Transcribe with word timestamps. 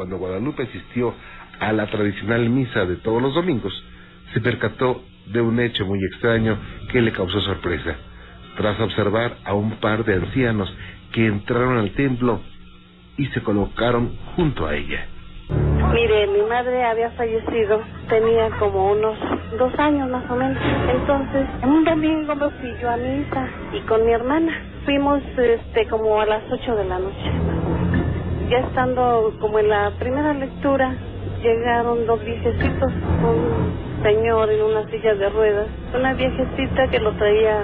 cuando 0.00 0.16
Guadalupe 0.16 0.62
asistió 0.62 1.12
a 1.58 1.74
la 1.74 1.86
tradicional 1.88 2.48
misa 2.48 2.86
de 2.86 2.96
todos 2.96 3.20
los 3.20 3.34
domingos, 3.34 3.70
se 4.32 4.40
percató 4.40 5.02
de 5.26 5.42
un 5.42 5.60
hecho 5.60 5.84
muy 5.84 6.02
extraño 6.02 6.56
que 6.90 7.02
le 7.02 7.12
causó 7.12 7.38
sorpresa. 7.42 7.96
Tras 8.56 8.80
observar 8.80 9.36
a 9.44 9.52
un 9.52 9.72
par 9.72 10.06
de 10.06 10.14
ancianos 10.14 10.74
que 11.12 11.26
entraron 11.26 11.76
al 11.76 11.90
templo 11.90 12.40
y 13.18 13.26
se 13.26 13.42
colocaron 13.42 14.16
junto 14.36 14.66
a 14.66 14.74
ella. 14.74 15.06
Mire, 15.92 16.28
mi 16.28 16.48
madre 16.48 16.82
había 16.82 17.10
fallecido, 17.10 17.82
tenía 18.08 18.48
como 18.58 18.92
unos 18.92 19.18
dos 19.58 19.78
años 19.78 20.08
más 20.08 20.24
o 20.30 20.34
menos. 20.34 20.56
Entonces, 20.94 21.46
un 21.62 21.84
domingo 21.84 22.34
me 22.36 22.48
fui 22.48 22.72
yo 22.80 22.88
a 22.88 22.96
misa 22.96 23.48
y 23.74 23.80
con 23.80 24.06
mi 24.06 24.12
hermana. 24.12 24.62
Fuimos 24.86 25.22
este 25.36 25.86
como 25.88 26.18
a 26.18 26.24
las 26.24 26.42
ocho 26.50 26.74
de 26.74 26.84
la 26.86 26.98
noche. 26.98 27.49
Ya 28.50 28.58
estando 28.58 29.32
como 29.40 29.60
en 29.60 29.68
la 29.68 29.92
primera 29.92 30.34
lectura, 30.34 30.92
llegaron 31.40 32.04
dos 32.04 32.22
viejecitos, 32.24 32.92
un 32.92 34.02
señor 34.02 34.50
en 34.50 34.62
una 34.62 34.90
silla 34.90 35.14
de 35.14 35.28
ruedas, 35.28 35.68
una 35.94 36.14
viejecita 36.14 36.88
que 36.88 36.98
lo 36.98 37.12
traía 37.12 37.62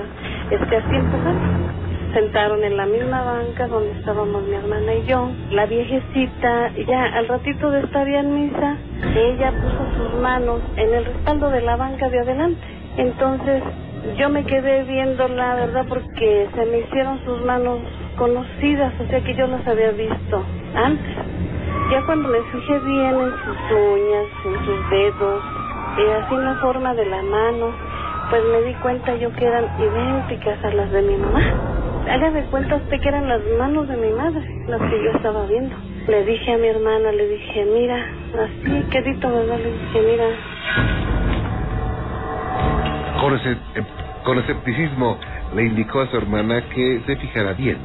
este 0.48 0.76
empujando 0.76 1.66
sentaron 2.14 2.64
en 2.64 2.78
la 2.78 2.86
misma 2.86 3.22
banca 3.24 3.66
donde 3.66 3.90
estábamos 3.98 4.42
mi 4.44 4.54
hermana 4.54 4.94
y 4.94 5.04
yo. 5.06 5.28
La 5.50 5.66
viejecita, 5.66 6.72
ya 6.86 7.04
al 7.14 7.28
ratito 7.28 7.70
de 7.70 7.80
estar 7.80 8.08
ya 8.08 8.20
en 8.20 8.34
misa, 8.34 8.76
ella 9.14 9.52
puso 9.52 9.84
sus 9.96 10.20
manos 10.22 10.60
en 10.76 10.94
el 10.94 11.04
respaldo 11.04 11.50
de 11.50 11.60
la 11.60 11.76
banca 11.76 12.08
de 12.08 12.20
adelante. 12.20 12.60
Entonces 12.96 13.62
yo 14.16 14.30
me 14.30 14.44
quedé 14.44 14.84
viéndola, 14.84 15.56
¿verdad? 15.56 15.84
Porque 15.88 16.48
se 16.54 16.64
me 16.64 16.78
hicieron 16.78 17.22
sus 17.26 17.44
manos 17.44 17.80
conocidas, 18.16 18.92
o 19.00 19.06
sea 19.06 19.20
que 19.22 19.34
yo 19.34 19.46
las 19.46 19.66
había 19.66 19.92
visto 19.92 20.44
antes. 20.74 21.16
Ya 21.90 22.04
cuando 22.04 22.28
me 22.28 22.40
fijé 22.42 22.78
bien 22.80 23.14
en 23.14 23.30
sus 23.30 23.58
uñas, 23.70 24.26
en 24.44 24.64
sus 24.64 24.90
dedos, 24.90 25.44
y 25.98 26.10
así 26.10 26.34
en 26.34 26.44
la 26.44 26.54
forma 26.56 26.94
de 26.94 27.06
la 27.06 27.22
mano, 27.22 27.72
pues 28.30 28.42
me 28.52 28.62
di 28.62 28.74
cuenta 28.74 29.14
yo 29.16 29.32
que 29.32 29.46
eran 29.46 29.64
idénticas 29.78 30.64
a 30.64 30.70
las 30.70 30.90
de 30.90 31.02
mi 31.02 31.16
mamá 31.16 31.76
hágame 32.08 32.44
cuenta 32.44 32.76
usted 32.76 33.00
que 33.00 33.08
eran 33.08 33.28
las 33.28 33.40
manos 33.58 33.88
de 33.88 33.96
mi 33.96 34.12
madre, 34.12 34.40
las 34.68 34.80
que 34.90 35.02
yo 35.02 35.10
estaba 35.10 35.46
viendo. 35.46 35.74
Le 36.06 36.24
dije 36.24 36.52
a 36.52 36.58
mi 36.58 36.68
hermana, 36.68 37.12
le 37.12 37.28
dije, 37.28 37.64
mira, 37.64 37.96
así, 38.44 38.82
quedito, 38.90 39.28
¿verdad? 39.28 39.58
Le 39.58 39.72
dije, 39.72 40.00
mira. 40.02 40.24
Con, 43.20 43.34
ese, 43.34 43.52
eh, 43.52 43.86
con 44.24 44.38
escepticismo 44.38 45.18
le 45.54 45.64
indicó 45.64 46.00
a 46.00 46.06
su 46.08 46.16
hermana 46.16 46.62
que 46.74 47.00
se 47.06 47.16
fijara 47.16 47.52
bien 47.54 47.78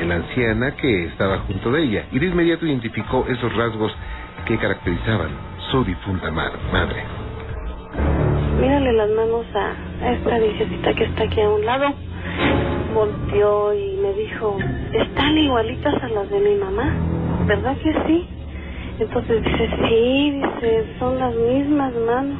en 0.00 0.08
la 0.08 0.16
anciana 0.16 0.74
que 0.76 1.06
estaba 1.06 1.38
junto 1.40 1.70
de 1.72 1.82
ella 1.82 2.04
y 2.12 2.18
de 2.18 2.26
inmediato 2.26 2.66
identificó 2.66 3.26
esos 3.28 3.54
rasgos 3.56 3.94
que 4.46 4.58
caracterizaban 4.58 5.30
su 5.70 5.84
difunta 5.84 6.30
madre. 6.30 7.04
Mírale 8.60 8.92
las 8.92 9.10
manos 9.10 9.46
a 9.54 10.12
esta 10.12 10.38
viejecita 10.38 10.94
que 10.94 11.04
está 11.04 11.24
aquí 11.24 11.40
a 11.40 11.48
un 11.48 11.64
lado 11.64 11.94
volteó 12.92 13.74
y 13.74 13.96
me 13.96 14.12
dijo, 14.14 14.58
están 14.92 15.38
igualitas 15.38 15.94
a 16.02 16.08
las 16.08 16.30
de 16.30 16.40
mi 16.40 16.54
mamá, 16.56 16.94
¿verdad 17.46 17.76
que 17.78 17.92
sí? 18.06 18.28
Entonces 18.98 19.42
dice, 19.42 19.70
sí, 19.88 20.30
dice, 20.30 20.86
son 20.98 21.18
las 21.18 21.34
mismas 21.34 21.92
manos. 22.06 22.38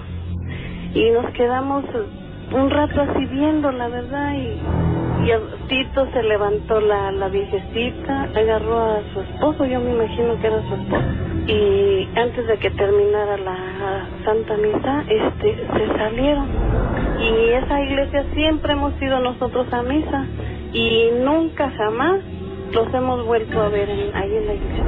Y 0.94 1.10
nos 1.10 1.30
quedamos 1.33 1.84
un 2.55 2.70
rato 2.70 3.00
así 3.00 3.25
viendo, 3.27 3.70
la 3.72 3.89
verdad, 3.89 4.34
y, 4.34 4.61
y 5.25 5.69
Tito 5.69 6.07
se 6.13 6.23
levantó 6.23 6.80
la, 6.80 7.13
la 7.13 7.29
viejecita, 7.29 8.23
agarró 8.35 8.79
a 8.79 9.01
su 9.13 9.20
esposo, 9.20 9.64
yo 9.64 9.80
me 9.80 9.92
imagino 9.92 10.39
que 10.40 10.46
era 10.46 10.63
su 10.68 10.74
esposo, 10.74 11.05
y 11.46 12.08
antes 12.17 12.46
de 12.46 12.58
que 12.58 12.70
terminara 12.70 13.36
la 13.39 14.07
Santa 14.24 14.57
Misa, 14.57 15.05
este, 15.08 15.57
se 15.57 15.86
salieron. 15.96 16.46
Y 17.18 17.51
esa 17.51 17.80
iglesia 17.80 18.24
siempre 18.35 18.73
hemos 18.73 19.01
ido 19.01 19.20
nosotros 19.20 19.73
a 19.73 19.83
misa 19.83 20.27
y 20.73 21.11
nunca 21.23 21.70
jamás 21.70 22.20
los 22.73 22.92
hemos 22.95 23.24
vuelto 23.27 23.61
a 23.63 23.69
ver 23.69 23.89
ahí 23.90 24.36
en 24.36 24.46
la 24.46 24.55
iglesia. 24.55 24.84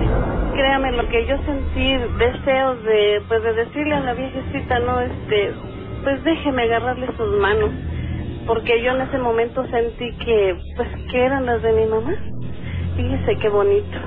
Créame, 0.55 0.93
lo 0.93 1.09
que 1.09 1.27
yo 1.27 1.37
sentí 1.45 1.97
deseos 2.19 2.83
de, 2.85 3.23
pues 3.29 3.43
de 3.43 3.53
decirle 3.53 3.95
a 3.95 4.01
la 4.01 4.15
viejecita, 4.15 4.79
no, 4.81 5.01
este, 5.01 5.53
pues 6.05 6.23
déjeme 6.23 6.63
agarrarle 6.63 7.09
sus 7.17 7.41
manos, 7.41 7.71
porque 8.47 8.83
yo 8.83 8.93
en 8.93 9.01
ese 9.01 9.19
momento 9.19 9.67
sentí 9.69 10.13
que, 10.19 10.57
pues 10.77 10.89
que 11.11 11.25
eran 11.25 11.47
las 11.47 11.63
de 11.63 11.73
mi 11.73 11.87
mamá. 11.87 12.15
Fíjese 12.95 13.37
qué 13.41 13.49
bonito, 13.49 13.99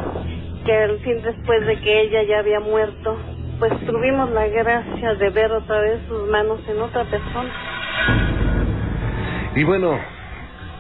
que 0.64 0.74
al 0.74 1.00
fin 1.00 1.22
después 1.24 1.66
de 1.66 1.80
que 1.82 2.02
ella 2.02 2.24
ya 2.24 2.40
había 2.40 2.60
muerto, 2.60 3.18
pues 3.60 3.74
tuvimos 3.86 4.30
la 4.30 4.48
gracia 4.48 5.16
de 5.16 5.30
ver 5.32 5.52
otra 5.52 5.82
vez 5.82 6.00
sus 6.08 6.30
manos 6.30 6.60
en 6.70 6.80
otra 6.80 7.04
persona. 7.06 7.52
Y 9.56 9.64
bueno, 9.64 10.00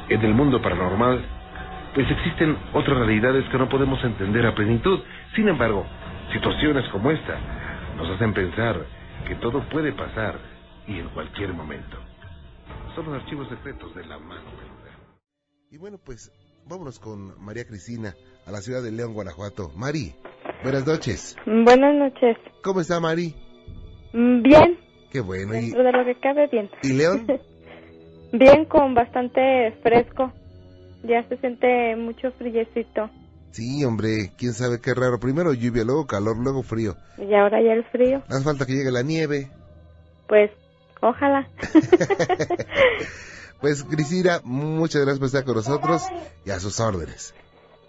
en 0.09 0.21
el 0.21 0.33
mundo 0.35 0.61
paranormal, 0.61 1.19
pues 1.95 2.09
existen 2.11 2.55
otras 2.73 2.95
realidades 2.95 3.43
que 3.49 3.57
no 3.57 3.67
podemos 3.67 4.01
entender 4.03 4.45
a 4.45 4.53
plenitud. 4.53 4.99
Sin 5.35 5.49
embargo, 5.49 5.83
situaciones 6.31 6.87
como 6.89 7.09
esta 7.09 7.37
nos 7.97 8.07
hacen 8.11 8.33
pensar 8.33 8.75
que 9.27 9.35
todo 9.35 9.61
puede 9.71 9.91
pasar 9.93 10.35
y 10.87 10.99
en 10.99 11.09
cualquier 11.09 11.53
momento. 11.53 11.97
Son 12.95 13.05
los 13.05 13.21
archivos 13.21 13.47
secretos 13.49 13.93
de 13.95 14.05
la 14.05 14.17
mano 14.17 14.49
peluda. 14.51 14.97
Y 15.69 15.77
bueno, 15.77 15.97
pues 16.03 16.31
vámonos 16.65 16.99
con 16.99 17.39
María 17.43 17.65
Cristina 17.65 18.15
a 18.45 18.51
la 18.51 18.59
ciudad 18.59 18.81
de 18.81 18.91
León, 18.91 19.13
Guanajuato. 19.13 19.69
Mari, 19.75 20.15
buenas 20.63 20.87
noches. 20.87 21.35
Buenas 21.45 21.95
noches. 21.95 22.37
¿Cómo 22.63 22.81
está 22.81 22.99
Mari? 22.99 23.35
Mm, 24.13 24.41
bien. 24.41 24.79
Qué 25.11 25.19
bueno. 25.19 25.53
Dentro 25.53 25.83
de 25.83 25.91
lo 25.91 26.05
que 26.05 26.19
cabe, 26.19 26.47
bien. 26.47 26.69
¿Y 26.83 26.93
León? 26.93 27.27
Bien, 28.33 28.65
con 28.65 28.93
bastante 28.93 29.71
fresco. 29.81 30.33
Ya 31.03 31.25
se 31.29 31.37
siente 31.37 31.95
mucho 31.95 32.31
friecito. 32.33 33.09
Sí, 33.51 33.85
hombre, 33.85 34.33
quién 34.37 34.51
sabe 34.51 34.81
qué 34.81 34.93
raro. 34.93 35.17
Primero 35.17 35.53
lluvia, 35.53 35.85
luego 35.85 36.05
calor, 36.05 36.37
luego 36.37 36.61
frío. 36.61 36.95
Y 37.17 37.33
ahora 37.33 37.61
ya 37.61 37.71
el 37.71 37.85
frío. 37.85 38.21
Hace 38.27 38.43
falta 38.43 38.65
que 38.65 38.73
llegue 38.73 38.91
la 38.91 39.01
nieve. 39.01 39.49
Pues, 40.27 40.51
ojalá. 41.01 41.47
pues, 43.61 43.83
Cristina, 43.83 44.39
muchas 44.43 45.01
gracias 45.01 45.19
por 45.19 45.27
estar 45.27 45.43
con 45.43 45.55
nosotros 45.55 46.03
y 46.45 46.51
a 46.51 46.59
sus 46.59 46.79
órdenes. 46.79 47.33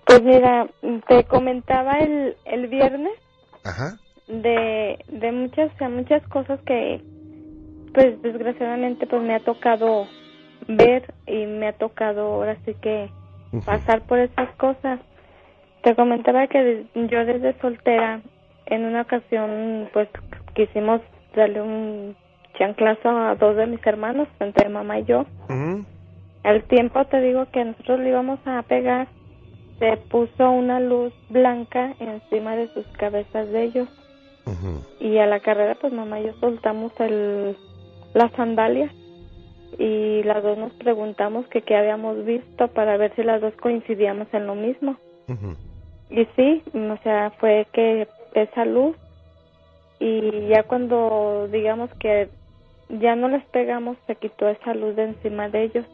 Pues 0.07 0.23
mira, 0.23 0.69
te 1.07 1.25
comentaba 1.25 1.99
el, 1.99 2.37
el 2.45 2.67
viernes. 2.69 3.13
Ajá. 3.65 3.99
De, 4.27 4.99
de 5.09 5.33
muchas, 5.33 5.71
muchas 5.91 6.27
cosas 6.29 6.61
que, 6.67 7.03
pues, 7.95 8.21
desgraciadamente, 8.23 9.07
pues 9.07 9.23
me 9.23 9.35
ha 9.35 9.41
tocado 9.41 10.07
ver 10.67 11.15
y 11.27 11.47
me 11.47 11.69
ha 11.69 11.73
tocado 11.73 12.23
ahora 12.23 12.57
sí 12.65 12.75
que 12.81 13.11
pasar 13.65 14.03
por 14.03 14.19
esas 14.19 14.51
cosas. 14.57 15.01
Te 15.83 15.95
comentaba 15.95 16.47
que 16.47 16.87
yo 16.95 17.25
desde 17.25 17.59
soltera 17.61 18.21
en 18.67 18.85
una 18.85 19.03
ocasión 19.03 19.89
pues 19.93 20.09
quisimos 20.55 21.01
darle 21.35 21.63
un 21.63 22.17
chanclazo 22.59 23.09
a 23.09 23.35
dos 23.37 23.57
de 23.57 23.67
mis 23.67 23.87
hermanos, 23.87 24.29
entre 24.41 24.69
mamá 24.69 24.99
y 24.99 25.05
yo. 25.05 25.25
Al 26.43 26.63
tiempo 26.65 27.05
te 27.07 27.21
digo 27.21 27.47
que 27.53 27.65
nosotros 27.65 28.01
le 28.01 28.11
íbamos 28.11 28.41
a 28.47 28.63
pegar, 28.63 29.09
se 29.79 29.97
puso 29.97 30.51
una 30.51 30.81
luz 30.81 31.13
blanca 31.31 31.95
encima 32.01 32.57
de 32.57 32.69
sus 32.69 32.87
cabezas 32.99 33.49
de 33.51 33.65
ellos. 33.65 33.89
Y 34.99 35.19
a 35.19 35.27
la 35.27 35.41
carrera 35.41 35.77
pues 35.81 35.93
mamá 35.93 36.21
y 36.21 36.27
yo 36.27 36.33
soltamos 36.41 36.93
el, 37.01 37.55
la 38.15 38.31
sandalia 38.31 38.91
y 39.79 40.23
las 40.23 40.43
dos 40.43 40.57
nos 40.57 40.73
preguntamos 40.75 41.47
que 41.49 41.61
qué 41.61 41.77
habíamos 41.77 42.25
visto 42.25 42.69
para 42.69 42.97
ver 42.97 43.15
si 43.15 43.23
las 43.23 43.43
dos 43.43 43.53
coincidíamos 43.61 44.27
en 44.33 44.47
lo 44.47 44.55
mismo. 44.55 44.97
Y 46.11 46.25
sí, 46.35 46.63
o 46.75 46.97
sea, 47.03 47.31
fue 47.39 47.67
que 47.73 48.09
esa 48.35 48.65
luz 48.65 48.97
y 50.01 50.49
ya 50.49 50.63
cuando 50.63 51.49
digamos 51.51 51.91
que 51.95 52.29
ya 52.89 53.17
no 53.17 53.29
les 53.29 53.45
pegamos 53.47 53.97
se 54.07 54.17
quitó 54.17 54.49
esa 54.49 54.75
luz 54.75 54.97
de 54.97 55.05
encima 55.05 55.49
de 55.49 55.65
ellos, 55.65 55.87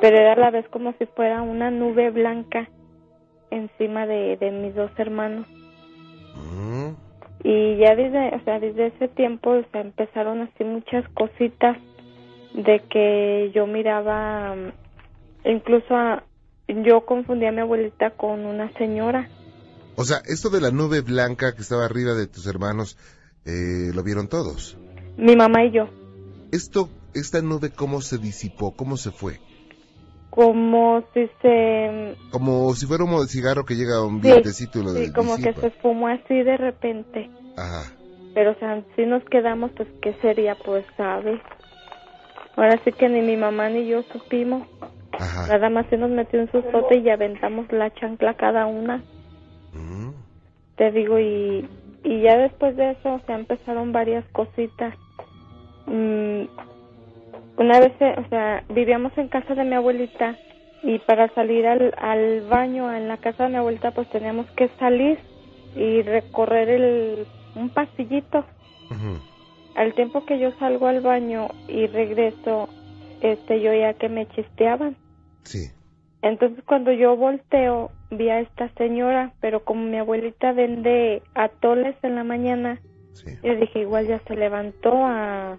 pero 0.00 0.16
era 0.16 0.32
a 0.32 0.36
la 0.36 0.50
vez 0.50 0.66
como 0.68 0.92
si 0.98 1.06
fuera 1.06 1.42
una 1.42 1.70
nube 1.70 2.10
blanca 2.10 2.68
encima 3.50 4.06
de, 4.06 4.36
de 4.36 4.50
mis 4.50 4.74
dos 4.74 4.90
hermanos. 4.96 5.46
Y 7.42 7.78
ya 7.78 7.94
desde, 7.96 8.34
o 8.36 8.44
sea, 8.44 8.60
desde 8.60 8.88
ese 8.88 9.08
tiempo 9.08 9.50
o 9.50 9.78
empezaron 9.78 10.42
así 10.42 10.62
muchas 10.64 11.08
cositas 11.14 11.78
de 12.54 12.82
que 12.90 13.50
yo 13.54 13.66
miraba, 13.66 14.54
incluso 15.44 15.94
yo 16.68 17.04
confundía 17.06 17.48
a 17.48 17.52
mi 17.52 17.60
abuelita 17.60 18.10
con 18.10 18.44
una 18.44 18.70
señora. 18.74 19.28
O 19.96 20.04
sea, 20.04 20.18
esto 20.26 20.50
de 20.50 20.60
la 20.60 20.70
nube 20.70 21.00
blanca 21.00 21.54
que 21.54 21.62
estaba 21.62 21.84
arriba 21.84 22.12
de 22.12 22.26
tus 22.26 22.46
hermanos, 22.46 22.96
eh, 23.44 23.90
¿lo 23.94 24.02
vieron 24.02 24.28
todos? 24.28 24.78
Mi 25.20 25.36
mamá 25.36 25.64
y 25.64 25.70
yo. 25.72 25.88
Esto, 26.52 26.88
esta 27.14 27.40
nube, 27.42 27.70
¿cómo 27.70 28.00
se 28.00 28.18
disipó? 28.18 28.72
¿Cómo 28.72 28.96
se 28.96 29.10
fue? 29.10 29.38
como 30.30 31.02
si 31.12 31.28
se... 31.42 32.14
Como 32.30 32.72
si 32.74 32.86
fuera 32.86 33.04
humo 33.04 33.20
de 33.20 33.28
cigarro 33.28 33.64
que 33.64 33.74
llega 33.74 33.96
a 33.96 34.04
un 34.04 34.22
Sí, 34.22 34.28
vientecito 34.28 34.78
y 34.78 34.84
lo 34.84 34.90
sí, 34.90 35.12
como 35.12 35.36
que 35.36 35.52
se 35.52 35.66
esfumó 35.66 36.06
así 36.06 36.42
de 36.42 36.56
repente. 36.56 37.28
Ajá. 37.56 37.92
Pero, 38.32 38.52
o 38.52 38.54
sea, 38.54 38.80
si 38.94 39.06
nos 39.06 39.24
quedamos, 39.24 39.72
pues, 39.76 39.88
¿qué 40.00 40.14
sería? 40.22 40.54
Pues, 40.54 40.84
sabe. 40.96 41.42
Ahora 42.56 42.80
sí 42.84 42.92
que 42.92 43.08
ni 43.08 43.22
mi 43.22 43.36
mamá 43.36 43.68
ni 43.70 43.88
yo 43.88 44.04
supimos. 44.12 44.68
Ajá. 45.12 45.48
Nada 45.48 45.68
más 45.68 45.86
se 45.90 45.96
nos 45.96 46.10
metió 46.10 46.40
un 46.40 46.50
sustote 46.52 46.98
y 46.98 47.10
aventamos 47.10 47.70
la 47.72 47.92
chancla 47.94 48.34
cada 48.34 48.66
una. 48.66 49.02
Mm, 49.72 50.10
Te 50.76 50.92
digo, 50.92 51.18
y, 51.18 51.68
y 52.04 52.22
ya 52.22 52.36
después 52.36 52.76
de 52.76 52.92
eso, 52.92 53.14
o 53.14 53.20
sea, 53.26 53.34
empezaron 53.34 53.92
varias 53.92 54.24
cositas. 54.30 54.94
Mm, 55.90 56.44
una 57.58 57.80
vez, 57.80 57.92
eh, 58.00 58.14
o 58.16 58.28
sea, 58.28 58.62
vivíamos 58.70 59.16
en 59.18 59.28
casa 59.28 59.54
de 59.54 59.64
mi 59.64 59.74
abuelita 59.74 60.36
y 60.82 60.98
para 61.00 61.28
salir 61.34 61.66
al, 61.66 61.92
al 61.98 62.42
baño 62.42 62.94
en 62.94 63.08
la 63.08 63.16
casa 63.18 63.44
de 63.44 63.50
mi 63.50 63.56
abuelita, 63.56 63.90
pues 63.90 64.08
teníamos 64.10 64.46
que 64.52 64.68
salir 64.78 65.18
y 65.76 66.02
recorrer 66.02 66.68
el, 66.68 67.26
un 67.56 67.70
pasillito. 67.70 68.44
Al 69.74 69.94
tiempo 69.94 70.24
que 70.24 70.38
yo 70.38 70.52
salgo 70.58 70.86
al 70.86 71.00
baño 71.00 71.48
y 71.68 71.86
regreso, 71.86 72.68
este, 73.20 73.60
yo 73.60 73.72
ya 73.74 73.94
que 73.94 74.08
me 74.08 74.26
chisteaban. 74.28 74.96
Sí. 75.44 75.70
Entonces 76.22 76.62
cuando 76.64 76.92
yo 76.92 77.16
volteo 77.16 77.90
vi 78.10 78.28
a 78.30 78.40
esta 78.40 78.68
señora, 78.74 79.32
pero 79.40 79.64
como 79.64 79.84
mi 79.84 79.96
abuelita 79.98 80.52
vende 80.52 81.22
atoles 81.34 81.96
en 82.02 82.14
la 82.14 82.24
mañana, 82.24 82.80
Sí. 83.12 83.32
yo 83.42 83.54
dije 83.56 83.80
igual 83.80 84.06
ya 84.06 84.18
se 84.20 84.36
levantó 84.36 84.92
a 85.04 85.58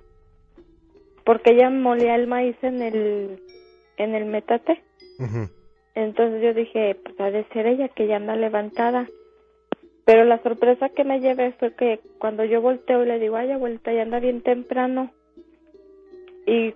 porque 1.25 1.51
ella 1.51 1.69
molía 1.69 2.15
el 2.15 2.27
maíz 2.27 2.55
en 2.61 2.81
el 2.81 3.41
en 3.97 4.15
el 4.15 4.25
metate. 4.25 4.83
Entonces 5.93 6.41
yo 6.41 6.53
dije, 6.53 6.95
pues 7.03 7.19
ha 7.19 7.29
de 7.31 7.43
ser 7.49 7.67
ella 7.67 7.89
que 7.89 8.07
ya 8.07 8.15
anda 8.15 8.35
levantada. 8.35 9.07
Pero 10.05 10.25
la 10.25 10.41
sorpresa 10.41 10.89
que 10.89 11.03
me 11.03 11.19
llevé 11.19 11.53
fue 11.53 11.75
que 11.75 11.99
cuando 12.17 12.43
yo 12.43 12.61
volteo 12.61 13.03
y 13.03 13.07
le 13.07 13.19
digo, 13.19 13.35
ay 13.35 13.51
abuelita, 13.51 13.93
ya 13.93 14.01
anda 14.01 14.19
bien 14.19 14.41
temprano. 14.41 15.11
Y 16.47 16.73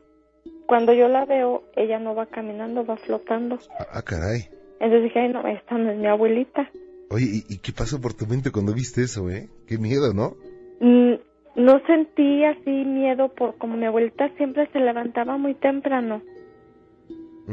cuando 0.68 0.94
yo 0.94 1.07
la 1.07 1.25
veo, 1.25 1.63
ella 1.75 2.00
no 2.00 2.13
va 2.13 2.27
caminando, 2.27 2.86
va 2.86 2.98
flotando. 2.98 3.57
Ah, 3.80 3.88
ah, 3.94 4.01
caray. 4.03 4.41
Entonces 4.80 5.03
dije, 5.03 5.19
ay, 5.19 5.30
no, 5.30 5.48
esta 5.48 5.77
no 5.77 5.91
es 5.91 5.98
mi 5.98 6.07
abuelita. 6.07 6.69
Oye, 7.09 7.25
¿y, 7.25 7.56
y 7.56 7.57
qué 7.59 7.71
pasó 7.71 8.00
por 8.00 8.13
tu 8.13 8.25
mente 8.27 8.51
cuando 8.51 8.74
viste 8.74 9.01
eso, 9.01 9.30
eh? 9.30 9.50
Qué 9.68 9.77
miedo, 9.77 10.13
¿no? 10.13 10.36
Mm, 10.80 11.15
No 11.55 11.79
sentí 11.87 12.43
así 12.43 12.69
miedo 12.69 13.29
por 13.29 13.57
como 13.57 13.77
mi 13.77 13.85
abuelita 13.85 14.29
siempre 14.37 14.67
se 14.73 14.79
levantaba 14.79 15.37
muy 15.37 15.53
temprano, 15.53 16.21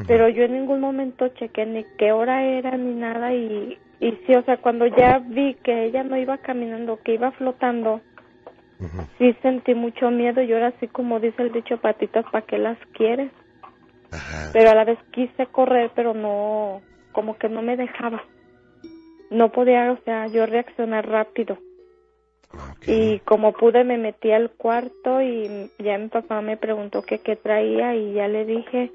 pero 0.09 0.29
yo 0.29 0.45
en 0.45 0.55
ningún 0.55 0.81
momento 0.81 1.29
chequé 1.29 1.67
ni 1.67 1.85
qué 1.99 2.11
hora 2.11 2.43
era 2.43 2.77
ni 2.77 2.95
nada 2.95 3.33
y, 3.33 3.79
y 4.01 4.11
sí, 4.27 4.35
o 4.35 4.43
sea, 4.43 4.57
cuando 4.57 4.87
ya 4.87 5.21
vi 5.21 5.55
que 5.63 5.85
ella 5.85 6.03
no 6.03 6.17
iba 6.17 6.39
caminando, 6.39 6.99
que 7.05 7.15
iba 7.15 7.31
flotando, 7.33 8.01
sí 9.19 9.37
sentí 9.41 9.75
mucho 9.75 10.11
miedo 10.11 10.43
y 10.43 10.53
ahora 10.53 10.73
sí 10.81 10.89
como 10.89 11.21
dice 11.21 11.43
el 11.43 11.53
dicho 11.53 11.77
patitas, 11.77 12.25
¿para 12.33 12.45
qué 12.45 12.59
las 12.59 12.79
quieres? 12.95 13.31
Ajá. 14.11 14.51
Pero 14.53 14.71
a 14.71 14.75
la 14.75 14.85
vez 14.85 14.99
quise 15.13 15.47
correr, 15.47 15.93
pero 15.95 16.13
no, 16.13 16.83
como 17.13 17.37
que 17.37 17.49
no 17.49 17.63
me 17.63 17.77
dejaba. 17.77 18.25
No 19.31 19.53
podía, 19.53 19.93
o 19.93 19.99
sea, 20.05 20.27
yo 20.27 20.45
reaccionar 20.45 21.09
rápido. 21.09 21.57
Ok. 22.55 22.87
Y 22.89 23.19
como 23.21 23.53
pude 23.53 23.85
me 23.85 23.97
metí 23.99 24.31
al 24.33 24.51
cuarto 24.51 25.23
y 25.23 25.71
ya 25.79 25.97
mi 25.99 26.09
papá 26.09 26.41
me 26.43 26.57
preguntó 26.57 27.03
que 27.03 27.19
qué 27.19 27.37
traía 27.37 27.95
y 27.97 28.13
ya 28.15 28.29
le 28.29 28.45
dije, 28.45 28.91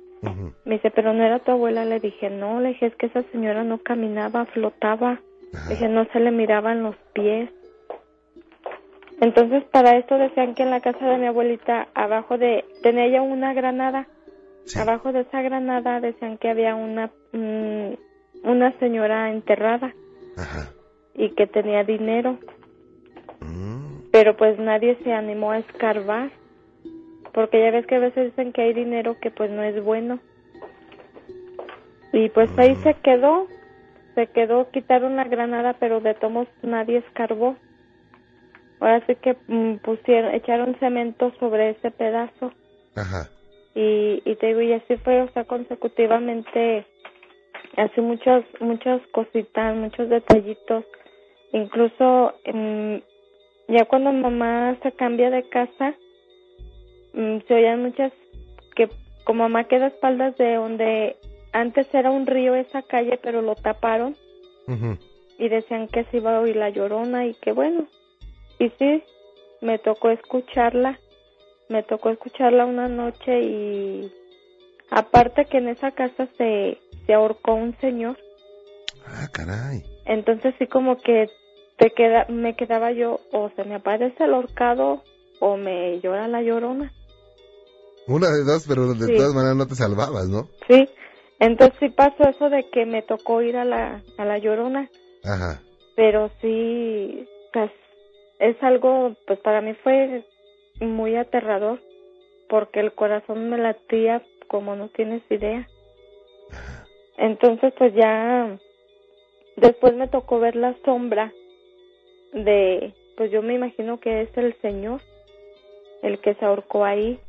me 0.66 0.76
dice, 0.76 0.92
pero 0.92 1.14
no 1.14 1.24
era 1.24 1.40
tu 1.40 1.52
abuela, 1.52 1.86
le 1.86 2.00
dije, 2.00 2.30
no, 2.30 2.60
le 2.60 2.70
dije, 2.70 2.88
es 2.88 2.96
que 2.96 3.06
esa 3.08 3.24
señora 3.32 3.64
no 3.64 3.78
caminaba, 3.80 4.46
flotaba, 4.46 5.20
Ajá. 5.54 5.68
le 5.70 5.76
dije, 5.76 5.88
no 5.88 6.06
se 6.12 6.20
le 6.20 6.32
miraban 6.32 6.84
los 6.84 6.96
pies. 7.14 7.50
Entonces 9.22 9.64
para 9.72 9.98
esto 9.98 10.18
decían 10.18 10.54
que 10.54 10.64
en 10.64 10.70
la 10.70 10.82
casa 10.82 11.04
de 11.08 11.18
mi 11.18 11.26
abuelita, 11.26 11.88
abajo 11.96 12.38
de, 12.38 12.64
tenía 12.84 13.06
ella 13.06 13.22
una 13.22 13.54
granada, 13.54 14.08
Sí. 14.66 14.80
abajo 14.80 15.14
de 15.14 15.22
esa 15.22 15.42
granada 15.42 16.02
decían 16.02 16.38
que 16.38 16.50
había 16.50 16.76
una, 16.76 17.10
una 18.44 18.78
señora 18.80 19.32
enterrada 19.32 19.94
Ajá. 20.38 20.74
y 21.16 21.30
que 21.36 21.48
tenía 21.48 21.86
dinero. 21.86 22.38
Pero 24.18 24.36
pues 24.36 24.58
nadie 24.58 24.98
se 25.04 25.14
animó 25.14 25.52
a 25.52 25.60
escarbar 25.60 26.32
porque 27.36 27.62
ya 27.62 27.70
ves 27.70 27.86
que 27.86 27.98
a 27.98 28.00
veces 28.00 28.32
dicen 28.32 28.52
que 28.52 28.64
hay 28.64 28.74
dinero 28.74 29.16
que 29.22 29.30
pues 29.30 29.52
no 29.52 29.62
es 29.62 29.84
bueno. 29.84 30.18
Y 32.12 32.28
pues 32.30 32.50
ahí 32.58 32.76
se 32.78 32.96
quedó 32.96 33.46
se 34.16 34.26
quedó 34.26 34.72
quitaron 34.72 35.18
la 35.18 35.26
granada 35.26 35.76
pero 35.80 36.00
de 36.00 36.16
tomos 36.16 36.48
nadie 36.64 36.98
escarbó. 36.98 37.58
Ahora 38.80 39.06
sí 39.06 39.14
que 39.18 39.38
mm, 39.46 39.84
pusieron 39.84 40.34
echaron 40.34 40.76
cemento 40.80 41.32
sobre 41.40 41.70
ese 41.70 41.92
pedazo. 41.92 42.52
Ajá. 42.96 43.30
y, 43.76 44.24
y 44.26 44.36
te 44.38 44.48
digo 44.48 44.62
y 44.62 44.74
así 44.74 44.98
fue 45.04 45.22
o 45.22 45.30
sea 45.34 45.44
consecutivamente 45.44 46.88
así 47.76 48.02
muchas 48.02 48.44
muchas 48.62 49.00
cositas 49.12 49.76
muchos 49.76 50.10
detallitos. 50.10 50.86
Incluso 51.54 52.34
mm, 52.52 52.96
ya 53.68 53.86
cuando 53.86 54.12
mamá 54.12 54.78
se 54.82 54.92
cambia 54.94 55.30
de 55.30 55.48
casa 55.50 55.96
mm, 57.14 57.40
se 57.48 57.54
oían 57.54 57.84
muchas 57.84 58.14
que 58.76 58.90
como 59.26 59.44
mamá 59.44 59.66
queda 59.66 59.86
a 59.86 59.90
espaldas 59.90 60.38
de 60.38 60.56
donde 60.56 61.18
antes 61.52 61.94
era 61.94 62.12
un 62.12 62.26
río 62.26 62.56
esa 62.56 62.82
calle 62.82 63.20
pero 63.22 63.42
lo 63.42 63.56
taparon 63.56 64.16
y 65.40 65.50
decían 65.50 65.88
que 65.88 66.04
se 66.06 66.18
iba 66.18 66.36
a 66.36 66.42
oír 66.42 66.58
la 66.58 66.70
llorona 66.70 67.26
y 67.26 67.34
que 67.36 67.54
bueno. 67.54 67.88
Y 68.60 68.70
sí 68.78 69.02
me 69.62 69.80
tocó 69.80 70.10
escucharla 70.10 71.00
me 71.70 71.84
tocó 71.84 72.10
escucharla 72.10 72.66
una 72.66 72.88
noche 72.88 73.42
y 73.42 74.12
aparte 74.90 75.46
que 75.46 75.58
en 75.58 75.70
esa 75.70 75.92
casa 75.92 76.28
se 76.38 76.78
se 77.06 77.14
ahorcó 77.14 77.54
un 77.54 77.78
señor. 77.80 78.18
Ah, 79.06 79.28
caray. 79.32 79.84
entonces 80.06 80.54
sí 80.60 80.68
como 80.68 80.98
que 80.98 81.30
te 81.78 81.92
queda 81.92 82.26
me 82.30 82.56
quedaba 82.56 82.92
yo 82.92 83.20
o 83.32 83.50
se 83.56 83.64
me 83.64 83.76
aparece 83.76 84.24
el 84.24 84.34
ahorcado 84.34 85.04
o 85.40 85.58
me 85.58 86.00
llora 86.02 86.28
la 86.28 86.42
llorona 86.42 86.92
Una 88.08 88.28
de 88.32 88.44
dos, 88.44 88.66
pero 88.68 88.94
de 88.94 89.06
Sí. 89.06 89.16
todas 89.18 89.34
maneras 89.34 89.58
no 89.58 89.68
te 89.68 89.76
salvabas, 89.76 90.28
¿no? 90.28 90.48
sí 90.68 90.88
entonces 91.40 91.78
sí 91.80 91.90
pasó 91.90 92.24
eso 92.30 92.50
de 92.50 92.68
que 92.72 92.86
me 92.86 93.02
tocó 93.04 93.42
ir 93.42 93.58
a 93.58 93.66
la 93.66 94.02
a 94.18 94.26
la 94.26 94.38
llorona 94.40 94.90
Ajá. 95.24 95.62
pero 95.96 96.30
sí 96.42 97.28
pues 97.54 97.72
es 98.40 98.56
algo 98.64 99.16
pues 99.28 99.40
para 99.40 99.62
mí 99.62 99.74
fue 99.84 100.24
muy 100.80 101.16
aterrador 101.16 101.80
porque 102.50 102.80
el 102.80 102.94
corazón 102.94 103.50
me 103.50 103.58
latía 103.58 104.24
como 104.48 104.76
no 104.76 104.88
tienes 104.90 105.22
idea 105.30 105.68
entonces 107.18 107.74
pues 107.78 107.94
ya 107.94 108.58
después 109.58 109.94
me 109.96 110.08
tocó 110.08 110.40
ver 110.40 110.56
la 110.56 110.76
sombra 110.86 111.32
de 112.34 112.94
pues 113.16 113.32
yo 113.32 113.42
me 113.42 113.56
imagino 113.56 114.00
que 114.00 114.22
es 114.22 114.38
el 114.38 114.54
señor 114.62 115.02
el 116.04 116.20
que 116.20 116.36
se 116.36 116.46
ahorcó 116.46 116.86
ahí. 116.86 117.20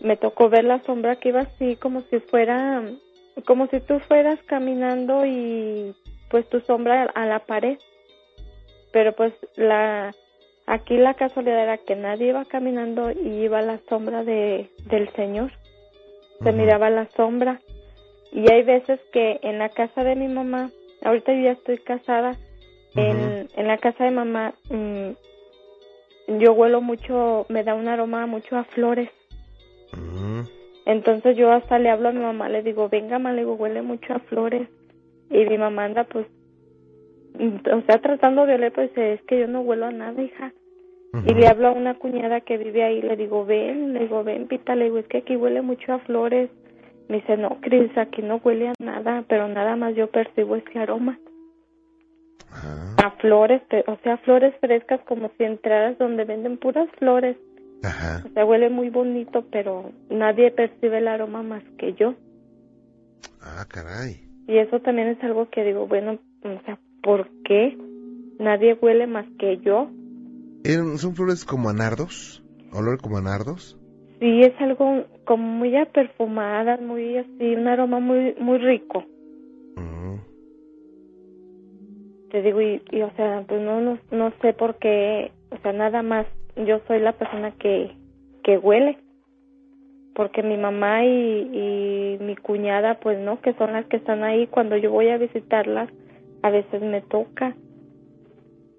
Me 0.00 0.16
tocó 0.16 0.48
ver 0.48 0.64
la 0.64 0.82
sombra 0.82 1.16
que 1.16 1.30
iba 1.30 1.40
así 1.40 1.76
como 1.76 2.02
si 2.02 2.20
fuera 2.20 2.82
como 3.46 3.66
si 3.66 3.80
tú 3.80 3.98
fueras 4.00 4.38
caminando 4.46 5.24
y 5.26 5.94
pues 6.30 6.48
tu 6.48 6.60
sombra 6.60 7.04
a 7.14 7.26
la 7.26 7.40
pared. 7.40 7.78
Pero 8.92 9.12
pues 9.12 9.32
la 9.56 10.14
aquí 10.66 10.96
la 10.96 11.14
casualidad 11.14 11.62
era 11.62 11.78
que 11.78 11.96
nadie 11.96 12.28
iba 12.28 12.44
caminando 12.44 13.10
y 13.10 13.44
iba 13.44 13.62
la 13.62 13.78
sombra 13.88 14.24
de 14.24 14.70
del 14.86 15.08
señor. 15.14 15.52
Se 16.42 16.52
miraba 16.52 16.90
la 16.90 17.08
sombra. 17.16 17.60
Y 18.32 18.50
hay 18.50 18.62
veces 18.64 19.00
que 19.12 19.38
en 19.42 19.58
la 19.58 19.68
casa 19.68 20.02
de 20.02 20.16
mi 20.16 20.28
mamá 20.28 20.70
ahorita 21.04 21.32
yo 21.32 21.42
ya 21.42 21.52
estoy 21.52 21.78
casada 21.78 22.36
en, 22.96 23.23
en 23.56 23.66
la 23.66 23.78
casa 23.78 24.04
de 24.04 24.10
mamá 24.10 24.54
mm, 24.70 25.10
yo 26.40 26.52
huelo 26.52 26.80
mucho 26.80 27.46
me 27.48 27.64
da 27.64 27.74
un 27.74 27.88
aroma 27.88 28.26
mucho 28.26 28.56
a 28.56 28.64
flores 28.64 29.10
Mm, 29.96 30.40
entonces 30.86 31.36
yo 31.36 31.52
hasta 31.52 31.78
le 31.78 31.90
hablo 31.90 32.08
a 32.08 32.12
mi 32.12 32.20
mamá, 32.20 32.48
le 32.48 32.62
digo, 32.62 32.88
venga, 32.88 33.18
mamá, 33.18 33.32
le 33.32 33.42
digo, 33.42 33.54
huele 33.54 33.82
mucho 33.82 34.14
a 34.14 34.18
flores. 34.20 34.68
Y 35.30 35.44
mi 35.46 35.58
mamá 35.58 35.84
anda, 35.84 36.04
pues, 36.04 36.26
mm, 37.38 37.68
o 37.72 37.82
sea, 37.82 37.98
tratando 38.00 38.46
de 38.46 38.54
oler, 38.54 38.72
pues 38.72 38.90
es 38.96 39.22
que 39.22 39.40
yo 39.40 39.46
no 39.46 39.60
huelo 39.62 39.86
a 39.86 39.90
nada, 39.90 40.20
hija. 40.22 40.52
Y 41.26 41.32
le 41.32 41.46
hablo 41.46 41.68
a 41.68 41.72
una 41.72 41.94
cuñada 41.94 42.40
que 42.40 42.58
vive 42.58 42.82
ahí, 42.82 43.00
le 43.00 43.16
digo, 43.16 43.46
ven, 43.46 43.92
le 43.92 44.00
digo, 44.00 44.24
ven, 44.24 44.48
Pita, 44.48 44.74
le 44.74 44.86
digo, 44.86 44.98
es 44.98 45.06
que 45.06 45.18
aquí 45.18 45.36
huele 45.36 45.62
mucho 45.62 45.92
a 45.92 46.00
flores. 46.00 46.50
Me 47.08 47.18
dice, 47.18 47.36
no, 47.36 47.60
Cris, 47.60 47.96
aquí 47.96 48.20
no 48.20 48.40
huele 48.42 48.68
a 48.68 48.72
nada, 48.80 49.24
pero 49.28 49.46
nada 49.46 49.76
más 49.76 49.94
yo 49.94 50.08
percibo 50.08 50.56
ese 50.56 50.76
aroma. 50.76 51.20
A 52.96 53.10
flores, 53.20 53.62
o 53.86 53.96
sea, 54.02 54.16
flores 54.18 54.54
frescas 54.60 55.00
como 55.06 55.30
si 55.36 55.44
entraras 55.44 55.98
donde 55.98 56.24
venden 56.24 56.56
puras 56.58 56.88
flores. 56.98 57.36
Ajá. 57.82 58.22
O 58.24 58.32
sea, 58.32 58.44
huele 58.46 58.70
muy 58.70 58.88
bonito, 58.90 59.44
pero 59.50 59.90
nadie 60.08 60.50
percibe 60.50 60.98
el 60.98 61.08
aroma 61.08 61.42
más 61.42 61.62
que 61.78 61.92
yo. 61.94 62.14
Ah, 63.42 63.64
caray. 63.68 64.20
Y 64.46 64.58
eso 64.58 64.80
también 64.80 65.08
es 65.08 65.22
algo 65.22 65.48
que 65.50 65.64
digo, 65.64 65.86
bueno, 65.86 66.18
o 66.42 66.60
sea, 66.64 66.78
¿por 67.02 67.28
qué? 67.44 67.76
Nadie 68.38 68.78
huele 68.80 69.06
más 69.06 69.26
que 69.38 69.58
yo. 69.58 69.90
¿Eran- 70.64 70.98
¿Son 70.98 71.14
flores 71.14 71.44
como 71.44 71.68
anardos? 71.68 72.42
¿Olor 72.72 73.00
como 73.00 73.18
anardos? 73.18 73.78
Sí, 74.20 74.40
es 74.42 74.54
algo 74.60 75.04
como 75.24 75.44
muy 75.46 75.72
perfumada, 75.92 76.78
muy 76.78 77.18
así, 77.18 77.54
un 77.54 77.68
aroma 77.68 78.00
muy 78.00 78.34
muy 78.40 78.58
rico. 78.58 79.04
Mm, 79.76 80.16
Te 82.34 82.42
digo, 82.42 82.60
y, 82.60 82.82
y, 82.90 83.00
o 83.02 83.12
sea, 83.12 83.44
pues 83.46 83.62
no, 83.62 83.80
no, 83.80 83.96
no 84.10 84.32
sé 84.42 84.54
por 84.54 84.74
qué, 84.78 85.30
o 85.52 85.58
sea, 85.58 85.72
nada 85.72 86.02
más 86.02 86.26
yo 86.56 86.80
soy 86.88 86.98
la 86.98 87.12
persona 87.12 87.52
que, 87.52 87.92
que 88.42 88.58
huele. 88.58 88.98
Porque 90.16 90.42
mi 90.42 90.56
mamá 90.56 91.04
y, 91.04 92.18
mi 92.20 92.34
cuñada, 92.34 92.98
pues 92.98 93.20
no, 93.20 93.40
que 93.40 93.54
son 93.54 93.74
las 93.74 93.86
que 93.86 93.98
están 93.98 94.24
ahí, 94.24 94.48
cuando 94.48 94.76
yo 94.76 94.90
voy 94.90 95.10
a 95.10 95.16
visitarlas, 95.16 95.88
a 96.42 96.50
veces 96.50 96.82
me 96.82 97.02
toca. 97.02 97.54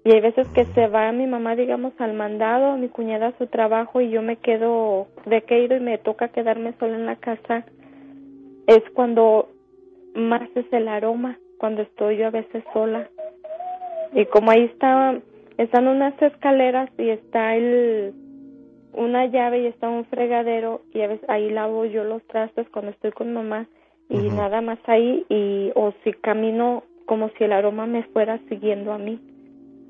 Y 0.04 0.12
hay 0.12 0.20
veces 0.20 0.46
que 0.48 0.66
se 0.66 0.88
va 0.88 1.10
mi 1.12 1.26
mamá, 1.26 1.56
digamos, 1.56 1.94
al 1.98 2.12
mandado, 2.12 2.76
mi 2.76 2.90
cuñada 2.90 3.28
a 3.28 3.38
su 3.38 3.46
trabajo 3.46 4.02
y 4.02 4.10
yo 4.10 4.20
me 4.20 4.36
quedo 4.36 5.06
de 5.24 5.40
que 5.44 5.64
ido 5.64 5.78
y 5.78 5.80
me 5.80 5.96
toca 5.96 6.28
quedarme 6.28 6.74
sola 6.78 6.96
en 6.96 7.06
la 7.06 7.16
casa. 7.16 7.64
Es 8.66 8.82
cuando 8.92 9.48
más 10.14 10.46
es 10.54 10.70
el 10.74 10.88
aroma, 10.88 11.38
cuando 11.56 11.80
estoy 11.80 12.18
yo 12.18 12.26
a 12.26 12.30
veces 12.30 12.62
sola. 12.74 13.08
Y 14.16 14.24
como 14.24 14.50
ahí 14.50 14.64
está, 14.64 15.20
están 15.58 15.88
unas 15.88 16.20
escaleras 16.22 16.88
y 16.96 17.10
está 17.10 17.54
el 17.54 18.14
una 18.94 19.26
llave 19.26 19.60
y 19.60 19.66
está 19.66 19.90
un 19.90 20.06
fregadero 20.06 20.80
y 20.94 21.02
a 21.02 21.08
veces 21.08 21.28
ahí 21.28 21.50
lavo 21.50 21.84
yo 21.84 22.02
los 22.02 22.26
trastes 22.26 22.66
cuando 22.70 22.92
estoy 22.92 23.12
con 23.12 23.34
mamá 23.34 23.68
y 24.08 24.16
nada 24.30 24.62
más 24.62 24.78
ahí 24.86 25.26
y 25.28 25.70
o 25.74 25.92
si 26.02 26.14
camino 26.14 26.84
como 27.04 27.28
si 27.36 27.44
el 27.44 27.52
aroma 27.52 27.86
me 27.86 28.04
fuera 28.04 28.40
siguiendo 28.48 28.94
a 28.94 28.98
mí. 28.98 29.20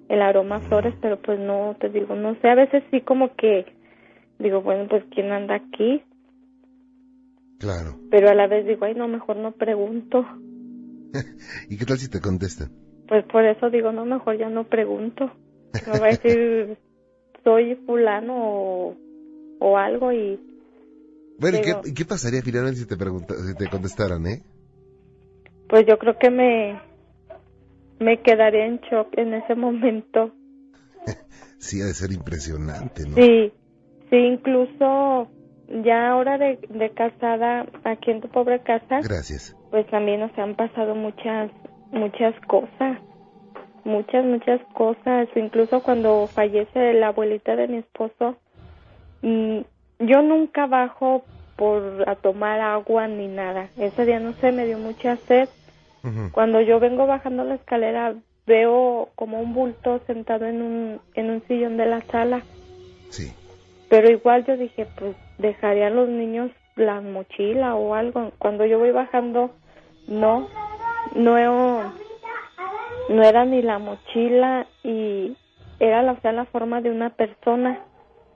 El 0.08 0.20
aroma 0.22 0.56
a 0.56 0.60
flores 0.60 0.94
pero 1.00 1.22
pues 1.22 1.38
no 1.38 1.76
te 1.80 1.88
digo 1.88 2.16
no 2.16 2.34
sé 2.40 2.48
a 2.48 2.56
veces 2.56 2.82
sí 2.90 3.02
como 3.02 3.32
que 3.36 3.64
digo 4.40 4.60
bueno 4.60 4.88
pues 4.88 5.04
quién 5.14 5.30
anda 5.30 5.54
aquí 5.54 6.02
claro. 7.60 7.96
pero 8.10 8.28
a 8.28 8.34
la 8.34 8.48
vez 8.48 8.66
digo 8.66 8.86
ay 8.86 8.96
no 8.96 9.06
mejor 9.06 9.36
no 9.36 9.52
pregunto 9.52 10.26
¿Y 11.70 11.76
qué 11.76 11.84
tal 11.84 11.98
si 11.98 12.10
te 12.10 12.20
contestan? 12.20 12.85
Pues 13.08 13.24
por 13.26 13.44
eso 13.44 13.70
digo 13.70 13.92
no 13.92 14.04
mejor 14.04 14.36
ya 14.38 14.48
no 14.48 14.64
pregunto 14.64 15.30
me 15.86 15.98
va 15.98 16.06
a 16.06 16.10
decir 16.10 16.76
soy 17.44 17.74
fulano 17.86 18.34
o, 18.36 18.96
o 19.60 19.76
algo 19.78 20.12
y 20.12 20.38
Bueno, 21.38 21.58
¿y 21.58 21.60
qué, 21.60 21.94
qué 21.94 22.04
pasaría 22.04 22.42
finalmente 22.42 22.80
si 22.80 22.86
te, 22.86 22.96
pregunta, 22.96 23.34
si 23.34 23.54
te 23.54 23.68
contestaran, 23.68 24.26
eh? 24.26 24.42
pues 25.68 25.84
yo 25.86 25.98
creo 25.98 26.18
que 26.18 26.30
me 26.30 26.80
me 27.98 28.20
quedaría 28.22 28.66
en 28.66 28.78
shock 28.90 29.08
en 29.16 29.34
ese 29.34 29.54
momento 29.54 30.32
Sí, 31.58 31.80
ha 31.80 31.86
de 31.86 31.94
ser 31.94 32.12
impresionante, 32.12 33.06
¿no? 33.08 33.16
sí 33.16 33.52
sí 34.10 34.16
incluso 34.16 35.28
ya 35.84 36.10
ahora 36.10 36.38
de, 36.38 36.58
de 36.68 36.90
casada 36.90 37.66
aquí 37.84 38.10
en 38.10 38.20
tu 38.20 38.28
pobre 38.28 38.60
casa 38.62 39.00
Gracias. 39.00 39.56
pues 39.70 39.86
también 39.88 40.20
nos 40.20 40.36
han 40.38 40.54
pasado 40.54 40.94
muchas 40.94 41.50
muchas 41.96 42.34
cosas 42.46 42.98
muchas 43.86 44.24
muchas 44.24 44.60
cosas. 44.74 45.28
Incluso 45.36 45.82
cuando 45.82 46.26
fallece 46.26 46.92
la 46.92 47.08
abuelita 47.08 47.56
de 47.56 47.68
mi 47.68 47.78
esposo 47.78 48.36
mm, 49.22 49.60
yo 50.00 50.22
nunca 50.22 50.66
bajo 50.66 51.24
por 51.56 52.04
a 52.06 52.16
tomar 52.16 52.60
agua 52.60 53.08
ni 53.08 53.28
nada. 53.28 53.68
Ese 53.78 54.04
día 54.04 54.20
no 54.20 54.34
sé 54.34 54.52
me 54.52 54.66
dio 54.66 54.78
mucha 54.78 55.16
sed. 55.16 55.48
Cuando 56.30 56.60
yo 56.60 56.78
vengo 56.78 57.04
bajando 57.08 57.42
la 57.42 57.56
escalera 57.56 58.14
veo 58.46 59.08
como 59.16 59.40
un 59.40 59.54
bulto 59.54 60.00
sentado 60.06 60.46
en 60.46 60.62
un 60.62 61.00
en 61.14 61.30
un 61.30 61.42
sillón 61.48 61.76
de 61.76 61.86
la 61.86 62.02
sala. 62.02 62.42
Sí. 63.10 63.32
pero 63.88 64.10
igual 64.10 64.44
yo 64.44 64.56
dije, 64.56 64.86
pues 64.98 65.16
dejaría 65.38 65.86
a 65.86 65.90
los 65.90 66.08
niños 66.08 66.50
la 66.76 67.00
mochila 67.00 67.74
o 67.74 67.94
algo. 67.94 68.30
Cuando 68.38 68.66
yo 68.66 68.78
voy 68.78 68.90
bajando, 68.90 69.50
no, 70.06 70.48
no, 71.14 71.92
no 73.08 73.22
era 73.22 73.44
ni 73.44 73.62
la 73.62 73.78
mochila 73.78 74.66
y 74.82 75.36
era 75.78 76.02
la, 76.02 76.12
o 76.12 76.20
sea, 76.20 76.32
la 76.32 76.46
forma 76.46 76.80
de 76.80 76.90
una 76.90 77.10
persona. 77.10 77.80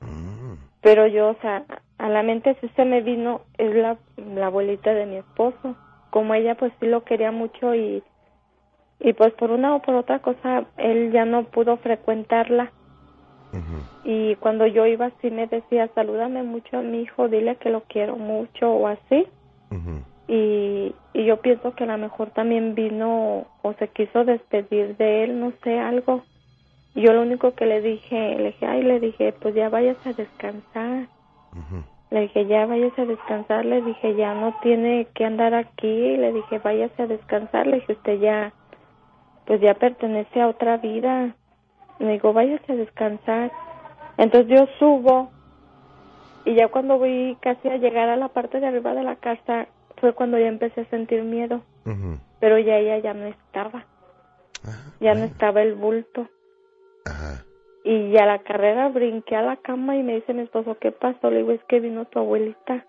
Mm, 0.01 0.55
Pero 0.83 1.07
yo, 1.07 1.31
o 1.31 1.37
sea, 1.41 1.65
a 1.99 2.09
la 2.09 2.23
mente 2.23 2.57
sí 2.61 2.71
se 2.77 2.85
me 2.85 3.01
vino, 3.03 3.43
es 3.59 3.75
la, 3.75 3.97
la 4.17 4.47
abuelita 4.47 4.93
de 4.95 5.07
mi 5.07 5.17
esposo. 5.17 5.77
Como 6.11 6.35
ella 6.35 6.55
pues 6.57 6.73
sí 6.81 6.87
lo 6.87 7.05
quería 7.05 7.31
mucho 7.31 7.75
y, 7.75 8.03
y 8.99 9.13
pues 9.13 9.33
por 9.35 9.51
una 9.51 9.75
o 9.77 9.83
por 9.83 9.95
otra 9.95 10.19
cosa 10.21 10.65
él 10.77 11.13
ya 11.13 11.25
no 11.25 11.45
pudo 11.45 11.77
frecuentarla 11.79 12.73
y 14.05 14.37
cuando 14.37 14.67
yo 14.67 14.87
iba 14.87 15.11
sí 15.21 15.31
me 15.31 15.47
decía 15.47 15.89
salúdame 15.95 16.43
mucho 16.43 16.79
a 16.79 16.83
mi 16.83 17.03
hijo 17.03 17.29
dile 17.29 17.57
que 17.57 17.71
lo 17.71 17.83
quiero 17.83 18.17
mucho 18.17 18.71
o 18.71 18.87
así. 18.87 19.27
Y, 20.33 20.95
y 21.13 21.25
yo 21.25 21.39
pienso 21.39 21.75
que 21.75 21.83
a 21.83 21.89
lo 21.89 21.99
mejor 21.99 22.31
también 22.31 22.77
vino 22.77 23.49
o 23.63 23.73
se 23.81 23.89
quiso 23.89 24.25
despedir 24.25 24.97
de 24.97 25.25
él 25.25 25.41
no 25.41 25.53
sé 25.65 25.81
algo. 25.81 26.23
Y 26.95 27.03
yo 27.03 27.13
lo 27.13 27.23
único 27.23 27.57
que 27.57 27.67
le 27.67 27.81
dije 27.81 28.37
le 28.37 28.53
dije 28.53 28.67
ay 28.67 28.83
le 28.83 29.01
dije 29.01 29.33
pues 29.41 29.57
ya 29.57 29.69
vayas 29.69 29.97
a 30.07 30.13
descansar 30.13 31.09
le 32.11 32.21
dije 32.21 32.47
ya 32.47 32.65
váyase 32.67 33.03
a 33.03 33.07
descansar 33.07 33.65
le 33.65 33.83
dije 33.83 34.15
ya 34.15 34.35
no 34.35 34.55
tiene 34.63 35.09
que 35.15 35.25
andar 35.25 35.53
aquí 35.53 36.17
le 36.17 36.33
dije 36.33 36.61
váyase 36.61 37.03
a 37.03 37.07
descansar 37.09 37.67
le 37.67 37.81
dije 37.81 37.93
usted 37.95 38.21
ya 38.21 38.53
pues 39.47 39.61
ya 39.61 39.75
pertenece 39.75 40.41
a 40.41 40.47
otra 40.47 40.77
vida 40.77 41.35
me 41.99 42.13
digo 42.13 42.33
váyase 42.33 42.73
a 42.73 42.77
descansar 42.77 43.51
entonces 44.17 44.49
yo 44.57 44.69
subo 44.79 45.31
y 46.45 46.55
ya 46.55 46.69
cuando 46.69 46.99
voy 46.99 47.37
casi 47.41 47.69
a 47.69 47.79
llegar 47.79 48.09
a 48.09 48.17
la 48.17 48.29
parte 48.29 48.61
de 48.61 48.69
arriba 48.69 48.95
de 48.95 49.03
la 49.03 49.17
casa 49.17 49.67
fue 50.01 50.13
cuando 50.15 50.39
ya 50.39 50.49
empecé 50.49 50.83
a 50.83 50.91
sentir 50.91 51.23
miedo 51.23 51.63
pero 52.41 52.59
ya 52.59 52.77
ella 52.77 52.99
ya 52.99 53.15
no 53.15 53.27
estaba 53.27 53.87
Ah, 54.65 54.93
ya 55.01 55.15
no 55.15 55.25
estaba 55.25 55.63
el 55.63 55.75
bulto 55.75 56.29
Ajá. 57.07 57.45
y 57.83 58.15
a 58.19 58.27
la 58.27 58.41
carrera 58.41 58.89
brinqué 58.91 59.35
a 59.35 59.43
la 59.43 59.57
cama 59.57 59.97
y 59.97 60.03
me 60.03 60.17
dice 60.17 60.35
mi 60.35 60.43
esposo, 60.43 60.77
¿qué 60.79 60.93
pasó? 60.93 61.31
Le 61.31 61.39
digo, 61.39 61.53
es 61.53 61.65
que 61.65 61.81
vino 61.81 62.05
tu 62.05 62.19
abuelita. 62.19 62.85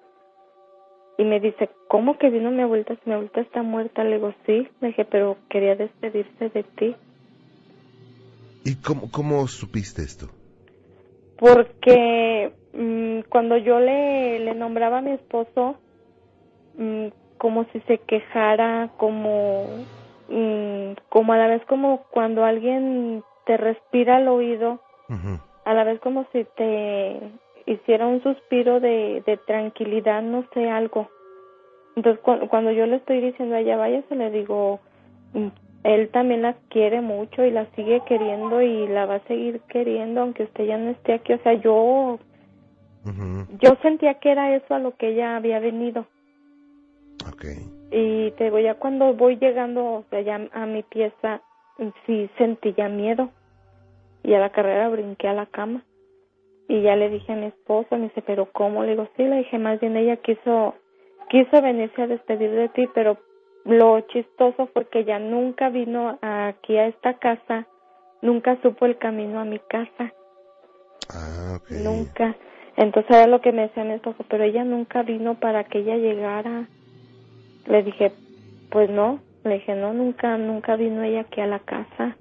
Y 1.17 1.23
me 1.23 1.39
dice, 1.39 1.69
¿cómo 1.87 2.17
que 2.17 2.29
vino 2.29 2.51
mi 2.51 2.61
abuelita? 2.61 2.95
Si 2.95 3.01
mi 3.05 3.13
abuelita 3.13 3.39
está 3.39 3.63
muerta. 3.63 4.03
Le 4.03 4.15
digo, 4.15 4.33
sí. 4.45 4.67
Le 4.81 4.87
dije, 4.89 5.05
pero 5.05 5.37
quería 5.49 5.75
despedirse 5.75 6.49
de 6.49 6.63
ti. 6.63 6.95
¿Y 8.65 8.75
cómo, 8.81 9.09
cómo 9.11 9.47
supiste 9.47 10.01
esto? 10.01 10.27
Porque 11.37 12.51
mm, 12.73 13.29
cuando 13.29 13.55
yo 13.57 13.79
le, 13.79 14.39
le 14.39 14.55
nombraba 14.55 14.97
a 14.97 15.01
mi 15.01 15.11
esposo, 15.11 15.77
mm, 16.81 17.07
como 17.37 17.65
si 17.71 17.79
se 17.81 17.97
quejara, 17.99 18.89
como, 18.97 19.67
mm, 20.27 20.93
como 21.09 21.33
a 21.33 21.37
la 21.37 21.47
vez 21.47 21.63
como 21.65 22.03
cuando 22.11 22.43
alguien 22.43 23.23
te 23.45 23.57
respira 23.57 24.17
al 24.17 24.27
oído, 24.27 24.79
a 25.65 25.73
la 25.73 25.83
vez 25.83 25.99
como 26.01 26.25
si 26.31 26.43
te 26.55 27.19
hiciera 27.65 28.07
un 28.07 28.21
suspiro 28.23 28.79
de, 28.79 29.21
de 29.25 29.37
tranquilidad, 29.37 30.21
no 30.21 30.43
sé, 30.53 30.69
algo. 30.69 31.07
Entonces, 31.95 32.21
cu- 32.23 32.47
cuando 32.49 32.71
yo 32.71 32.85
le 32.85 32.97
estoy 32.97 33.21
diciendo 33.21 33.55
a 33.55 33.59
ella, 33.59 33.77
váyase, 33.77 34.15
le 34.15 34.31
digo, 34.31 34.79
mm, 35.33 35.47
él 35.83 36.09
también 36.09 36.41
la 36.43 36.55
quiere 36.69 37.01
mucho 37.01 37.43
y 37.43 37.51
la 37.51 37.65
sigue 37.75 38.01
queriendo 38.07 38.61
y 38.61 38.87
la 38.87 39.05
va 39.05 39.15
a 39.15 39.27
seguir 39.27 39.61
queriendo, 39.67 40.21
aunque 40.21 40.43
usted 40.43 40.65
ya 40.65 40.77
no 40.77 40.91
esté 40.91 41.13
aquí. 41.13 41.33
O 41.33 41.39
sea, 41.39 41.53
yo, 41.53 42.19
yo 43.59 43.75
sentía 43.81 44.15
que 44.15 44.31
era 44.31 44.55
eso 44.55 44.73
a 44.75 44.79
lo 44.79 44.95
que 44.95 45.09
ella 45.09 45.35
había 45.35 45.59
venido. 45.59 46.05
Y 47.91 48.31
te 48.31 48.45
digo, 48.45 48.59
ya 48.59 48.75
cuando 48.75 49.13
voy 49.13 49.37
llegando, 49.37 49.83
o 49.83 50.05
sea, 50.09 50.21
ya 50.21 50.39
a 50.53 50.65
mi 50.65 50.83
pieza, 50.83 51.41
sí 52.05 52.29
sentí 52.37 52.73
ya 52.73 52.87
miedo. 52.89 53.29
Y 54.23 54.33
a 54.33 54.39
la 54.39 54.51
carrera 54.51 54.87
brinqué 54.89 55.27
a 55.27 55.33
la 55.33 55.45
cama. 55.47 55.83
Y 56.67 56.83
ya 56.83 56.95
le 56.95 57.09
dije 57.09 57.33
a 57.33 57.35
mi 57.35 57.47
esposo, 57.47 57.97
me 57.97 58.03
dice, 58.03 58.21
pero 58.21 58.45
¿cómo? 58.51 58.83
Le 58.83 58.91
digo, 58.91 59.07
sí, 59.17 59.23
le 59.23 59.37
dije, 59.37 59.57
más 59.57 59.79
bien 59.81 59.97
ella 59.97 60.17
quiso, 60.17 60.75
quiso 61.29 61.61
venirse 61.61 62.01
a 62.01 62.07
despedir 62.07 62.51
de 62.51 62.69
ti, 62.69 62.87
pero 62.93 63.17
lo 63.65 63.99
chistoso 64.01 64.67
fue 64.67 64.87
que 64.87 64.99
ella 64.99 65.19
nunca 65.19 65.69
vino 65.69 66.17
aquí 66.21 66.77
a 66.77 66.87
esta 66.87 67.15
casa, 67.15 67.67
nunca 68.21 68.57
supo 68.61 68.85
el 68.85 68.97
camino 68.97 69.39
a 69.39 69.45
mi 69.45 69.59
casa, 69.59 70.13
Ah, 71.09 71.57
ok. 71.57 71.71
nunca. 71.71 72.35
Entonces 72.77 73.11
era 73.17 73.27
lo 73.27 73.41
que 73.41 73.51
me 73.51 73.63
decía 73.63 73.83
mi 73.83 73.93
esposo, 73.93 74.23
pero 74.29 74.43
ella 74.45 74.63
nunca 74.63 75.03
vino 75.03 75.39
para 75.39 75.65
que 75.65 75.79
ella 75.79 75.97
llegara. 75.97 76.69
Le 77.65 77.83
dije, 77.83 78.11
pues 78.69 78.89
no, 78.89 79.19
le 79.43 79.55
dije, 79.55 79.75
no, 79.75 79.93
nunca, 79.93 80.37
nunca 80.37 80.75
vino 80.75 81.03
ella 81.03 81.21
aquí 81.21 81.41
a 81.41 81.47
la 81.47 81.59
casa. 81.59 82.17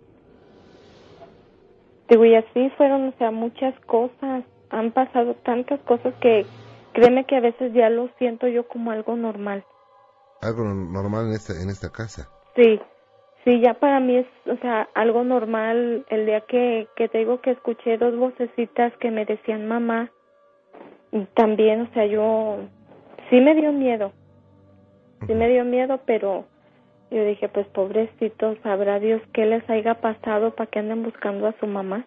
Digo, 2.08 2.24
y 2.24 2.34
así 2.34 2.70
fueron, 2.76 3.08
o 3.08 3.12
sea, 3.18 3.30
muchas 3.30 3.78
cosas. 3.86 4.44
Han 4.70 4.92
pasado 4.92 5.34
tantas 5.34 5.80
cosas 5.80 6.14
que 6.20 6.46
créeme 6.92 7.24
que 7.24 7.36
a 7.36 7.40
veces 7.40 7.72
ya 7.72 7.88
lo 7.90 8.08
siento 8.18 8.46
yo 8.48 8.66
como 8.68 8.90
algo 8.90 9.16
normal. 9.16 9.64
Algo 10.40 10.64
normal 10.64 11.26
en 11.26 11.32
esta, 11.32 11.60
en 11.60 11.68
esta 11.68 11.90
casa. 11.90 12.28
Sí, 12.56 12.80
sí, 13.44 13.60
ya 13.60 13.74
para 13.74 14.00
mí 14.00 14.16
es, 14.16 14.26
o 14.46 14.56
sea, 14.56 14.88
algo 14.94 15.24
normal. 15.24 16.04
El 16.08 16.26
día 16.26 16.40
que, 16.42 16.88
que 16.96 17.08
te 17.08 17.18
digo 17.18 17.40
que 17.40 17.52
escuché 17.52 17.98
dos 17.98 18.16
vocecitas 18.16 18.92
que 18.98 19.10
me 19.10 19.24
decían 19.24 19.68
mamá, 19.68 20.10
y 21.12 21.24
también, 21.34 21.82
o 21.82 21.92
sea, 21.92 22.06
yo, 22.06 22.58
sí 23.28 23.40
me 23.40 23.54
dio 23.54 23.72
miedo, 23.72 24.12
sí 25.26 25.34
me 25.34 25.48
dio 25.48 25.64
miedo, 25.64 26.00
pero 26.06 26.46
yo 27.10 27.24
dije, 27.24 27.48
pues 27.48 27.66
pobrecitos, 27.68 28.58
sabrá 28.62 29.00
Dios 29.00 29.20
qué 29.32 29.46
les 29.46 29.68
haya 29.68 29.94
pasado 30.00 30.54
para 30.54 30.70
que 30.70 30.78
anden 30.78 31.02
buscando 31.02 31.46
a 31.46 31.54
su 31.58 31.66
mamá. 31.66 32.06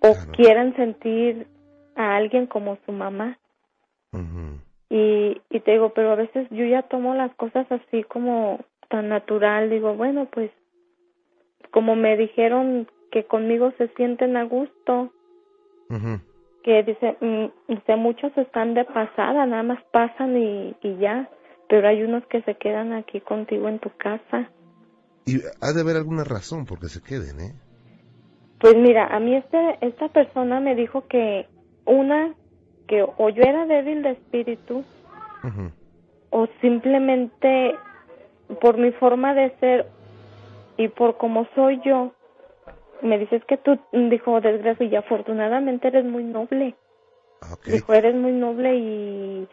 O 0.00 0.12
Claro. 0.12 0.32
quieran 0.32 0.76
sentir 0.76 1.46
a 1.94 2.16
alguien 2.16 2.46
como 2.46 2.78
su 2.86 2.92
mamá. 2.92 3.38
Y, 4.88 5.40
y 5.50 5.60
te 5.60 5.72
digo, 5.72 5.90
pero 5.90 6.12
a 6.12 6.14
veces 6.14 6.48
yo 6.50 6.64
ya 6.64 6.82
tomo 6.82 7.14
las 7.14 7.34
cosas 7.34 7.66
así 7.70 8.02
como 8.04 8.60
tan 8.88 9.08
natural. 9.08 9.68
Digo, 9.68 9.94
bueno, 9.94 10.26
pues 10.26 10.50
como 11.70 11.96
me 11.96 12.16
dijeron 12.16 12.88
que 13.10 13.24
conmigo 13.24 13.72
se 13.78 13.88
sienten 13.88 14.36
a 14.36 14.44
gusto, 14.44 15.10
que 16.62 16.82
dice, 16.82 17.16
mm, 17.20 17.46
dice 17.68 17.96
muchos 17.96 18.36
están 18.38 18.74
de 18.74 18.84
pasada, 18.84 19.44
nada 19.46 19.62
más 19.62 19.82
pasan 19.92 20.36
y, 20.36 20.74
y 20.82 20.96
ya, 20.96 21.28
pero 21.68 21.88
hay 21.88 22.02
unos 22.02 22.26
que 22.26 22.42
se 22.42 22.54
quedan 22.54 22.92
aquí 22.92 23.20
contigo 23.20 23.68
en 23.68 23.78
tu 23.78 23.90
casa. 23.96 24.50
Y 25.24 25.40
ha 25.60 25.72
de 25.72 25.80
haber 25.80 25.96
alguna 25.96 26.24
razón 26.24 26.66
por 26.66 26.78
que 26.78 26.88
se 26.88 27.02
queden, 27.02 27.40
¿eh? 27.40 27.54
Pues 28.60 28.74
mira, 28.76 29.06
a 29.14 29.20
mí 29.20 29.34
este, 29.34 29.78
esta 29.80 30.08
persona 30.08 30.60
me 30.60 30.74
dijo 30.74 31.06
que 31.08 31.46
una, 31.84 32.34
que 32.86 33.02
o 33.02 33.28
yo 33.28 33.42
era 33.42 33.66
débil 33.66 34.02
de 34.02 34.10
espíritu 34.12 34.84
o 36.30 36.48
simplemente 36.60 37.76
por 38.60 38.78
mi 38.78 38.90
forma 38.92 39.34
de 39.34 39.50
ser 39.58 39.86
y 40.76 40.88
por 40.88 41.16
cómo 41.16 41.46
soy 41.54 41.80
yo, 41.84 42.12
me 43.02 43.18
dices 43.18 43.42
que 43.46 43.56
tú, 43.56 43.78
dijo, 43.92 44.40
desgracia, 44.40 44.86
y 44.86 44.96
afortunadamente 44.96 45.88
eres 45.88 46.04
muy 46.04 46.24
noble. 46.24 46.74
Ah. 47.42 47.56
Dijo, 47.66 47.92
eres 47.92 48.14
muy 48.14 48.32
noble 48.32 48.76
y, 48.76 49.48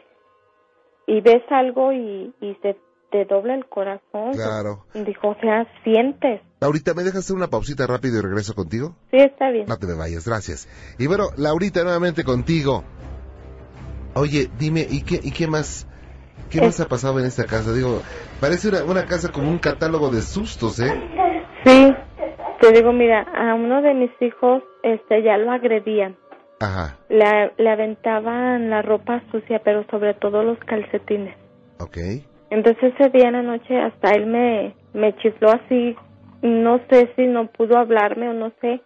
y 1.08 1.22
ves 1.22 1.44
algo 1.50 1.92
y, 1.92 2.34
y 2.42 2.58
se 2.62 2.78
te 3.12 3.26
dobla 3.26 3.54
el 3.54 3.66
corazón. 3.68 4.34
Claro. 4.34 4.86
Dijo, 4.94 5.30
o 5.30 5.36
sea, 5.40 5.68
sientes. 5.84 6.42
Laurita, 6.60 6.94
¿me 6.94 7.04
dejas 7.04 7.20
hacer 7.20 7.36
una 7.36 7.48
pausita 7.48 7.86
rápido 7.86 8.18
y 8.18 8.22
regreso 8.22 8.56
contigo? 8.56 8.96
Sí, 9.12 9.18
está 9.18 9.52
bien. 9.52 9.66
No 9.68 9.78
te 9.78 9.86
me 9.86 9.94
vayas, 9.94 10.28
gracias. 10.28 10.68
Y 10.98 11.08
bueno, 11.08 11.26
Laurita, 11.38 11.84
nuevamente 11.84 12.24
contigo. 12.24 12.84
Oye, 14.16 14.50
dime, 14.58 14.86
¿y 14.90 15.04
qué, 15.04 15.20
y 15.22 15.32
qué 15.32 15.48
más? 15.48 15.88
¿Qué 16.50 16.62
más 16.62 16.80
ha 16.80 16.88
pasado 16.88 17.20
en 17.20 17.26
esta 17.26 17.46
casa? 17.46 17.74
Digo, 17.74 18.02
parece 18.40 18.70
una, 18.70 18.84
una 18.84 19.06
casa 19.06 19.32
como 19.32 19.50
un 19.50 19.60
catálogo 19.60 20.10
de 20.10 20.22
sustos, 20.22 20.80
¿eh? 20.80 20.92
Sí, 21.66 21.94
te 22.62 22.72
digo, 22.72 22.92
mira, 22.94 23.22
a 23.22 23.56
uno 23.56 23.82
de 23.82 23.94
mis 23.94 24.12
hijos 24.22 24.64
este 24.84 25.24
ya 25.24 25.38
lo 25.38 25.52
agredían. 25.52 26.16
Ajá, 26.64 26.98
Le, 27.10 27.52
le 27.58 27.70
aventaban 27.70 28.70
la 28.70 28.82
ropa 28.82 29.22
sucia, 29.32 29.60
pero 29.64 29.86
sobre 29.92 30.14
todo 30.14 30.44
los 30.44 30.58
calcetines. 30.60 31.36
ok. 31.80 31.98
Entonces 32.50 32.94
ese 32.94 33.10
día 33.10 33.30
en 33.30 33.34
la 33.34 33.42
noche 33.42 33.80
hasta 33.80 34.12
él 34.12 34.28
me, 34.28 34.76
me 34.94 35.16
chifló 35.18 35.50
así, 35.50 35.96
no 36.44 36.80
sé 36.90 37.12
si 37.16 37.26
no 37.26 37.48
pudo 37.48 37.78
hablarme 37.78 38.30
o 38.30 38.34
no 38.34 38.52
sé, 38.62 38.82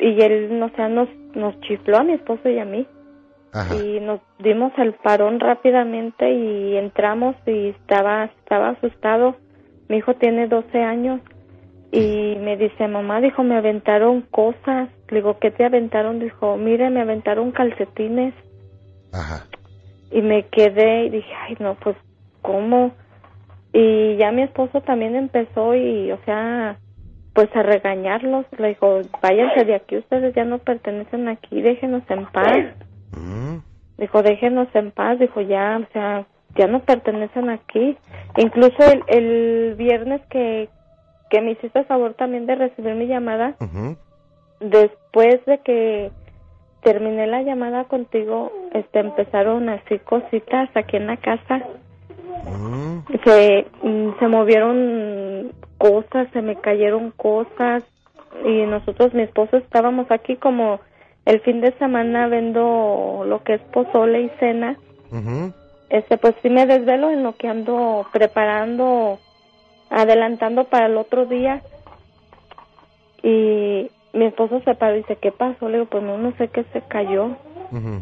y 0.00 0.20
él, 0.20 0.58
no 0.58 0.68
sé, 0.70 0.88
nos, 0.88 1.08
nos 1.34 1.58
chifló 1.60 1.98
a 1.98 2.02
mi 2.04 2.14
esposo 2.14 2.48
y 2.48 2.58
a 2.58 2.64
mí. 2.64 2.86
Ajá. 3.50 3.74
y 3.76 3.98
nos 4.00 4.20
dimos 4.40 4.72
el 4.76 4.92
parón 4.92 5.40
rápidamente 5.40 6.30
y 6.30 6.76
entramos 6.76 7.34
y 7.46 7.68
estaba 7.68 8.24
estaba 8.24 8.68
asustado 8.70 9.36
mi 9.88 9.96
hijo 9.96 10.12
tiene 10.16 10.48
12 10.48 10.82
años 10.82 11.22
y 11.90 12.36
me 12.40 12.56
dice 12.56 12.86
mamá 12.88 13.20
dijo 13.20 13.42
me 13.42 13.56
aventaron 13.56 14.22
cosas 14.22 14.88
le 15.08 15.16
digo 15.16 15.38
qué 15.38 15.50
te 15.50 15.64
aventaron 15.64 16.18
dijo 16.18 16.56
mire 16.56 16.90
me 16.90 17.00
aventaron 17.00 17.50
calcetines 17.52 18.34
Ajá. 19.12 19.46
y 20.10 20.20
me 20.22 20.44
quedé 20.48 21.06
y 21.06 21.10
dije 21.10 21.32
ay 21.46 21.56
no 21.60 21.74
pues 21.76 21.96
cómo 22.42 22.92
y 23.72 24.16
ya 24.16 24.32
mi 24.32 24.42
esposo 24.42 24.80
también 24.82 25.16
empezó 25.16 25.74
y 25.74 26.12
o 26.12 26.18
sea 26.24 26.78
pues 27.34 27.54
a 27.54 27.62
regañarlos. 27.62 28.46
Le 28.58 28.68
dijo 28.68 29.00
váyanse 29.22 29.64
de 29.64 29.74
aquí 29.76 29.96
ustedes 29.96 30.34
ya 30.34 30.44
no 30.44 30.58
pertenecen 30.58 31.28
aquí 31.28 31.60
déjenos 31.62 32.02
en 32.08 32.26
paz 32.26 32.74
Mm, 33.12 33.58
Dijo, 33.98 34.22
déjenos 34.22 34.68
en 34.74 34.92
paz, 34.92 35.18
dijo, 35.18 35.40
ya, 35.40 35.80
o 35.82 35.92
sea, 35.92 36.26
ya 36.56 36.66
no 36.68 36.80
pertenecen 36.80 37.50
aquí. 37.50 37.96
Incluso 38.36 38.76
el, 38.84 39.02
el 39.08 39.74
viernes 39.74 40.20
que, 40.30 40.68
que 41.30 41.40
me 41.40 41.52
hiciste 41.52 41.84
favor 41.84 42.14
también 42.14 42.46
de 42.46 42.54
recibir 42.54 42.94
mi 42.94 43.06
llamada, 43.06 43.56
después 44.60 45.44
de 45.46 45.58
que 45.58 46.10
terminé 46.82 47.26
la 47.26 47.42
llamada 47.42 47.84
contigo, 47.84 48.52
este, 48.72 49.00
empezaron 49.00 49.68
así 49.68 49.98
cositas 49.98 50.70
aquí 50.74 50.96
en 50.96 51.06
la 51.06 51.16
casa. 51.16 51.62
Mm, 52.46 52.98
Se, 53.24 53.66
mm, 53.82 54.18
se 54.18 54.28
movieron 54.28 55.52
cosas, 55.78 56.28
se 56.32 56.42
me 56.42 56.56
cayeron 56.56 57.10
cosas 57.12 57.82
y 58.44 58.62
nosotros, 58.66 59.14
mi 59.14 59.22
esposo, 59.22 59.56
estábamos 59.56 60.10
aquí 60.10 60.36
como 60.36 60.80
el 61.24 61.40
fin 61.40 61.60
de 61.60 61.72
semana 61.78 62.28
vendo 62.28 63.24
lo 63.26 63.42
que 63.42 63.54
es 63.54 63.60
pozole 63.72 64.22
y 64.22 64.28
cena. 64.40 64.76
Este 65.90 66.18
pues 66.18 66.34
sí 66.42 66.50
me 66.50 66.66
desvelo 66.66 67.10
en 67.10 67.22
lo 67.22 67.34
que 67.36 67.48
ando 67.48 68.06
preparando 68.12 69.18
adelantando 69.90 70.64
para 70.64 70.86
el 70.86 70.96
otro 70.96 71.26
día. 71.26 71.62
Y 73.22 73.90
mi 74.12 74.26
esposo 74.26 74.60
se 74.64 74.74
paró 74.74 74.96
y 74.96 74.98
dice 74.98 75.16
qué 75.16 75.32
pasó 75.32 75.68
le 75.68 75.78
digo 75.78 75.90
pues 75.90 76.02
no 76.02 76.18
no 76.18 76.32
sé 76.36 76.48
qué 76.48 76.64
se 76.72 76.80
cayó 76.82 77.36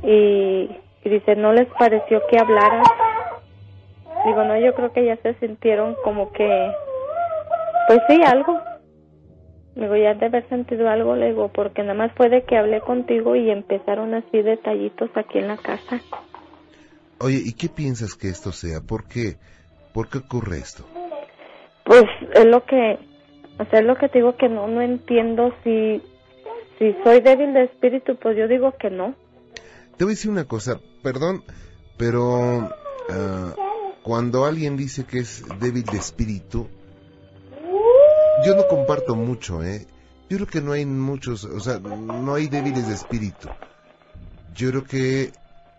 y, 0.03 0.71
y 1.05 1.09
dice 1.09 1.37
no 1.37 1.53
les 1.53 1.69
pareció 1.79 2.23
que 2.31 2.39
hablara 2.39 2.83
digo 4.25 4.45
no 4.45 4.59
yo 4.59 4.75
creo 4.75 4.93
que 4.93 5.05
ya 5.05 5.17
se 5.17 5.35
sintieron 5.35 5.97
como 6.05 6.33
que 6.33 6.73
pues 7.89 8.01
sí 8.09 8.23
algo 8.23 8.59
digo 9.75 9.97
ya 9.97 10.15
de 10.15 10.27
haber 10.27 10.49
sentido 10.49 10.89
algo 10.89 11.17
le 11.17 11.29
digo 11.29 11.49
porque 11.49 11.83
nada 11.83 11.95
más 11.95 12.13
fue 12.13 12.29
de 12.29 12.45
que 12.45 12.57
hablé 12.57 12.81
contigo 12.81 13.35
y 13.37 13.51
empezaron 13.51 14.15
así 14.15 14.43
detallitos 14.43 15.11
aquí 15.15 15.39
en 15.39 15.49
la 15.49 15.57
casa 15.57 16.01
Oye, 17.19 17.41
¿y 17.43 17.55
qué 17.55 17.71
piensas 17.71 18.15
que 18.15 18.29
esto 18.29 18.53
sea? 18.53 18.83
¿Por 18.83 19.09
qué? 19.09 19.39
¿Por 19.95 20.11
qué 20.11 20.19
ocurre 20.19 20.59
esto? 20.59 20.85
Pues 21.87 22.05
es 22.35 22.45
lo 22.47 22.65
que, 22.65 22.99
o 23.59 23.65
sea, 23.71 23.79
es 23.81 23.87
lo 23.87 23.97
que 23.97 24.09
te 24.09 24.19
digo 24.19 24.37
que 24.37 24.49
no, 24.49 24.67
no 24.67 24.83
entiendo 24.83 25.55
si, 25.63 26.03
si 26.79 26.95
soy 27.05 27.21
débil 27.21 27.55
de 27.55 27.65
espíritu, 27.65 28.17
pues 28.17 28.37
yo 28.37 28.49
digo 28.49 28.75
que 28.79 28.91
no. 28.91 29.15
Te 29.97 30.05
voy 30.05 30.13
a 30.13 30.17
decir 30.17 30.31
una 30.31 30.45
cosa, 30.45 30.81
perdón, 31.03 31.43
pero 31.97 32.69
ah, 33.09 33.55
cuando 34.03 34.45
alguien 34.45 34.77
dice 34.77 35.05
que 35.05 35.21
es 35.21 35.45
débil 35.61 35.85
de 35.85 35.97
espíritu, 35.99 36.69
yo 38.45 38.55
no 38.55 38.67
comparto 38.69 39.15
mucho, 39.15 39.63
¿eh? 39.63 39.87
Yo 40.29 40.37
creo 40.39 40.49
que 40.49 40.61
no 40.61 40.73
hay 40.73 40.85
muchos, 40.85 41.45
o 41.45 41.61
sea, 41.61 41.79
no 41.79 42.35
hay 42.35 42.49
débiles 42.49 42.89
de 42.89 42.95
espíritu. 42.95 43.49
Yo 44.55 44.71
creo 44.71 44.85
que 44.85 45.31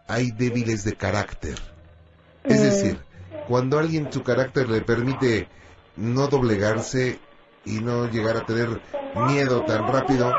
hay 0.08 0.32
débiles 0.32 0.84
de 0.86 0.94
carácter. 0.96 1.56
Es 2.46 2.60
Mm. 2.62 2.64
decir, 2.64 2.98
cuando 3.48 3.78
a 3.78 3.82
alguien 3.82 4.12
su 4.12 4.24
carácter 4.24 4.70
le 4.70 4.82
permite 4.82 5.48
no 5.98 6.28
doblegarse 6.28 7.20
y 7.66 7.80
no 7.82 8.10
llegar 8.10 8.38
a 8.38 8.46
tener 8.46 8.70
miedo 9.28 9.64
tan 9.66 9.88
rápido, 9.88 10.32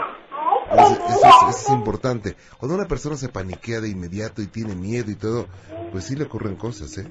pues 0.71 0.91
eso 0.93 1.03
es, 1.09 1.17
eso 1.17 1.49
es 1.51 1.71
importante. 1.71 2.37
Cuando 2.59 2.77
una 2.77 2.87
persona 2.87 3.17
se 3.17 3.29
paniquea 3.29 3.81
de 3.81 3.91
inmediato 3.91 4.43
y 4.43 4.47
tiene 4.47 4.75
miedo 4.75 5.11
y 5.11 5.17
todo, 5.17 5.47
pues 5.93 6.05
sí 6.05 6.17
le 6.17 6.25
ocurren 6.25 6.57
cosas, 6.57 6.97
¿eh? 6.99 7.07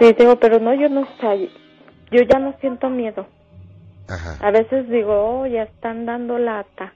Sí, 0.00 0.14
digo, 0.18 0.36
pero 0.36 0.58
no, 0.58 0.74
yo 0.74 0.88
no, 0.88 1.06
yo 2.10 2.22
ya 2.22 2.38
no 2.38 2.54
siento 2.60 2.90
miedo. 2.90 3.26
Ajá. 4.08 4.36
A 4.46 4.50
veces 4.50 4.88
digo, 4.88 5.12
oh, 5.14 5.46
ya 5.46 5.62
están 5.62 6.06
dando 6.06 6.38
lata. 6.38 6.92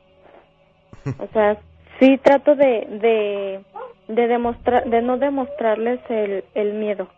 O 1.19 1.29
sea, 1.33 1.57
sí 2.01 2.19
trato 2.23 2.57
de, 2.57 2.65
de, 3.01 3.65
de 4.09 4.27
demostrar, 4.27 4.91
de 4.91 5.03
no 5.03 5.19
demostrarles 5.19 6.01
el, 6.09 6.45
el 6.55 6.75
miedo. 6.75 7.09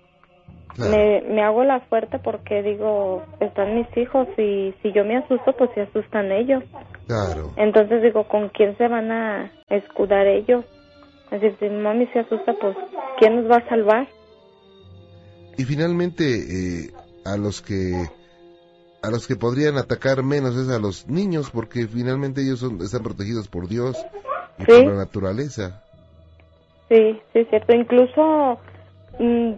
Claro. 0.75 0.91
Me, 0.91 1.23
me 1.23 1.43
hago 1.43 1.65
la 1.65 1.81
fuerte 1.81 2.19
porque 2.19 2.63
digo, 2.63 3.23
están 3.41 3.75
mis 3.75 3.97
hijos 3.97 4.29
y 4.39 4.75
si 4.83 4.93
yo 4.93 5.05
me 5.05 5.17
asusto, 5.17 5.53
pues 5.57 5.71
se 5.75 5.83
asustan 5.83 6.31
ellos. 6.31 6.63
Claro. 7.07 7.53
Entonces 7.57 8.03
digo, 8.03 8.25
¿con 8.29 8.49
quién 8.51 8.77
se 8.79 8.87
van 8.89 9.11
a 9.11 9.51
escudar 9.69 10.27
ellos? 10.27 10.65
Es 11.31 11.41
decir, 11.41 11.57
si 11.59 11.69
mi 11.69 11.83
mami 11.83 12.07
se 12.09 12.21
asusta, 12.21 12.55
pues 12.61 12.77
¿quién 13.19 13.37
nos 13.37 13.51
va 13.51 13.57
a 13.57 13.69
salvar? 13.69 14.07
Y 15.57 15.65
finalmente, 15.65 16.25
eh, 16.25 16.91
a 17.25 17.37
los 17.37 17.61
que 17.61 18.07
a 19.03 19.11
los 19.11 19.27
que 19.29 19.37
podrían 19.37 19.77
atacar 19.79 20.23
menos 20.23 20.57
es 20.57 20.69
a 20.71 20.79
los 20.79 21.09
niños, 21.09 21.51
porque 21.51 21.87
finalmente 21.87 22.43
ellos 22.43 22.61
son, 22.61 22.81
están 22.81 23.03
protegidos 23.03 23.49
por 23.49 23.69
Dios 23.69 23.97
y 24.59 24.63
Sí. 24.65 24.83
por 24.83 24.93
la 24.93 24.99
naturaleza. 24.99 25.83
Sí, 26.89 27.21
sí, 27.33 27.39
es 27.41 27.49
cierto. 27.49 27.75
Incluso 27.75 28.59
mm, 29.19 29.53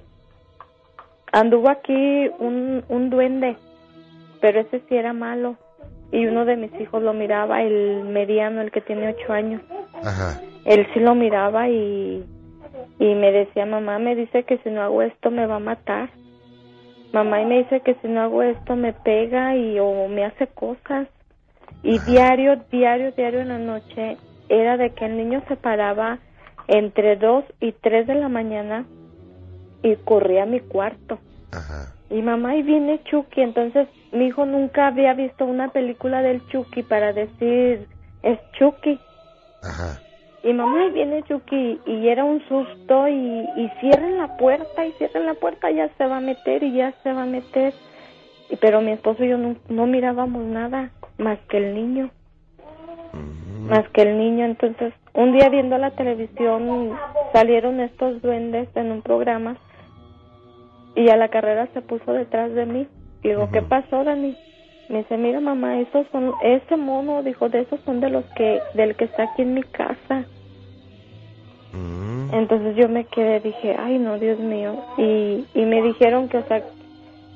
anduvo 1.32 1.68
aquí 1.70 2.28
un, 2.38 2.84
un 2.88 3.10
duende, 3.10 3.56
pero 4.40 4.60
ese 4.60 4.80
sí 4.88 4.96
era 4.96 5.12
malo. 5.12 5.56
Y 6.12 6.26
uno 6.26 6.44
de 6.44 6.56
mis 6.56 6.72
hijos 6.80 7.02
lo 7.02 7.12
miraba, 7.12 7.62
el 7.62 8.04
mediano, 8.04 8.60
el 8.60 8.72
que 8.72 8.80
tiene 8.80 9.08
ocho 9.08 9.32
años. 9.32 9.62
Ajá. 10.02 10.40
Él 10.64 10.86
sí 10.92 11.00
lo 11.00 11.14
miraba 11.14 11.68
y, 11.68 12.24
y 12.98 13.14
me 13.14 13.30
decía, 13.30 13.64
mamá, 13.64 13.98
me 13.98 14.16
dice 14.16 14.42
que 14.42 14.58
si 14.58 14.70
no 14.70 14.82
hago 14.82 15.02
esto 15.02 15.30
me 15.30 15.46
va 15.46 15.56
a 15.56 15.60
matar. 15.60 16.10
Mamá 17.12 17.42
y 17.42 17.46
me 17.46 17.58
dice 17.58 17.80
que 17.80 17.94
si 18.02 18.08
no 18.08 18.22
hago 18.22 18.42
esto 18.42 18.76
me 18.76 18.92
pega 18.92 19.56
y 19.56 19.78
o 19.78 20.08
me 20.08 20.24
hace 20.24 20.48
cosas. 20.48 21.08
Y 21.82 21.98
diario, 22.00 22.56
diario, 22.70 23.12
diario 23.12 23.40
en 23.40 23.48
la 23.48 23.58
noche 23.58 24.16
era 24.48 24.76
de 24.76 24.90
que 24.90 25.06
el 25.06 25.16
niño 25.16 25.42
se 25.48 25.56
paraba 25.56 26.18
entre 26.66 27.16
dos 27.16 27.44
y 27.60 27.72
tres 27.72 28.06
de 28.06 28.16
la 28.16 28.28
mañana 28.28 28.84
y 29.82 29.96
corría 29.96 30.44
a 30.44 30.46
mi 30.46 30.60
cuarto. 30.60 31.18
Ajá. 31.52 31.94
Y 32.10 32.22
mamá, 32.22 32.56
y 32.56 32.62
viene 32.62 33.02
Chucky. 33.04 33.40
Entonces 33.40 33.88
mi 34.12 34.26
hijo 34.26 34.44
nunca 34.44 34.88
había 34.88 35.14
visto 35.14 35.44
una 35.44 35.68
película 35.68 36.22
del 36.22 36.46
Chucky 36.48 36.82
para 36.82 37.12
decir, 37.12 37.86
es 38.22 38.38
Chucky. 38.58 38.98
Ajá. 39.62 40.00
Y 40.42 40.52
mamá, 40.52 40.86
y 40.86 40.90
viene 40.90 41.22
Chucky. 41.22 41.80
Y 41.86 42.08
era 42.08 42.24
un 42.24 42.40
susto 42.48 43.08
y, 43.08 43.46
y 43.56 43.70
cierren 43.80 44.18
la 44.18 44.36
puerta 44.36 44.86
y 44.86 44.92
cierren 44.92 45.26
la 45.26 45.34
puerta, 45.34 45.70
ya 45.70 45.88
se 45.96 46.06
va 46.06 46.16
a 46.16 46.20
meter 46.20 46.62
y 46.62 46.72
ya 46.72 46.92
se 47.02 47.12
va 47.12 47.22
a 47.22 47.26
meter. 47.26 47.74
Y, 48.48 48.56
pero 48.56 48.80
mi 48.80 48.92
esposo 48.92 49.24
y 49.24 49.28
yo 49.28 49.38
no, 49.38 49.56
no 49.68 49.86
mirábamos 49.86 50.44
nada 50.44 50.90
más 51.18 51.38
que 51.48 51.58
el 51.58 51.74
niño. 51.74 52.10
Más 53.68 53.88
que 53.90 54.02
el 54.02 54.18
niño. 54.18 54.46
Entonces, 54.46 54.92
un 55.12 55.32
día 55.32 55.48
viendo 55.48 55.78
la 55.78 55.92
televisión 55.92 56.98
salieron 57.32 57.78
estos 57.78 58.20
duendes 58.22 58.68
en 58.74 58.90
un 58.90 59.02
programa 59.02 59.56
y 60.94 61.08
a 61.08 61.16
la 61.16 61.28
carrera 61.28 61.68
se 61.72 61.82
puso 61.82 62.12
detrás 62.12 62.52
de 62.52 62.66
mí. 62.66 62.86
Y 63.22 63.28
digo, 63.28 63.48
¿qué 63.52 63.62
pasó, 63.62 64.04
Dani? 64.04 64.36
Me 64.88 64.98
dice, 64.98 65.16
mira 65.16 65.40
mamá, 65.40 65.78
esos 65.78 66.06
son, 66.10 66.32
ese 66.42 66.76
mono, 66.76 67.22
dijo, 67.22 67.48
de 67.48 67.60
esos 67.60 67.80
son 67.80 68.00
de 68.00 68.10
los 68.10 68.24
que, 68.36 68.60
del 68.74 68.96
que 68.96 69.04
está 69.04 69.24
aquí 69.24 69.42
en 69.42 69.54
mi 69.54 69.62
casa. 69.62 70.24
Mm. 71.72 72.34
Entonces 72.34 72.76
yo 72.76 72.88
me 72.88 73.04
quedé, 73.04 73.40
dije, 73.40 73.76
ay 73.78 73.98
no, 73.98 74.18
Dios 74.18 74.38
mío. 74.40 74.74
Y, 74.98 75.46
y 75.54 75.64
me 75.64 75.82
dijeron 75.82 76.28
que, 76.28 76.38
o 76.38 76.44
sea, 76.46 76.62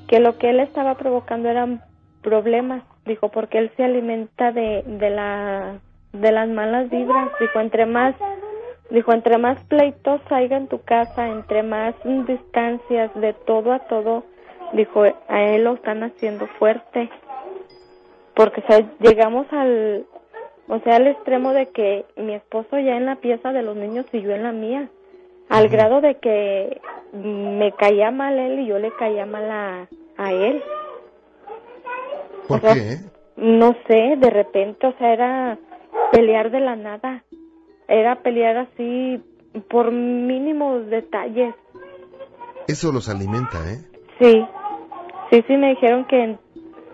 que 0.07 0.19
lo 0.19 0.37
que 0.37 0.49
él 0.49 0.59
estaba 0.59 0.95
provocando 0.95 1.49
eran 1.49 1.81
problemas. 2.21 2.83
Dijo, 3.05 3.29
porque 3.29 3.59
él 3.59 3.71
se 3.77 3.83
alimenta 3.83 4.51
de, 4.51 4.83
de 4.85 5.09
la, 5.09 5.79
de 6.11 6.31
las 6.31 6.49
malas 6.49 6.89
vibras. 6.89 7.29
Dijo, 7.39 7.59
entre 7.59 7.85
más, 7.85 8.15
dijo, 8.89 9.13
entre 9.13 9.37
más 9.37 9.63
pleitos 9.65 10.21
haya 10.29 10.57
en 10.57 10.67
tu 10.67 10.81
casa, 10.81 11.27
entre 11.27 11.63
más 11.63 11.95
distancias 12.03 13.11
de 13.15 13.33
todo 13.33 13.73
a 13.73 13.79
todo, 13.79 14.23
dijo, 14.73 15.03
a 15.27 15.41
él 15.41 15.63
lo 15.63 15.75
están 15.75 16.03
haciendo 16.03 16.47
fuerte. 16.59 17.09
Porque, 18.35 18.61
o 18.61 18.67
sea, 18.67 18.85
llegamos 18.99 19.47
al, 19.51 20.05
o 20.67 20.79
sea, 20.79 20.97
al 20.97 21.07
extremo 21.07 21.53
de 21.53 21.67
que 21.67 22.05
mi 22.17 22.33
esposo 22.33 22.77
ya 22.79 22.97
en 22.97 23.05
la 23.05 23.15
pieza 23.17 23.51
de 23.51 23.61
los 23.61 23.75
niños 23.75 24.05
y 24.11 24.21
yo 24.21 24.31
en 24.31 24.43
la 24.43 24.51
mía. 24.51 24.89
Al 25.47 25.69
grado 25.69 26.01
de 26.01 26.15
que 26.15 26.81
me 27.13 27.71
caía 27.73 28.11
mal 28.11 28.37
él 28.39 28.59
y 28.59 28.67
yo 28.67 28.79
le 28.79 28.91
caía 28.91 29.25
mal 29.25 29.49
a, 29.51 29.87
a 30.17 30.31
él. 30.31 30.61
¿Por 32.47 32.57
O 32.57 32.61
sea, 32.61 32.73
qué? 32.73 32.97
No 33.37 33.75
sé, 33.87 34.15
de 34.17 34.29
repente, 34.29 34.87
o 34.87 34.93
sea, 34.97 35.13
era 35.13 35.57
pelear 36.11 36.51
de 36.51 36.59
la 36.61 36.75
nada. 36.75 37.23
Era 37.87 38.21
pelear 38.21 38.57
así 38.57 39.21
por 39.69 39.91
mínimos 39.91 40.87
detalles. 40.87 41.55
Eso 42.67 42.91
los 42.91 43.09
alimenta, 43.09 43.57
¿eh? 43.71 43.77
Sí, 44.19 44.45
sí, 45.31 45.43
sí 45.47 45.57
me 45.57 45.69
dijeron 45.69 46.05
que 46.05 46.37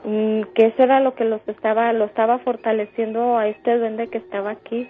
mm, 0.04 0.54
que 0.54 0.68
eso 0.68 0.84
era 0.84 1.00
lo 1.00 1.16
que 1.16 1.26
los 1.26 1.42
estaba, 1.48 1.92
lo 1.94 2.06
estaba 2.06 2.40
fortaleciendo 2.40 3.38
a 3.38 3.48
este 3.48 3.78
duende 3.78 4.08
que 4.10 4.18
estaba 4.18 4.52
aquí. 4.52 4.90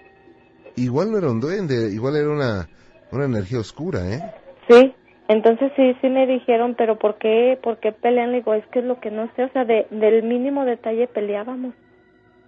Igual 0.76 1.12
no 1.12 1.18
era 1.18 1.30
un 1.30 1.40
duende, 1.40 1.92
igual 1.92 2.16
era 2.16 2.30
una, 2.30 2.68
una 3.12 3.24
energía 3.26 3.60
oscura, 3.60 4.00
¿eh? 4.08 4.20
Sí, 4.68 4.94
entonces 5.28 5.72
sí, 5.76 5.96
sí 6.00 6.08
me 6.08 6.26
dijeron, 6.26 6.74
pero 6.76 6.98
¿por 6.98 7.16
qué, 7.16 7.58
por 7.62 7.78
qué 7.78 7.92
pelean? 7.92 8.32
Le 8.32 8.38
digo, 8.38 8.54
es 8.54 8.66
que 8.66 8.80
es 8.80 8.84
lo 8.84 9.00
que 9.00 9.10
no 9.10 9.30
sé, 9.34 9.44
o 9.44 9.52
sea, 9.52 9.64
de, 9.64 9.86
del 9.90 10.22
mínimo 10.22 10.64
detalle 10.64 11.06
peleábamos. 11.06 11.74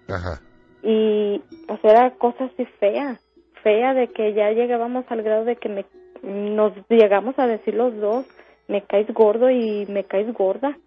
Ajá. 0.08 0.40
Y, 0.82 1.42
o 1.68 1.76
sea, 1.78 1.90
era 1.90 2.10
cosa 2.12 2.44
así 2.44 2.64
fea, 2.78 3.18
fea 3.64 3.92
de 3.94 4.06
que 4.08 4.32
ya 4.34 4.52
llegábamos 4.52 5.04
al 5.08 5.22
grado 5.22 5.44
de 5.44 5.56
que 5.56 5.68
me, 5.68 5.84
nos 6.22 6.72
llegamos 6.88 7.36
a 7.40 7.48
decir 7.48 7.74
los 7.74 7.96
dos, 7.96 8.24
me 8.68 8.82
caes 8.82 9.12
gordo 9.12 9.50
y 9.50 9.86
me 9.88 10.04
caes 10.04 10.32
gorda. 10.32 10.78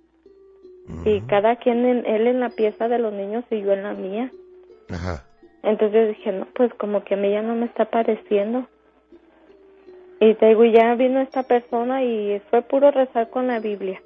Y 1.04 1.20
cada 1.28 1.58
quien, 1.58 1.86
en, 1.86 2.06
él 2.06 2.28
en 2.28 2.40
la 2.40 2.50
pieza 2.50 2.88
de 2.88 2.98
los 2.98 3.12
niños 3.12 3.44
y 3.52 3.60
yo 3.62 3.74
en 3.74 3.84
la 3.84 3.94
mía. 3.94 4.32
Ajá. 4.90 5.26
Entonces 5.64 6.08
dije, 6.16 6.32
no, 6.32 6.48
pues 6.56 6.74
como 6.76 7.04
que 7.04 7.16
a 7.16 7.18
mí 7.18 7.30
ya 7.30 7.42
no 7.42 7.56
me 7.56 7.66
está 7.66 7.86
pareciendo. 7.86 8.66
Y 10.22 10.34
te 10.36 10.46
digo, 10.48 10.64
ya 10.64 10.96
vino 10.96 11.20
esta 11.20 11.44
persona 11.44 12.04
y 12.04 12.40
fue 12.50 12.62
puro 12.62 12.90
rezar 12.92 13.30
con 13.30 13.48
la 13.48 13.60
Biblia. 13.60 14.02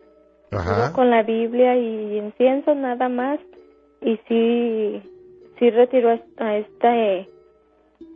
Ajá. 0.53 0.91
con 0.91 1.09
la 1.09 1.23
Biblia 1.23 1.77
y 1.77 2.17
incienso 2.17 2.75
nada 2.75 3.07
más. 3.07 3.39
Y 4.01 4.17
sí, 4.27 5.01
sí 5.59 5.69
retiró 5.69 6.09
a- 6.09 6.19
a 6.43 6.57
este, 6.57 7.29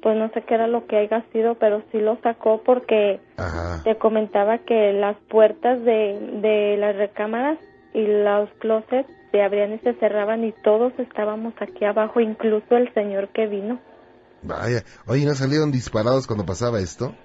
pues 0.05 0.17
no 0.17 0.29
sé 0.35 0.43
qué 0.43 0.53
era 0.53 0.67
lo 0.67 0.85
que 0.85 0.97
haya 0.97 1.25
sido, 1.33 1.55
pero 1.55 1.81
sí 1.91 1.97
lo 1.97 2.19
sacó 2.21 2.61
porque 2.63 3.19
Ajá. 3.37 3.81
te 3.83 3.97
comentaba 3.97 4.59
que 4.59 4.93
las 4.93 5.17
puertas 5.31 5.83
de, 5.83 6.19
de 6.43 6.77
las 6.77 6.95
recámaras 6.95 7.57
y 7.91 8.05
los 8.05 8.47
closets 8.59 9.09
se 9.31 9.41
abrían 9.41 9.73
y 9.73 9.79
se 9.79 9.95
cerraban 9.95 10.43
y 10.43 10.51
todos 10.63 10.93
estábamos 10.99 11.55
aquí 11.59 11.85
abajo, 11.85 12.19
incluso 12.19 12.77
el 12.77 12.93
señor 12.93 13.29
que 13.29 13.47
vino. 13.47 13.79
Vaya. 14.43 14.83
Oye, 15.07 15.25
¿no 15.25 15.33
salieron 15.33 15.71
disparados 15.71 16.27
cuando 16.27 16.45
pasaba 16.45 16.77
esto? 16.81 17.15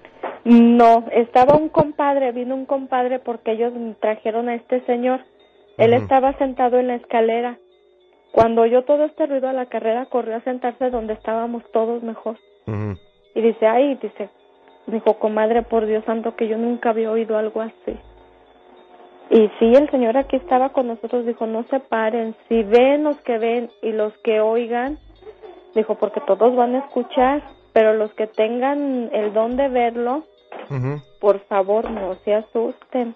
No, 0.43 1.05
estaba 1.11 1.55
un 1.55 1.69
compadre, 1.69 2.31
vino 2.31 2.55
un 2.55 2.65
compadre 2.65 3.19
porque 3.19 3.51
ellos 3.51 3.73
trajeron 3.99 4.49
a 4.49 4.55
este 4.55 4.83
señor. 4.87 5.19
Él 5.77 5.93
estaba 5.93 6.35
sentado 6.39 6.79
en 6.79 6.87
la 6.87 6.95
escalera. 6.95 7.59
Cuando 8.31 8.63
oyó 8.63 8.85
todo 8.85 9.05
este 9.05 9.27
ruido 9.27 9.49
a 9.49 9.53
la 9.53 9.67
carrera, 9.67 10.07
corrió 10.07 10.35
a 10.37 10.43
sentarse 10.43 10.89
donde 10.89 11.13
estábamos 11.13 11.61
todos 11.71 12.01
mejor. 12.01 12.37
Y 12.67 13.41
dice, 13.41 13.67
ay, 13.67 13.95
dice, 13.95 14.29
dijo, 14.87 15.15
comadre, 15.19 15.63
por 15.63 15.85
Dios 15.85 16.03
santo, 16.05 16.35
que 16.35 16.47
yo 16.47 16.57
nunca 16.57 16.89
había 16.89 17.11
oído 17.11 17.37
algo 17.37 17.61
así. 17.61 17.97
Y 19.29 19.49
sí, 19.59 19.73
el 19.73 19.89
Señor 19.89 20.17
aquí 20.17 20.35
estaba 20.35 20.69
con 20.69 20.87
nosotros, 20.87 21.25
dijo, 21.25 21.47
no 21.47 21.63
se 21.69 21.79
paren, 21.79 22.35
si 22.49 22.63
ven 22.63 23.05
los 23.05 23.15
que 23.21 23.37
ven 23.37 23.69
y 23.81 23.93
los 23.93 24.13
que 24.19 24.41
oigan, 24.41 24.99
dijo, 25.73 25.95
porque 25.95 26.19
todos 26.21 26.53
van 26.55 26.75
a 26.75 26.79
escuchar, 26.79 27.41
pero 27.71 27.93
los 27.93 28.13
que 28.13 28.27
tengan 28.27 29.09
el 29.13 29.33
don 29.33 29.55
de 29.55 29.69
verlo, 29.69 30.25
por 31.21 31.39
favor, 31.47 31.89
no 31.89 32.15
se 32.25 32.33
asusten. 32.33 33.15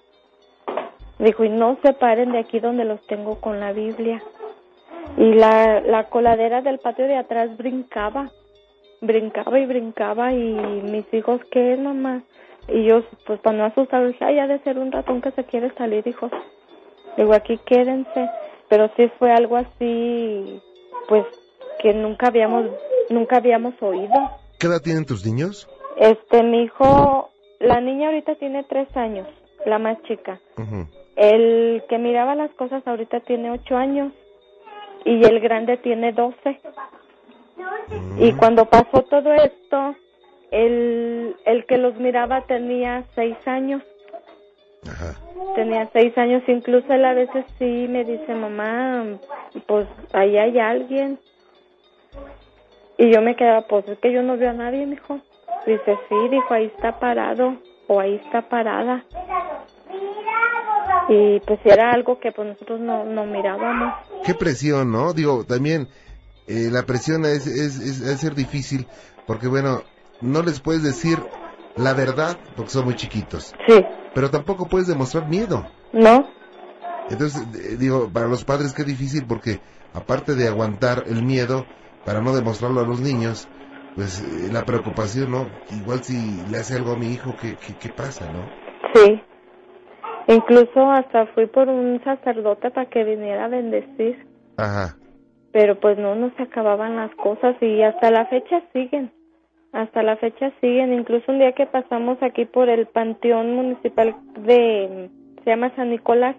Dijo, 1.19 1.43
y 1.43 1.49
no 1.49 1.77
se 1.84 1.93
paren 1.93 2.31
de 2.31 2.39
aquí 2.39 2.60
donde 2.60 2.86
los 2.86 3.05
tengo 3.08 3.39
con 3.41 3.60
la 3.60 3.73
Biblia. 3.73 4.21
Y 5.17 5.34
la, 5.34 5.81
la 5.81 6.05
coladera 6.05 6.62
del 6.62 6.79
patio 6.79 7.08
de 7.08 7.17
atrás 7.17 7.55
brincaba, 7.58 8.31
brincaba 9.01 9.60
y 9.60 9.65
brincaba 9.65 10.34
y 10.34 10.53
mis 10.84 11.05
hijos, 11.13 11.41
¿qué 11.51 11.73
es, 11.73 11.79
mamá? 11.79 12.23
Y 12.67 12.86
yo, 12.86 13.03
pues 13.25 13.39
para 13.41 13.58
no 13.58 13.65
asustar, 13.65 14.08
dije, 14.08 14.25
ay, 14.25 14.39
ha 14.39 14.47
de 14.47 14.60
ser 14.60 14.79
un 14.79 14.91
ratón 14.91 15.21
que 15.21 15.31
se 15.31 15.43
quiere 15.43 15.71
salir, 15.75 16.08
hijo. 16.08 16.29
Digo, 17.17 17.34
aquí 17.34 17.60
quédense. 17.65 18.29
Pero 18.67 18.89
sí 18.97 19.12
fue 19.19 19.31
algo 19.31 19.58
así, 19.58 20.60
pues, 21.08 21.25
que 21.79 21.93
nunca 21.93 22.27
habíamos, 22.27 22.65
nunca 23.10 23.38
habíamos 23.38 23.79
oído. 23.81 24.13
¿Qué 24.60 24.67
edad 24.67 24.81
tienen 24.81 25.05
tus 25.05 25.23
niños? 25.25 25.67
Este, 25.97 26.43
mi 26.43 26.63
hijo, 26.63 27.29
la 27.60 27.79
niña 27.79 28.08
ahorita 28.08 28.36
tiene 28.36 28.63
tres 28.63 28.88
años, 28.97 29.27
la 29.65 29.77
más 29.77 30.01
chica. 30.03 30.39
El 31.15 31.84
que 31.88 31.97
miraba 31.97 32.36
las 32.36 32.51
cosas 32.55 32.86
ahorita 32.88 33.19
tiene 33.21 33.51
ocho 33.51 33.77
años 33.77 34.12
y 35.05 35.23
el 35.23 35.39
grande 35.39 35.77
tiene 35.77 36.12
doce. 36.12 36.60
Y 38.18 38.34
cuando 38.34 38.65
pasó 38.65 39.04
todo 39.04 39.34
esto, 39.34 39.96
el, 40.52 41.36
el 41.46 41.65
que 41.65 41.78
los 41.78 41.96
miraba 41.98 42.41
tenía 42.41 43.04
seis 43.15 43.36
años. 43.46 43.82
Ajá. 44.88 45.15
Tenía 45.56 45.89
seis 45.91 46.18
años, 46.18 46.44
incluso 46.48 46.94
él 46.94 47.06
a 47.06 47.13
veces 47.13 47.46
sí 47.58 47.88
me 47.89 48.04
dice, 48.04 48.34
mamá, 48.34 49.06
pues 49.68 49.88
ahí 50.13 50.38
hay 50.38 50.60
alguien. 50.60 51.20
Y 52.98 53.12
yo 53.12 53.22
me 53.22 53.36
quedaba, 53.36 53.68
pues 53.68 53.88
es 53.89 54.00
que 54.00 54.13
yo 54.13 54.22
no 54.24 54.38
veo 54.38 54.52
a 54.52 54.54
nadie, 54.54 54.86
mijo. 54.86 55.20
Dice, 55.65 55.98
sí, 56.08 56.15
dijo, 56.30 56.54
ahí 56.54 56.65
está 56.65 57.00
parado 57.00 57.58
o 57.88 58.00
ahí 58.00 58.15
está 58.24 58.44
parada. 58.44 59.04
Y 61.10 61.39
pues 61.41 61.60
era 61.65 61.91
algo 61.91 62.20
que 62.20 62.32
pues 62.32 62.48
nosotros 62.48 62.80
no, 62.80 63.04
no 63.04 63.26
mirábamos. 63.26 63.94
Qué 64.26 64.34
presión, 64.34 64.91
¿no? 64.91 65.13
Digo, 65.13 65.44
también 65.44 65.88
eh, 66.47 66.69
la 66.71 66.84
presión 66.84 67.25
es, 67.25 67.47
es, 67.47 67.79
es, 67.79 68.01
es 68.01 68.19
ser 68.19 68.36
difícil 68.36 68.88
porque, 69.25 69.47
bueno, 69.47 69.81
no 70.21 70.43
les 70.43 70.60
puedes 70.60 70.84
decir 70.84 71.19
la 71.75 71.93
verdad 71.93 72.38
porque 72.55 72.71
son 72.71 72.86
muy 72.86 72.95
chiquitos, 72.95 73.53
Sí, 73.67 73.84
pero 74.13 74.29
tampoco 74.29 74.67
puedes 74.67 74.88
demostrar 74.88 75.27
miedo. 75.27 75.65
No. 75.91 76.27
Entonces, 77.10 77.41
eh, 77.55 77.75
digo, 77.77 78.10
para 78.12 78.27
los 78.27 78.43
padres 78.45 78.73
qué 78.73 78.84
difícil 78.84 79.25
porque 79.27 79.60
aparte 79.93 80.36
de 80.36 80.47
aguantar 80.47 81.03
el 81.08 81.23
miedo 81.23 81.65
para 82.05 82.21
no 82.21 82.36
demostrarlo 82.36 82.81
a 82.81 82.88
los 82.88 83.01
niños, 83.01 83.47
pues 83.95 84.21
eh, 84.21 84.51
la 84.51 84.63
preocupación, 84.63 85.31
¿no? 85.31 85.47
Igual 85.71 86.03
si 86.03 86.41
le 86.49 86.58
hace 86.58 86.75
algo 86.75 86.93
a 86.93 86.97
mi 86.97 87.08
hijo, 87.08 87.36
¿qué, 87.41 87.55
qué, 87.55 87.75
qué 87.79 87.89
pasa, 87.89 88.31
no? 88.31 88.45
Sí. 88.93 89.21
Incluso 90.27 90.89
hasta 90.91 91.27
fui 91.27 91.45
por 91.47 91.67
un 91.67 92.01
sacerdote 92.03 92.71
para 92.71 92.89
que 92.89 93.03
viniera 93.03 93.45
a 93.45 93.47
bendecir. 93.47 94.25
Ajá. 94.58 94.97
Pero 95.56 95.80
pues 95.80 95.98
no, 95.98 96.15
no 96.15 96.32
se 96.36 96.44
acababan 96.44 96.98
las 96.98 97.15
cosas 97.15 97.56
y 97.62 97.82
hasta 97.82 98.12
la 98.12 98.26
fecha 98.26 98.62
siguen. 98.74 99.10
Hasta 99.72 100.04
la 100.04 100.18
fecha 100.18 100.52
siguen. 100.60 100.91
Incluso 100.91 101.32
un 101.32 101.39
día 101.39 101.54
que 101.54 101.65
pasamos 101.65 102.22
aquí 102.22 102.44
por 102.44 102.68
el 102.68 102.88
panteón 102.88 103.56
municipal 103.56 104.18
de, 104.39 105.10
se 105.41 105.50
llama 105.50 105.74
San 105.78 105.91
Nicolás, 105.91 106.36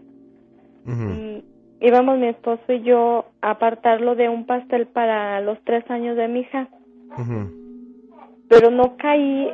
y 0.86 1.42
íbamos 1.80 2.18
mi 2.18 2.26
esposo 2.26 2.70
y 2.70 2.82
yo 2.82 3.24
a 3.40 3.52
apartarlo 3.52 4.16
de 4.16 4.28
un 4.28 4.44
pastel 4.44 4.86
para 4.86 5.40
los 5.40 5.58
tres 5.64 5.90
años 5.90 6.14
de 6.18 6.28
mi 6.28 6.40
hija. 6.40 6.68
Pero 8.50 8.70
no 8.70 8.98
caí, 8.98 9.50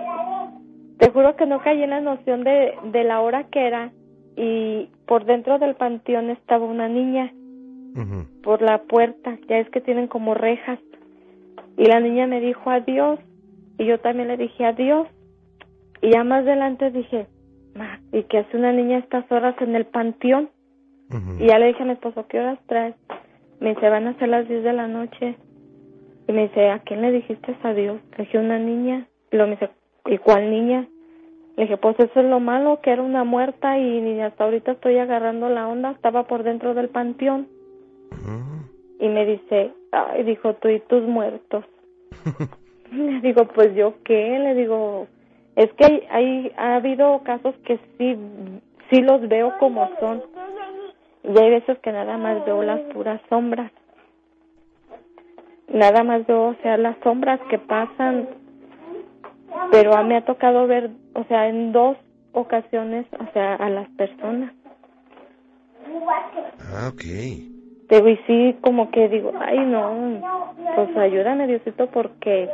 te 0.99 1.09
juro 1.11 1.37
que 1.37 1.47
no 1.47 1.61
caí 1.61 1.85
en 1.85 1.91
la 1.91 2.01
noción 2.01 2.43
de, 2.43 2.75
de 2.83 3.05
la 3.05 3.21
hora 3.21 3.45
que 3.45 3.65
era 3.65 3.93
y 4.35 4.89
por 5.07 5.25
dentro 5.25 5.61
del 5.61 5.77
panteón 5.77 6.31
estaba 6.31 6.67
una 6.67 6.89
niña 6.89 7.33
Por 8.43 8.63
la 8.63 8.83
puerta, 8.83 9.39
ya 9.49 9.59
es 9.59 9.69
que 9.71 9.81
tienen 9.81 10.09
como 10.09 10.35
rejas. 10.35 10.79
Y 11.77 11.87
la 11.87 12.01
niña 12.01 12.27
me 12.27 12.41
dijo 12.41 12.71
adiós 12.71 13.19
y 13.79 13.87
yo 13.87 13.99
también 14.01 14.29
le 14.29 14.37
dije 14.37 14.65
adiós. 14.65 15.09
Y 16.01 16.11
ya 16.11 16.25
más 16.25 16.43
adelante 16.43 16.91
dije, 16.91 17.27
ma, 17.75 18.01
¿y 18.13 18.25
qué 18.25 18.39
hace 18.39 18.57
una 18.57 18.73
niña 18.73 18.97
a 18.97 19.01
estas 19.01 19.31
horas 19.31 19.55
en 19.61 19.75
el 19.75 19.87
panteón? 19.87 20.51
Y 21.39 21.47
ya 21.49 21.59
le 21.59 21.67
dije 21.67 21.83
a 21.83 21.87
mi 21.87 21.93
esposo, 21.93 22.27
¿qué 22.27 22.41
horas 22.41 22.59
traes? 22.67 22.95
Me 23.61 23.75
dice, 23.75 23.89
van 23.91 24.07
a 24.07 24.19
ser 24.19 24.29
las 24.29 24.49
10 24.49 24.65
de 24.65 24.73
la 24.73 24.89
noche. 24.89 25.37
Y 26.27 26.33
me 26.33 26.49
dice, 26.49 26.71
¿a 26.71 26.79
quién 26.79 27.03
le 27.03 27.13
dijiste 27.13 27.55
adiós? 27.63 28.01
Le 28.17 28.25
dije, 28.25 28.39
una 28.39 28.59
niña. 28.59 29.07
Y 29.31 29.37
luego 29.37 29.51
me 29.51 29.57
dice, 29.57 29.71
¿y 30.07 30.19
cuál 30.19 30.51
niña? 30.51 30.89
Le 31.57 31.65
dije, 31.65 31.77
pues 31.77 31.99
eso 32.01 32.21
es 32.21 32.27
lo 32.27 32.41
malo, 32.41 32.81
que 32.81 32.91
era 32.91 33.03
una 33.03 33.25
muerta 33.25 33.79
y 33.79 34.01
ni 34.01 34.21
hasta 34.21 34.45
ahorita 34.45 34.73
estoy 34.73 34.97
agarrando 34.97 35.51
la 35.51 35.69
onda, 35.69 35.91
estaba 35.91 36.27
por 36.27 36.45
dentro 36.45 36.73
del 36.75 36.89
panteón. 36.89 37.47
Y 39.01 39.09
me 39.09 39.27
dice, 39.27 39.73
ay, 39.91 40.23
dijo, 40.25 40.55
tú 40.55 40.69
y 40.69 40.81
tus 40.81 41.03
muertos. 41.03 41.65
Le 42.93 43.21
digo, 43.21 43.47
pues 43.47 43.75
yo 43.75 43.95
qué, 44.05 44.39
le 44.39 44.55
digo, 44.55 45.07
es 45.57 45.73
que 45.73 45.85
hay, 45.85 46.07
hay, 46.11 46.53
ha 46.59 46.77
habido 46.77 47.23
casos 47.23 47.55
que 47.65 47.79
sí, 47.97 48.17
sí 48.91 49.01
los 49.01 49.27
veo 49.29 49.55
como 49.59 49.89
son. 49.99 50.23
Y 51.25 51.39
hay 51.39 51.51
veces 51.51 51.79
que 51.79 51.91
nada 51.91 52.19
más 52.19 52.45
veo 52.45 52.63
las 52.63 52.81
puras 52.93 53.21
sombras. 53.31 53.73
Nada 55.69 56.03
más 56.05 56.27
veo, 56.27 56.49
o 56.49 56.57
sea, 56.63 56.77
las 56.77 56.97
sombras 57.03 57.41
que 57.49 57.59
pasan. 57.59 58.29
Pero 59.71 59.95
a 59.95 60.03
mí 60.03 60.11
me 60.11 60.17
ha 60.17 60.25
tocado 60.25 60.67
ver, 60.67 60.91
o 61.15 61.25
sea, 61.25 61.49
en 61.49 61.73
dos 61.73 61.97
ocasiones, 62.33 63.07
o 63.19 63.33
sea, 63.33 63.55
a 63.55 63.71
las 63.71 63.89
personas. 63.91 64.53
Ah, 66.61 66.91
ok. 66.93 67.52
Digo, 67.93 68.09
y 68.09 68.17
sí, 68.27 68.57
como 68.63 68.91
que 68.91 69.07
digo, 69.11 69.33
ay, 69.39 69.59
no, 69.67 70.23
pues 70.75 70.97
ayúdame, 70.97 71.47
Diosito, 71.47 71.89
porque, 71.89 72.49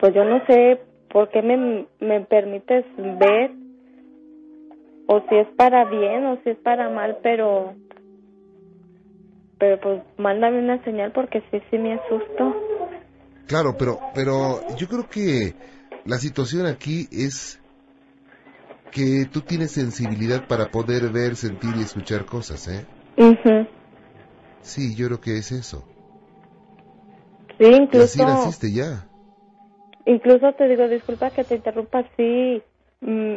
pues 0.00 0.14
yo 0.14 0.24
no 0.24 0.42
sé 0.46 0.80
por 1.10 1.28
qué 1.28 1.42
me, 1.42 1.84
me 2.00 2.22
permites 2.22 2.86
ver, 2.96 3.50
o 5.04 5.20
si 5.28 5.36
es 5.36 5.48
para 5.48 5.84
bien, 5.84 6.24
o 6.24 6.38
si 6.42 6.48
es 6.48 6.56
para 6.60 6.88
mal, 6.88 7.18
pero, 7.22 7.74
pero 9.58 9.78
pues 9.82 10.02
mándame 10.16 10.60
una 10.60 10.82
señal 10.82 11.12
porque 11.12 11.42
sí, 11.50 11.60
sí 11.70 11.76
me 11.76 11.92
asusto. 11.92 12.56
Claro, 13.46 13.74
pero, 13.78 13.98
pero 14.14 14.60
yo 14.78 14.88
creo 14.88 15.10
que 15.10 15.52
la 16.06 16.16
situación 16.16 16.64
aquí 16.64 17.06
es 17.12 17.62
que 18.92 19.26
tú 19.30 19.42
tienes 19.42 19.72
sensibilidad 19.72 20.46
para 20.48 20.70
poder 20.70 21.10
ver, 21.12 21.36
sentir 21.36 21.76
y 21.76 21.82
escuchar 21.82 22.24
cosas, 22.24 22.66
¿eh? 22.68 22.86
Ujú. 23.18 23.81
Sí, 24.62 24.94
yo 24.94 25.06
creo 25.08 25.20
que 25.20 25.36
es 25.38 25.52
eso. 25.52 25.84
Sí, 27.58 27.64
Y 27.64 28.00
así 28.00 28.18
incluso, 28.18 28.24
naciste 28.24 28.72
ya. 28.72 29.06
incluso 30.06 30.52
te 30.54 30.68
digo, 30.68 30.88
disculpa 30.88 31.30
que 31.30 31.44
te 31.44 31.56
interrumpa, 31.56 32.04
sí, 32.16 32.62
mm, 33.00 33.34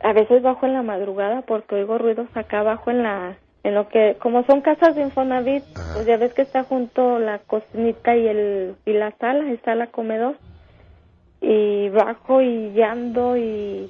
a 0.00 0.12
veces 0.12 0.42
bajo 0.42 0.66
en 0.66 0.74
la 0.74 0.82
madrugada 0.82 1.42
porque 1.42 1.74
oigo 1.76 1.98
ruidos 1.98 2.28
acá 2.34 2.60
abajo 2.60 2.90
en 2.90 3.02
la, 3.02 3.36
en 3.64 3.74
lo 3.74 3.88
que, 3.88 4.16
como 4.20 4.44
son 4.44 4.60
casas 4.60 4.94
de 4.94 5.02
Infonavit, 5.02 5.64
Ajá. 5.74 5.94
pues 5.94 6.06
ya 6.06 6.16
ves 6.16 6.32
que 6.34 6.42
está 6.42 6.64
junto 6.64 7.18
la 7.18 7.38
cocinita 7.40 8.16
y 8.16 8.26
el, 8.28 8.76
y 8.86 8.92
la 8.92 9.12
sala, 9.18 9.50
está 9.52 9.74
la 9.74 9.88
comedor, 9.88 10.36
y 11.40 11.88
bajo 11.90 12.42
y 12.42 12.72
ya 12.74 12.92
ando 12.92 13.36
y 13.36 13.88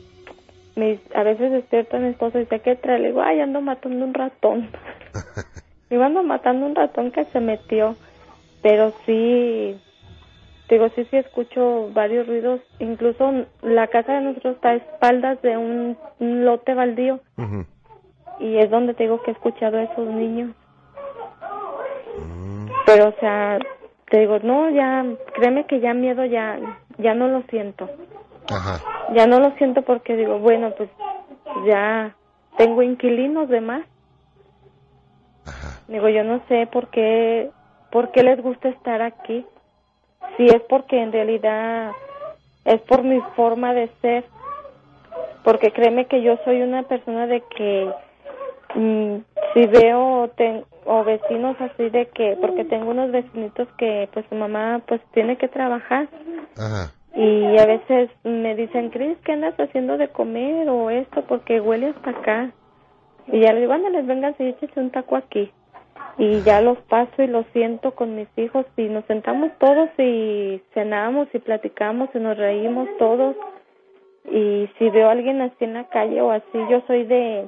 me, 0.77 0.99
a 1.15 1.23
veces 1.25 1.51
despierta 1.51 1.99
mi 1.99 2.09
esposo 2.09 2.39
y 2.39 2.43
dice, 2.43 2.61
¿qué 2.61 2.77
trae? 2.77 2.99
Le 3.01 3.09
digo, 3.09 3.23
ay, 3.23 3.41
ando 3.41 3.61
matando 3.61 4.05
un 4.05 4.15
ratón. 4.15 4.71
Iba 5.91 6.07
ando 6.07 6.23
matando 6.23 6.67
un 6.67 6.75
ratón 6.75 7.11
que 7.11 7.25
se 7.27 7.41
metió, 7.41 7.97
pero 8.63 8.93
sí, 9.07 9.79
digo, 10.69 10.89
sí, 10.91 11.05
sí 11.11 11.17
escucho 11.17 11.91
varios 11.93 12.27
ruidos, 12.27 12.61
incluso 12.79 13.47
la 13.63 13.87
casa 13.87 14.15
de 14.15 14.21
nosotros 14.21 14.57
está 14.57 14.71
a 14.71 14.75
espaldas 14.75 15.41
de 15.43 15.57
un, 15.57 15.97
un 16.19 16.45
lote 16.45 16.75
baldío. 16.75 17.21
Y 18.41 18.57
es 18.59 18.71
donde 18.71 18.95
te 18.95 19.05
digo 19.05 19.23
que 19.23 19.31
he 19.31 19.35
escuchado 19.35 19.79
a 19.79 19.83
esos 19.85 20.07
niños, 20.07 20.51
Mm, 22.19 22.69
pero 22.87 23.09
o 23.09 23.13
sea, 23.21 23.59
te 24.11 24.21
digo, 24.21 24.39
no, 24.43 24.71
ya, 24.71 25.05
créeme 25.35 25.65
que 25.67 25.81
ya 25.81 25.95
miedo 25.95 26.25
ya, 26.25 26.59
ya 26.99 27.15
no 27.15 27.29
lo 27.29 27.43
siento, 27.43 27.89
Ajá. 28.51 28.81
ya 29.15 29.27
no 29.27 29.39
lo 29.39 29.53
siento 29.53 29.83
porque 29.83 30.17
digo, 30.17 30.39
bueno, 30.39 30.73
pues 30.77 30.89
ya 31.67 32.15
tengo 32.57 32.83
inquilinos 32.83 33.49
de 33.49 33.61
más. 33.61 33.83
Digo, 35.89 36.09
yo 36.09 36.23
no 36.23 36.41
sé 36.49 36.67
por 36.71 36.89
qué, 36.89 37.51
por 37.91 38.11
qué 38.13 38.23
les 38.23 38.41
gusta 38.43 38.69
estar 38.69 39.03
aquí. 39.03 39.45
Si 40.37 40.47
es 40.47 40.61
porque 40.69 41.01
en 41.03 41.13
realidad 41.13 41.93
es 42.65 42.81
por 42.83 43.03
mi 43.03 43.21
forma 43.35 43.73
de 43.75 43.89
ser. 44.03 44.25
Porque 45.45 45.73
créeme 45.73 46.07
que 46.07 46.23
yo 46.23 46.37
soy 46.45 46.61
una 46.63 46.83
persona 46.83 47.27
de 47.27 47.43
que 47.57 47.91
mm, 48.75 49.17
si 49.55 49.67
veo 49.67 50.29
ten- 50.37 50.65
o 50.85 51.05
vecinos 51.05 51.57
así 51.61 51.89
de 51.91 52.07
que, 52.09 52.37
porque 52.41 52.65
tengo 52.65 52.91
unos 52.91 53.11
vecinitos 53.11 53.69
que 53.79 54.09
pues 54.13 54.27
su 54.29 54.35
mamá 54.35 54.81
pues 54.87 55.01
tiene 55.13 55.37
que 55.37 55.49
trabajar 55.49 56.09
Ajá. 56.57 56.93
y 57.15 57.59
a 57.59 57.67
veces 57.67 58.11
me 58.25 58.55
dicen, 58.55 58.91
Cris, 58.91 59.17
¿qué 59.25 59.33
andas 59.33 59.55
haciendo 59.59 59.97
de 59.99 60.09
comer 60.09 60.69
o 60.69 60.91
esto? 60.91 61.23
Porque 61.23 61.61
huele 61.61 61.89
hasta 61.89 62.11
acá. 62.11 62.51
Y 63.27 63.41
ya 63.41 63.53
les 63.53 63.63
digo, 63.63 63.73
ándales, 63.75 64.07
vengan 64.07 64.35
y 64.39 64.49
échese 64.49 64.81
un 64.81 64.91
taco 64.91 65.17
aquí. 65.17 65.51
Y 66.19 66.43
ya 66.43 66.61
los 66.61 66.79
paso 66.89 67.23
y 67.23 67.29
los 67.29 67.47
siento 67.53 67.93
con 67.95 68.17
mis 68.17 68.29
hijos 68.37 68.67
y 68.77 68.83
nos 68.89 69.05
sentamos 69.05 69.53
todos 69.59 69.89
y 69.99 70.61
cenamos 70.75 71.29
y 71.33 71.39
platicamos 71.39 72.09
y 72.15 72.19
nos 72.19 72.37
reímos 72.37 72.89
todos. 72.99 73.37
Y 74.31 74.69
si 74.79 74.91
veo 74.91 75.09
a 75.09 75.13
alguien 75.13 75.41
así 75.41 75.65
en 75.65 75.75
la 75.75 75.85
calle 75.89 76.21
o 76.21 76.31
así, 76.33 76.59
yo 76.69 76.83
soy 76.87 77.05
de, 77.05 77.47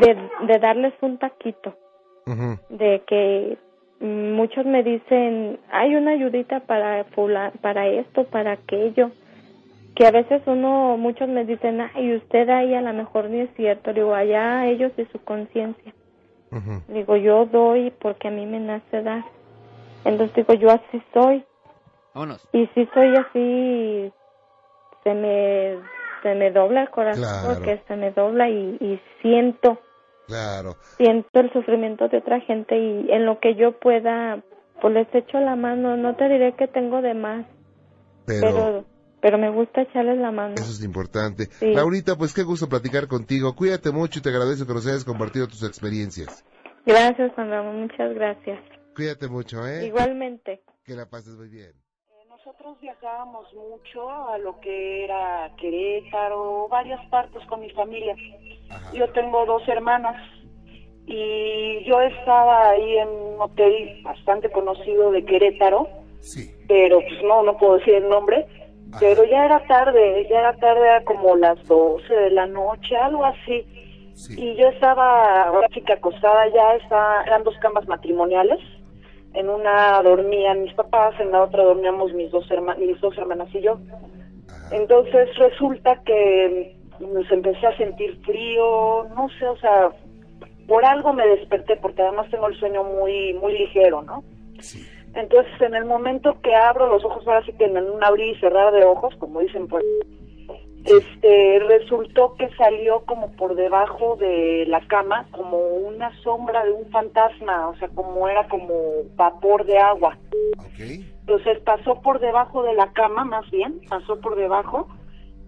de, 0.00 0.16
de 0.46 0.58
darles 0.58 0.92
un 1.00 1.18
taquito. 1.18 1.74
De 2.68 3.02
que 3.06 3.58
muchos 4.00 4.64
me 4.66 4.82
dicen 4.82 5.58
hay 5.70 5.94
una 5.94 6.12
ayudita 6.12 6.60
para 6.60 7.04
fula- 7.14 7.52
para 7.60 7.86
esto 7.88 8.24
para 8.24 8.52
aquello 8.52 9.10
que 9.94 10.06
a 10.06 10.10
veces 10.10 10.40
uno 10.46 10.96
muchos 10.96 11.28
me 11.28 11.44
dicen 11.44 11.80
ay 11.94 12.14
usted 12.16 12.48
ahí 12.48 12.74
a 12.74 12.80
lo 12.80 12.92
mejor 12.94 13.28
ni 13.28 13.40
es 13.40 13.50
cierto 13.56 13.92
digo 13.92 14.14
allá 14.14 14.66
ellos 14.68 14.92
y 14.96 15.04
su 15.06 15.22
conciencia 15.22 15.92
Digo 16.88 17.16
yo 17.16 17.46
doy 17.46 17.90
porque 18.00 18.28
a 18.28 18.30
mí 18.30 18.44
me 18.46 18.58
nace 18.58 19.02
dar 19.02 19.24
entonces 20.04 20.34
digo 20.34 20.54
yo 20.54 20.70
así 20.70 21.02
soy 21.14 21.44
Vámonos. 22.14 22.46
y 22.52 22.66
si 22.74 22.86
soy 22.94 23.14
así 23.16 24.12
se 25.04 25.14
me 25.14 25.78
se 26.22 26.34
me 26.34 26.50
dobla 26.50 26.82
el 26.82 26.90
corazón 26.90 27.22
Claro. 27.22 27.48
porque 27.56 27.80
se 27.86 27.96
me 27.96 28.10
dobla 28.10 28.48
y, 28.48 28.76
y 28.80 29.00
siento 29.22 29.78
Claro. 30.26 30.74
siento 30.96 31.40
el 31.40 31.52
sufrimiento 31.52 32.08
de 32.08 32.18
otra 32.18 32.40
gente 32.40 32.76
y 32.78 33.10
en 33.10 33.26
lo 33.26 33.38
que 33.40 33.54
yo 33.54 33.72
pueda, 33.72 34.40
pues 34.80 34.94
les 34.94 35.14
echo 35.14 35.40
la 35.40 35.56
mano. 35.56 35.96
No 35.96 36.14
te 36.14 36.28
diré 36.28 36.52
que 36.52 36.68
tengo 36.68 37.00
de 37.02 37.14
más, 37.14 37.46
Pero, 38.26 38.40
pero, 38.40 38.84
pero 39.20 39.38
me 39.38 39.50
gusta 39.50 39.82
echarles 39.82 40.18
la 40.18 40.30
mano. 40.30 40.54
eso 40.54 40.70
es 40.70 40.82
importante. 40.84 41.46
Sí. 41.46 41.72
Laurita, 41.74 42.16
pues 42.16 42.32
qué 42.34 42.42
gusto 42.42 42.68
platicar 42.68 43.06
contigo. 43.08 43.54
Cuídate 43.54 43.90
mucho 43.90 44.18
y 44.18 44.22
te 44.22 44.28
agradezco 44.30 44.66
que 44.66 44.74
nos 44.74 44.86
hayas 44.86 45.04
compartido 45.04 45.46
tus 45.46 45.62
experiencias. 45.62 46.44
Gracias, 46.86 47.32
Juan 47.34 47.50
Ramón, 47.50 47.82
muchas 47.82 48.14
gracias. 48.14 48.58
Cuídate 48.94 49.28
mucho, 49.28 49.66
¿eh? 49.66 49.86
Igualmente. 49.86 50.62
Que 50.84 50.94
la 50.94 51.08
pases 51.08 51.36
muy 51.36 51.48
bien. 51.48 51.70
Eh, 51.70 52.24
nos 52.28 52.38
nosotros 52.44 52.80
viajábamos 52.80 53.46
mucho 53.54 54.10
a 54.10 54.38
lo 54.38 54.58
que 54.60 55.04
era 55.04 55.50
Querétaro, 55.60 56.68
varias 56.68 57.04
partes 57.10 57.42
con 57.48 57.60
mi 57.60 57.70
familia. 57.70 58.14
Yo 58.94 59.10
tengo 59.12 59.44
dos 59.46 59.62
hermanas 59.68 60.16
y 61.06 61.84
yo 61.86 62.00
estaba 62.00 62.70
ahí 62.70 62.98
en 62.98 63.08
un 63.08 63.40
hotel 63.40 64.00
bastante 64.02 64.50
conocido 64.50 65.10
de 65.12 65.24
Querétaro, 65.24 65.88
Sí. 66.20 66.50
pero 66.68 66.98
pues 67.00 67.22
no, 67.24 67.42
no 67.42 67.56
puedo 67.58 67.78
decir 67.78 67.94
el 67.94 68.08
nombre, 68.08 68.46
pero 68.98 69.24
ya 69.24 69.44
era 69.44 69.60
tarde, 69.66 70.26
ya 70.28 70.38
era 70.40 70.56
tarde, 70.56 70.80
era 70.80 71.04
como 71.04 71.36
las 71.36 71.62
12 71.68 72.12
de 72.12 72.30
la 72.30 72.46
noche, 72.46 72.96
algo 72.96 73.24
así. 73.24 73.64
Sí. 74.14 74.34
Y 74.42 74.56
yo 74.56 74.68
estaba, 74.68 75.44
ahora 75.44 75.68
que 75.68 75.92
acostada 75.92 76.48
ya, 76.48 76.74
está, 76.76 77.22
eran 77.24 77.44
dos 77.44 77.54
camas 77.60 77.86
matrimoniales. 77.86 78.58
En 79.32 79.48
una 79.48 80.02
dormían 80.02 80.62
mis 80.62 80.74
papás, 80.74 81.14
en 81.20 81.30
la 81.30 81.44
otra 81.44 81.62
dormíamos 81.62 82.12
mis 82.14 82.30
dos, 82.32 82.48
herma- 82.50 82.76
mis 82.76 83.00
dos 83.00 83.16
hermanas 83.16 83.48
y 83.54 83.60
yo. 83.60 83.78
Entonces 84.72 85.34
resulta 85.36 86.02
que 86.04 86.76
nos 87.00 87.30
empecé 87.30 87.66
a 87.66 87.76
sentir 87.76 88.20
frío, 88.24 89.06
no 89.16 89.28
sé, 89.38 89.46
o 89.46 89.56
sea, 89.56 89.90
por 90.68 90.84
algo 90.84 91.12
me 91.12 91.26
desperté, 91.26 91.76
porque 91.76 92.02
además 92.02 92.28
tengo 92.30 92.48
el 92.48 92.58
sueño 92.58 92.84
muy, 92.84 93.32
muy 93.34 93.52
ligero, 93.56 94.02
¿no? 94.02 94.22
Sí. 94.60 94.86
Entonces, 95.14 95.52
en 95.60 95.74
el 95.74 95.84
momento 95.84 96.36
que 96.42 96.54
abro 96.54 96.88
los 96.88 97.04
ojos, 97.04 97.26
ahora 97.26 97.44
sí 97.44 97.52
que 97.54 97.64
en 97.64 97.76
un 97.76 98.02
abrir 98.04 98.36
y 98.36 98.40
cerrar 98.40 98.72
de 98.72 98.84
ojos, 98.84 99.14
como 99.16 99.40
dicen, 99.40 99.66
pues, 99.66 99.84
este, 100.84 101.58
resultó 101.60 102.34
que 102.36 102.48
salió 102.56 103.00
como 103.04 103.32
por 103.32 103.54
debajo 103.54 104.16
de 104.16 104.64
la 104.66 104.80
cama, 104.86 105.26
como 105.32 105.58
una 105.58 106.10
sombra 106.22 106.64
de 106.64 106.72
un 106.72 106.90
fantasma, 106.90 107.68
o 107.68 107.76
sea, 107.76 107.88
como 107.88 108.28
era 108.28 108.48
como 108.48 108.72
vapor 109.16 109.66
de 109.66 109.78
agua. 109.78 110.16
Ok. 110.58 110.80
Entonces 111.20 111.58
pasó 111.60 112.00
por 112.00 112.20
debajo 112.20 112.62
de 112.62 112.74
la 112.74 112.92
cama, 112.92 113.24
más 113.24 113.48
bien, 113.50 113.80
pasó 113.88 114.20
por 114.20 114.36
debajo, 114.36 114.88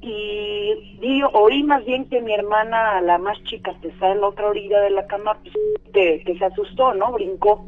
y 0.00 0.98
vi, 1.00 1.22
oí 1.32 1.62
más 1.62 1.84
bien 1.84 2.08
que 2.08 2.20
mi 2.20 2.34
hermana, 2.34 3.00
la 3.00 3.18
más 3.18 3.42
chica, 3.44 3.74
que 3.80 3.88
está 3.88 4.10
en 4.10 4.20
la 4.20 4.28
otra 4.28 4.48
orilla 4.48 4.80
de 4.80 4.90
la 4.90 5.06
cama, 5.06 5.38
pues, 5.42 5.54
que, 5.94 6.22
que 6.24 6.38
se 6.38 6.44
asustó, 6.44 6.92
¿no? 6.94 7.12
Brincó. 7.12 7.64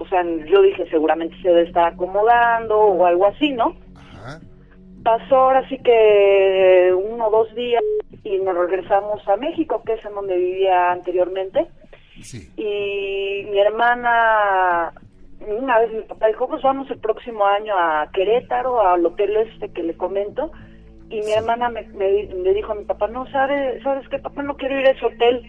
O 0.00 0.06
sea, 0.06 0.24
yo 0.24 0.62
dije, 0.62 0.88
seguramente 0.88 1.36
se 1.42 1.48
debe 1.48 1.64
estar 1.64 1.92
acomodando 1.92 2.78
o 2.78 3.04
algo 3.04 3.26
así, 3.26 3.52
¿no? 3.52 3.76
Ajá. 3.94 4.40
Pasó 5.04 5.36
ahora 5.36 5.68
sí 5.68 5.76
que 5.78 6.90
uno 6.94 7.28
o 7.28 7.30
dos 7.30 7.54
días 7.54 7.82
y 8.24 8.38
nos 8.38 8.56
regresamos 8.56 9.26
a 9.28 9.36
México, 9.36 9.82
que 9.84 9.92
es 9.92 10.04
en 10.06 10.14
donde 10.14 10.38
vivía 10.38 10.90
anteriormente. 10.90 11.66
Sí. 12.22 12.50
Y 12.56 13.44
mi 13.50 13.58
hermana, 13.58 14.94
una 15.46 15.80
vez 15.80 15.92
mi 15.92 16.02
papá 16.02 16.28
dijo, 16.28 16.48
pues 16.48 16.62
vamos 16.62 16.90
el 16.90 16.98
próximo 16.98 17.44
año 17.44 17.74
a 17.76 18.08
Querétaro, 18.10 18.80
al 18.80 19.04
hotel 19.04 19.36
este 19.36 19.70
que 19.70 19.82
le 19.82 19.98
comento. 19.98 20.50
Y 21.10 21.20
mi 21.20 21.32
hermana 21.32 21.68
me, 21.68 21.82
me, 21.88 22.26
me 22.42 22.54
dijo 22.54 22.72
a 22.72 22.76
mi 22.76 22.84
papá, 22.84 23.06
no, 23.08 23.30
¿sabes, 23.30 23.82
¿sabes 23.82 24.08
qué, 24.08 24.18
papá? 24.18 24.42
No 24.42 24.56
quiero 24.56 24.80
ir 24.80 24.86
a 24.86 24.92
ese 24.92 25.04
hotel. 25.04 25.44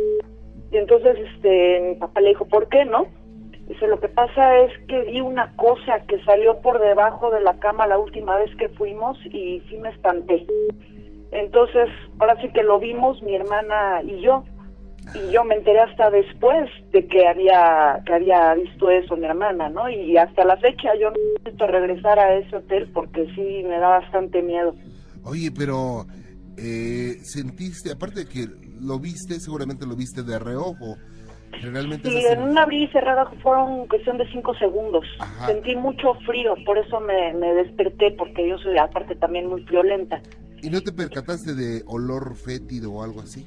Y 0.72 0.78
entonces 0.78 1.18
este, 1.20 1.80
mi 1.80 1.96
papá 1.96 2.20
le 2.20 2.30
dijo, 2.30 2.46
¿por 2.50 2.68
qué 2.68 2.84
no? 2.84 3.08
Lo 3.82 4.00
que 4.00 4.10
pasa 4.10 4.58
es 4.60 4.72
que 4.88 5.02
vi 5.04 5.22
una 5.22 5.56
cosa 5.56 6.02
que 6.08 6.24
salió 6.24 6.62
por 6.62 6.80
debajo 6.80 7.32
de 7.32 7.42
la 7.42 7.60
cama 7.60 7.88
la 7.88 7.98
última 7.98 8.38
vez 8.38 8.56
que 8.58 8.70
fuimos 8.70 9.18
y 9.26 9.62
sí 9.70 9.78
me 9.78 9.90
espanté. 9.90 10.46
Entonces, 11.32 11.90
ahora 12.20 12.40
sí 12.42 12.50
que 12.54 12.64
lo 12.64 12.80
vimos 12.80 13.22
mi 13.24 13.36
hermana 13.36 14.02
y 14.04 14.22
yo. 14.22 14.44
Y 15.16 15.32
yo 15.32 15.44
me 15.44 15.56
enteré 15.56 15.80
hasta 15.80 16.12
después 16.12 16.70
de 16.92 17.08
que 17.08 17.28
había 17.28 18.02
que 18.06 18.14
había 18.14 18.54
visto 18.54 18.90
eso 18.92 19.18
mi 19.18 19.26
hermana, 19.26 19.68
¿no? 19.68 19.90
Y 19.90 20.16
hasta 20.16 20.46
la 20.46 20.58
fecha 20.58 20.94
yo 21.00 21.10
no 21.10 21.18
necesito 21.38 21.66
regresar 21.66 22.20
a 22.20 22.36
ese 22.36 22.56
hotel 22.56 22.90
porque 22.94 23.26
sí 23.34 23.64
me 23.64 23.80
da 23.80 24.00
bastante 24.00 24.44
miedo. 24.44 24.76
Oye, 25.24 25.52
pero 25.52 26.06
eh, 26.56 27.18
sentiste, 27.24 27.92
aparte 27.92 28.22
de 28.22 28.26
que 28.28 28.48
lo 28.80 29.00
viste, 29.00 29.40
seguramente 29.40 29.86
lo 29.86 29.96
viste 29.96 30.24
de 30.24 30.38
reojo. 30.38 30.98
Realmente 31.62 32.10
Sí, 32.10 32.18
esas 32.18 32.34
en 32.34 32.44
un 32.44 32.58
abrir 32.58 32.84
y 32.84 32.92
cerrada 32.92 33.26
fueron 33.44 33.88
cuestión 33.88 34.18
de 34.18 34.28
cinco 34.32 34.54
segundos. 34.56 35.06
Ajá. 35.20 35.48
Sentí 35.48 35.76
mucho 35.76 36.14
frío, 36.26 36.56
por 36.66 36.78
eso 36.78 37.00
me, 37.00 37.34
me 37.34 37.54
desperté, 37.54 38.12
porque 38.12 38.48
yo 38.48 38.58
soy 38.58 38.78
aparte 38.78 39.16
también 39.16 39.48
muy 39.48 39.62
violenta. 39.64 40.22
¿Y 40.62 40.70
no 40.70 40.82
te 40.82 40.92
percataste 40.92 41.56
de 41.56 41.84
olor 41.88 42.36
fétido 42.36 42.94
o 42.94 43.04
algo 43.04 43.22
así? 43.22 43.46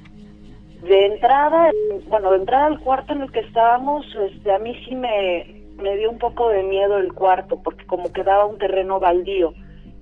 De 0.83 1.05
entrada, 1.07 1.71
bueno, 2.09 2.31
de 2.31 2.37
entrada 2.37 2.67
al 2.67 2.79
cuarto 2.79 3.13
en 3.13 3.21
el 3.21 3.31
que 3.31 3.39
estábamos, 3.39 4.05
este, 4.29 4.51
a 4.51 4.59
mí 4.59 4.75
sí 4.87 4.95
me, 4.95 5.65
me 5.81 5.95
dio 5.97 6.11
un 6.11 6.19
poco 6.19 6.49
de 6.49 6.63
miedo 6.63 6.97
el 6.97 7.13
cuarto, 7.13 7.61
porque 7.63 7.85
como 7.85 8.11
quedaba 8.11 8.45
un 8.45 8.57
terreno 8.57 8.99
baldío. 8.99 9.53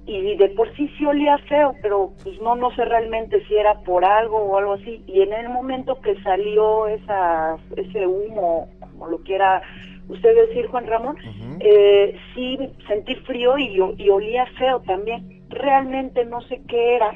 Y 0.05 0.35
de 0.35 0.49
por 0.49 0.73
sí 0.75 0.89
sí 0.97 1.05
olía 1.05 1.37
feo, 1.49 1.75
pero 1.81 2.11
pues 2.23 2.39
no, 2.41 2.55
no 2.55 2.71
sé 2.75 2.83
realmente 2.83 3.45
si 3.47 3.55
era 3.55 3.79
por 3.81 4.03
algo 4.03 4.37
o 4.37 4.57
algo 4.57 4.73
así. 4.73 5.01
Y 5.07 5.21
en 5.21 5.31
el 5.31 5.49
momento 5.49 6.01
que 6.01 6.21
salió 6.23 6.87
esa, 6.87 7.57
ese 7.77 8.05
humo, 8.05 8.69
como 8.79 9.07
lo 9.07 9.19
quiera 9.19 9.61
usted 10.09 10.35
decir, 10.47 10.67
Juan 10.67 10.87
Ramón, 10.87 11.15
eh, 11.59 12.17
sí 12.35 12.59
sentí 12.87 13.15
frío 13.15 13.57
y, 13.57 13.79
y 13.97 14.09
olía 14.09 14.45
feo 14.57 14.81
también. 14.81 15.43
Realmente 15.49 16.25
no 16.25 16.41
sé 16.41 16.61
qué 16.67 16.95
era, 16.95 17.13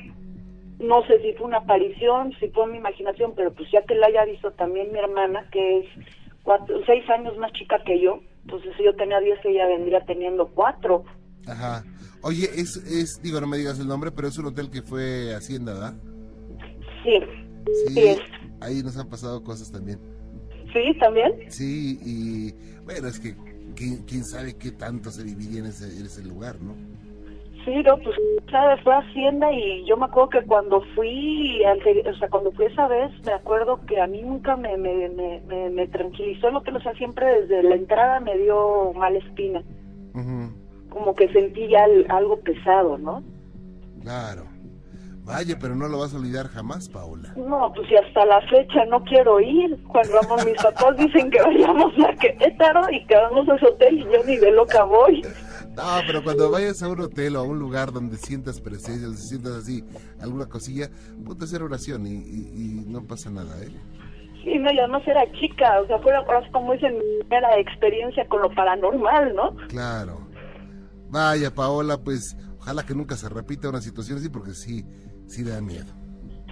no 0.79 1.03
sé 1.07 1.19
si 1.21 1.33
fue 1.33 1.47
una 1.47 1.57
aparición, 1.57 2.33
si 2.39 2.47
fue 2.49 2.67
mi 2.67 2.77
imaginación, 2.77 3.33
pero 3.35 3.51
pues 3.51 3.69
ya 3.71 3.81
que 3.81 3.95
la 3.95 4.07
haya 4.07 4.25
visto 4.25 4.51
también 4.51 4.91
mi 4.91 4.99
hermana, 4.99 5.45
que 5.51 5.79
es 5.79 5.85
cuatro, 6.43 6.79
seis 6.85 7.07
años 7.09 7.37
más 7.37 7.51
chica 7.53 7.83
que 7.83 7.99
yo, 7.99 8.19
entonces 8.43 8.73
si 8.77 8.83
yo 8.83 8.95
tenía 8.95 9.19
diez, 9.19 9.39
ella 9.43 9.67
vendría 9.67 10.05
teniendo 10.05 10.47
cuatro. 10.47 11.03
Ajá. 11.47 11.83
Oye, 12.27 12.43
es, 12.55 12.75
es, 12.75 13.21
digo, 13.21 13.39
no 13.39 13.47
me 13.47 13.57
digas 13.57 13.79
el 13.79 13.87
nombre, 13.87 14.11
pero 14.11 14.27
es 14.27 14.37
un 14.37 14.47
hotel 14.47 14.69
que 14.69 14.81
fue 14.81 15.33
Hacienda, 15.33 15.73
¿verdad? 15.73 15.93
Sí, 17.03 17.19
Sí, 17.87 17.93
Sí, 17.93 18.15
ahí 18.59 18.83
nos 18.83 18.97
han 18.97 19.07
pasado 19.07 19.41
cosas 19.43 19.71
también. 19.71 19.97
sí, 20.73 20.93
también. 20.99 21.31
Sí, 21.49 21.97
y 22.05 22.51
bueno, 22.83 23.07
es 23.07 23.17
que 23.21 23.33
quién, 23.75 24.03
quién 24.05 24.25
sabe 24.25 24.57
qué 24.57 24.71
tanto 24.71 25.09
se 25.09 25.23
dividía 25.23 25.59
en 25.59 25.67
ese, 25.67 25.85
en 25.97 26.05
ese 26.05 26.21
lugar, 26.25 26.59
¿no? 26.61 26.75
Sí, 27.63 27.73
no, 27.85 27.97
pues, 27.97 28.15
¿sabes? 28.51 28.81
Fue 28.83 28.93
Hacienda 28.93 29.51
y 29.53 29.85
yo 29.85 29.95
me 29.95 30.05
acuerdo 30.05 30.29
que 30.29 30.41
cuando 30.43 30.81
fui, 30.95 31.61
o 31.65 32.13
sea, 32.17 32.29
cuando 32.29 32.51
fui 32.51 32.65
esa 32.65 32.89
vez, 32.89 33.09
me 33.25 33.31
acuerdo 33.31 33.85
que 33.85 34.01
a 34.01 34.07
mí 34.07 34.21
nunca 34.21 34.57
me, 34.57 34.75
me, 34.77 35.07
me, 35.09 35.41
me, 35.47 35.69
me 35.69 35.87
tranquilizó 35.87 36.49
lo 36.51 36.61
que, 36.63 36.71
o 36.71 36.81
sea, 36.81 36.93
siempre 36.95 37.41
desde 37.41 37.63
la 37.63 37.75
entrada 37.75 38.19
me 38.19 38.37
dio 38.37 38.91
mala 38.93 39.17
espina, 39.17 39.63
como 40.97 41.15
que 41.15 41.27
sentí 41.31 41.67
ya 41.69 41.85
algo 42.09 42.39
pesado, 42.41 42.97
¿no? 42.97 43.23
Claro. 44.01 44.43
Vaya, 45.23 45.57
pero 45.59 45.75
no 45.75 45.89
lo 45.89 45.99
vas 45.99 46.13
a 46.13 46.17
olvidar 46.17 46.47
jamás, 46.47 46.87
Paola. 46.87 47.33
No, 47.35 47.73
pues 47.75 47.91
y 47.91 47.95
hasta 47.97 48.25
la 48.25 48.39
fecha 48.47 48.85
no 48.85 49.03
quiero 49.03 49.41
ir. 49.41 49.77
Juan 49.87 50.05
Ramón, 50.13 50.39
mis 50.45 50.55
papás 50.63 50.95
dicen 50.97 51.29
que 51.29 51.41
vayamos 51.41 51.93
a 52.07 52.13
Querétaro 52.15 52.89
y 52.91 53.05
que 53.07 53.15
vamos 53.15 53.49
a 53.49 53.55
ese 53.55 53.65
hotel 53.67 53.99
y 53.99 54.03
yo 54.03 54.23
ni 54.25 54.37
de 54.37 54.51
loca 54.51 54.83
voy. 54.85 55.21
No, 55.75 55.83
pero 56.07 56.23
cuando 56.23 56.49
vayas 56.49 56.81
a 56.81 56.87
un 56.87 57.01
hotel 57.01 57.35
o 57.35 57.39
a 57.39 57.43
un 57.43 57.59
lugar 57.59 57.91
donde 57.91 58.15
sientas 58.15 58.61
presencia, 58.61 59.05
donde 59.05 59.21
sientas 59.21 59.51
así 59.57 59.83
alguna 60.21 60.45
cosilla, 60.45 60.89
ponte 61.25 61.43
a 61.43 61.45
hacer 61.45 61.61
oración 61.61 62.07
y, 62.07 62.11
y- 62.13 62.51
y 62.55 62.85
no 62.87 63.03
pasa 63.05 63.29
nada, 63.29 63.53
¿eh? 63.61 63.69
Sí, 64.45 64.57
no, 64.59 64.71
y 64.71 64.79
además 64.79 65.05
era 65.05 65.29
chica, 65.33 65.81
o 65.81 65.87
sea, 65.87 65.99
fue 65.99 66.13
como 66.53 66.71
dicen, 66.71 66.93
mi 66.97 67.03
primera 67.19 67.59
experiencia 67.59 68.25
con 68.29 68.41
lo 68.43 68.49
paranormal, 68.55 69.35
¿no? 69.35 69.53
Claro. 69.67 70.19
Vaya, 71.09 71.53
Paola, 71.53 71.97
pues 71.97 72.37
ojalá 72.59 72.85
que 72.85 72.93
nunca 72.93 73.15
se 73.15 73.29
repita 73.29 73.69
una 73.69 73.81
situación 73.81 74.17
así 74.17 74.29
porque 74.29 74.51
sí, 74.51 74.85
sí 75.27 75.43
da 75.43 75.61
miedo. 75.61 75.93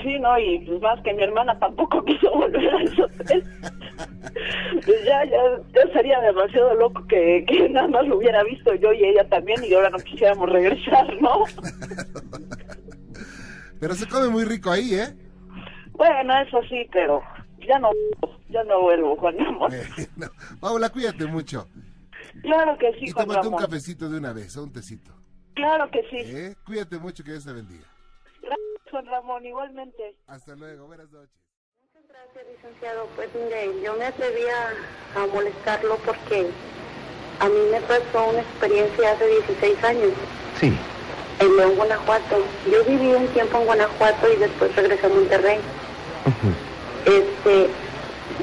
Sí, 0.02 0.20
no, 0.20 0.38
y 0.38 0.60
pues 0.60 0.82
más 0.82 1.02
que 1.02 1.14
mi 1.14 1.24
hermana 1.24 1.58
tampoco 1.58 2.04
quiso 2.06 2.32
volver 2.32 2.70
a 2.70 2.78
hotel. 3.04 3.44
Pues 4.86 5.06
ya, 5.06 5.24
ya, 5.26 5.42
ya 5.74 5.94
sería 5.94 6.20
demasiado 6.22 6.74
loco 6.76 7.06
que, 7.08 7.46
que 7.48 7.70
nada 7.70 7.88
más 7.88 8.06
lo 8.08 8.18
hubiera 8.18 8.44
visto 8.44 8.74
yo 8.76 8.92
y 8.94 9.06
ella 9.06 9.28
también 9.30 9.64
y 9.64 9.74
ahora 9.74 9.90
no 9.90 9.98
quisiéramos 10.00 10.50
regresar, 10.50 11.08
¿no? 11.22 11.46
Pero 13.80 13.94
se 13.94 14.08
come 14.08 14.30
muy 14.30 14.46
rico 14.46 14.72
ahí, 14.72 14.96
¿eh? 14.96 15.16
Bueno, 15.92 16.34
eso 16.42 16.62
sí, 16.70 16.88
pero 16.92 17.22
ya 17.68 17.80
no, 17.80 17.90
ya 18.50 18.64
no 18.64 18.82
vuelvo, 18.82 19.16
Juan 19.18 19.38
Ramón. 19.38 19.72
Bueno, 20.16 20.34
Paola, 20.60 20.90
cuídate 20.90 21.26
mucho. 21.26 21.68
Claro 22.42 22.78
que 22.78 22.92
sí, 22.94 23.06
Y 23.06 23.12
Juan 23.12 23.28
tómate 23.28 23.48
un 23.48 23.54
Ramón. 23.54 23.66
cafecito 23.70 24.10
de 24.10 24.18
una 24.18 24.34
vez, 24.34 24.56
o 24.58 24.64
un 24.64 24.74
tecito. 24.74 25.12
Claro 25.56 25.90
que 25.92 26.02
sí. 26.10 26.18
¿eh? 26.20 26.56
Cuídate 26.66 26.98
mucho, 27.00 27.24
que 27.24 27.32
Dios 27.32 27.46
te 27.46 27.54
bendiga. 27.54 27.86
Gracias, 28.42 28.92
Juan 28.92 29.06
Ramón, 29.06 29.46
igualmente. 29.46 30.16
Hasta 30.28 30.56
luego, 30.56 30.88
buenas 30.88 31.10
noches. 31.12 31.32
Gracias, 32.08 32.46
licenciado. 32.56 33.08
Pues 33.16 33.30
mire, 33.36 33.82
yo 33.84 33.96
me 33.96 34.06
atreví 34.06 34.42
a, 34.48 35.22
a 35.22 35.28
molestarlo 35.28 35.98
porque 36.06 36.50
a 37.40 37.50
mí 37.50 37.56
me 37.72 37.82
pasó 37.82 38.30
una 38.30 38.40
experiencia 38.42 39.12
hace 39.12 39.28
16 39.28 39.84
años 39.84 40.12
Sí. 40.60 40.74
en 41.40 41.58
León, 41.58 41.76
Guanajuato. 41.76 42.38
Yo 42.72 42.84
viví 42.86 43.14
un 43.14 43.28
tiempo 43.30 43.58
en 43.60 43.66
Guanajuato 43.66 44.32
y 44.32 44.38
después 44.38 44.76
regresé 44.76 45.06
a 45.06 45.10
Monterrey. 45.10 45.60
Este, 47.06 47.70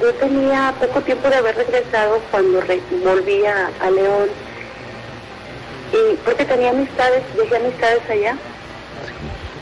yo 0.02 0.12
tenía 0.14 0.74
poco 0.80 1.00
tiempo 1.02 1.28
de 1.28 1.36
haber 1.36 1.56
regresado 1.56 2.18
cuando 2.30 2.60
re- 2.62 2.82
volví 3.04 3.44
a, 3.46 3.70
a 3.80 3.90
León. 3.90 4.28
Y 5.92 6.16
porque 6.16 6.44
tenía 6.44 6.70
amistades, 6.70 7.22
dejé 7.36 7.56
amistades 7.56 8.00
allá. 8.10 8.36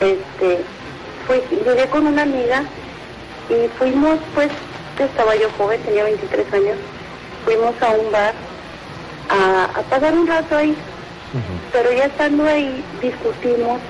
Este, 0.01 0.64
fui, 1.26 1.43
llegué 1.64 1.86
con 1.88 2.07
una 2.07 2.22
amiga 2.22 2.64
y 3.51 3.68
fuimos, 3.78 4.18
pues, 4.34 4.49
estaba 4.99 5.34
yo 5.36 5.49
joven, 5.59 5.80
tenía 5.82 6.05
23 6.05 6.53
años, 6.55 6.76
fuimos 7.45 7.74
a 7.82 7.91
un 7.91 8.11
bar 8.12 8.34
a, 9.28 9.64
a 9.64 9.82
pasar 9.82 10.14
un 10.14 10.26
rato 10.26 10.57
ahí, 10.57 10.76
pero 11.72 11.93
ya 11.93 12.05
estando 12.05 12.45
ahí 12.45 12.84
discutimos 13.03 13.80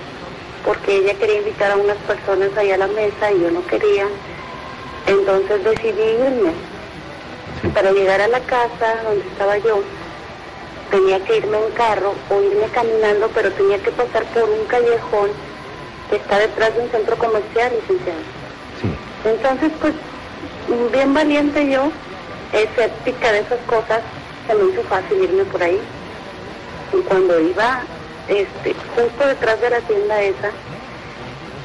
porque 0.64 0.96
ella 0.96 1.14
quería 1.14 1.38
invitar 1.38 1.72
a 1.72 1.76
unas 1.76 1.96
personas 1.98 2.50
ahí 2.56 2.70
a 2.70 2.76
la 2.76 2.86
mesa 2.88 3.32
y 3.32 3.40
yo 3.40 3.50
no 3.50 3.64
quería, 3.66 4.06
entonces 5.10 5.64
decidí 5.64 6.02
irme. 6.02 6.52
Para 7.74 7.92
llegar 7.92 8.20
a 8.20 8.28
la 8.28 8.40
casa 8.40 9.02
donde 9.04 9.26
estaba 9.26 9.58
yo, 9.58 9.82
tenía 10.90 11.20
que 11.24 11.38
irme 11.38 11.58
en 11.58 11.72
carro 11.72 12.14
o 12.30 12.40
irme 12.40 12.66
caminando, 12.72 13.28
pero 13.34 13.52
tenía 13.52 13.78
que 13.78 13.90
pasar 13.90 14.24
por 14.26 14.44
un 14.44 14.64
callejón 14.66 15.30
que 16.08 16.16
está 16.16 16.38
detrás 16.38 16.74
de 16.74 16.82
un 16.82 16.90
centro 16.90 17.16
comercial, 17.16 17.72
licenciado. 17.80 18.20
Entonces, 19.24 19.72
pues, 19.80 19.94
bien 20.92 21.12
valiente 21.12 21.68
yo, 21.68 21.90
escéptica 22.52 23.32
de 23.32 23.40
esas 23.40 23.60
cosas, 23.66 24.00
se 24.46 24.54
me 24.54 24.72
hizo 24.72 24.82
fácil 24.84 25.22
irme 25.22 25.44
por 25.44 25.62
ahí. 25.62 25.80
Y 26.92 27.02
cuando 27.02 27.38
iba, 27.40 27.82
este, 28.28 28.74
justo 28.96 29.26
detrás 29.26 29.60
de 29.60 29.70
la 29.70 29.80
tienda 29.80 30.22
esa, 30.22 30.50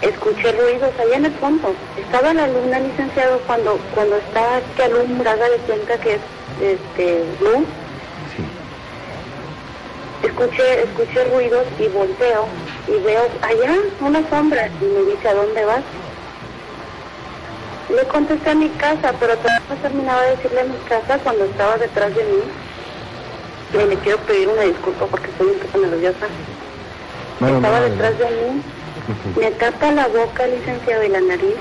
escuché 0.09 0.51
ruidos 0.51 0.91
allá 0.99 1.17
en 1.17 1.25
el 1.25 1.33
fondo. 1.33 1.73
Estaba 1.97 2.33
la 2.33 2.47
luna, 2.47 2.79
licenciado, 2.79 3.39
cuando 3.47 3.79
cuando 3.93 4.17
está 4.17 4.61
que 4.75 4.83
alumbrada 4.83 5.49
de 5.49 5.57
cuenta 5.57 5.97
que 5.97 6.13
es 6.13 6.21
este, 6.61 7.23
luz. 7.41 7.65
Escuché, 10.23 10.83
escuché 10.83 11.23
ruidos 11.25 11.65
y 11.79 11.87
volteo 11.87 12.47
y 12.87 13.03
veo 13.03 13.27
allá 13.41 13.75
una 13.99 14.27
sombra 14.29 14.67
y 14.81 14.85
me 14.85 15.11
dice, 15.11 15.29
¿a 15.29 15.33
dónde 15.33 15.65
vas? 15.65 15.83
Le 17.89 18.03
contesté 18.07 18.49
a 18.49 18.55
mi 18.55 18.69
casa, 18.69 19.13
pero 19.19 19.37
todavía 19.37 19.61
no 19.69 19.75
terminaba 19.75 20.21
de 20.23 20.35
decirle 20.35 20.61
a 20.61 20.65
mi 20.65 20.77
casa 20.89 21.19
cuando 21.19 21.45
estaba 21.45 21.77
detrás 21.77 22.15
de 22.15 22.23
mí. 22.23 22.41
Y 23.73 23.87
le 23.87 23.95
quiero 23.97 24.17
pedir 24.19 24.47
una 24.47 24.61
disculpa 24.61 25.05
porque 25.05 25.27
estoy 25.27 25.47
un 25.47 25.59
poco 25.59 25.77
nerviosa. 25.85 26.25
estaba 27.41 27.81
detrás 27.81 28.17
de 28.17 28.25
mí, 28.25 28.61
me 29.39 29.51
tapa 29.51 29.91
la 29.91 30.07
boca, 30.07 30.47
licenciado, 30.47 31.03
y 31.03 31.09
la 31.09 31.21
nariz. 31.21 31.55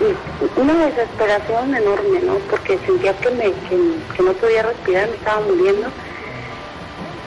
Y 0.00 0.60
una 0.60 0.86
desesperación 0.86 1.74
enorme, 1.74 2.20
¿no? 2.20 2.34
Porque 2.50 2.78
sentía 2.84 3.14
que, 3.14 3.30
me, 3.30 3.44
que, 3.44 3.78
que 4.14 4.22
no 4.22 4.32
podía 4.34 4.62
respirar, 4.62 5.08
me 5.08 5.16
estaba 5.16 5.40
muriendo. 5.40 5.88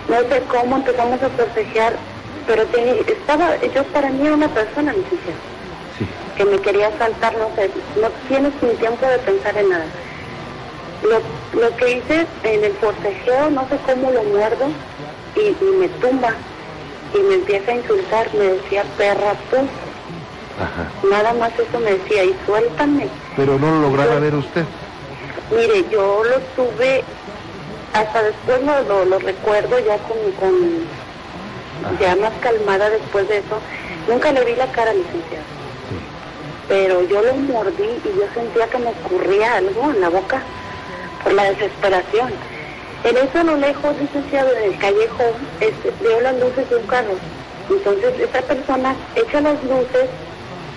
No 0.08 0.20
sé 0.22 0.42
cómo 0.48 0.78
empezamos 0.78 1.22
a 1.22 1.30
proteger, 1.30 1.96
pero 2.48 2.66
tenía, 2.68 2.94
estaba, 2.94 3.56
yo 3.58 3.84
para 3.86 4.10
mí 4.10 4.26
era 4.26 4.36
una 4.36 4.48
persona, 4.50 4.94
licenciado 4.94 5.60
que 6.40 6.46
me 6.46 6.58
quería 6.60 6.90
saltar, 6.98 7.34
no 7.38 7.54
sé, 7.54 7.70
no 8.00 8.08
tienes 8.30 8.54
ni 8.62 8.70
tiempo 8.76 9.06
de 9.06 9.18
pensar 9.20 9.58
en 9.58 9.70
nada. 9.72 9.86
Lo, 11.04 11.60
lo 11.60 11.76
que 11.76 11.98
hice 11.98 12.26
en 12.44 12.64
el 12.64 12.72
forcejeo, 12.76 13.50
no 13.50 13.68
sé 13.68 13.78
cómo 13.86 14.10
lo 14.10 14.24
muerdo 14.24 14.68
y, 15.36 15.50
y 15.50 15.72
me 15.78 15.90
tumba 16.00 16.34
y 17.14 17.20
me 17.20 17.36
empieza 17.36 17.72
a 17.72 17.76
insultar, 17.76 18.34
me 18.34 18.45
decía 18.45 18.84
perra 18.97 19.36
tú. 19.49 19.57
Nada 21.10 21.34
más 21.34 21.51
eso 21.57 21.80
me 21.80 21.91
decía 21.91 22.24
y 22.24 22.36
suéltame. 22.45 23.07
Pero 23.36 23.57
no 23.57 23.72
lo 23.72 23.82
lograba 23.82 24.20
ver 24.20 24.36
usted. 24.36 24.66
Mire, 25.51 25.86
yo 25.89 26.24
lo 26.24 26.39
tuve, 26.55 27.03
hasta 27.93 28.24
después 28.24 28.62
lo, 28.64 28.82
lo, 28.84 29.05
lo 29.05 29.20
recuerdo 29.20 29.80
ya 29.80 29.97
con, 29.99 30.18
con 30.34 30.53
ya 31.99 32.16
más 32.18 32.34
calmada 32.41 32.89
después 32.89 33.28
de 33.28 33.38
eso. 33.38 33.60
Nunca 34.07 34.32
le 34.32 34.43
vi 34.45 34.55
la 34.55 34.68
cara, 34.72 34.93
licenciado 34.93 35.60
pero 36.70 37.01
yo 37.01 37.22
lo 37.24 37.36
mordí 37.36 37.84
y 37.84 38.20
yo 38.20 38.26
sentía 38.34 38.68
que 38.68 38.78
me 38.78 38.89
ocurría 38.89 39.55
algo 39.55 39.89
en 39.89 40.01
la 40.01 40.10
boca 40.10 40.41
por 41.24 41.34
la 41.34 41.49
desesperación. 41.49 42.32
En 43.04 43.16
eso 43.18 43.39
a 43.39 43.43
lo 43.43 43.56
lejos, 43.58 43.95
licenciado, 44.00 44.52
en 44.58 44.74
el 44.74 44.80
callejón, 44.80 45.34
este, 45.62 45.93
veo 46.02 46.20
las 46.22 46.36
luces 46.38 46.70
de 46.70 46.76
un 46.76 46.88
carro. 46.88 47.14
Entonces 47.70 48.20
esa 48.20 48.41
persona 48.41 48.95
echa 49.16 49.41
las 49.41 49.64
luces, 49.64 50.10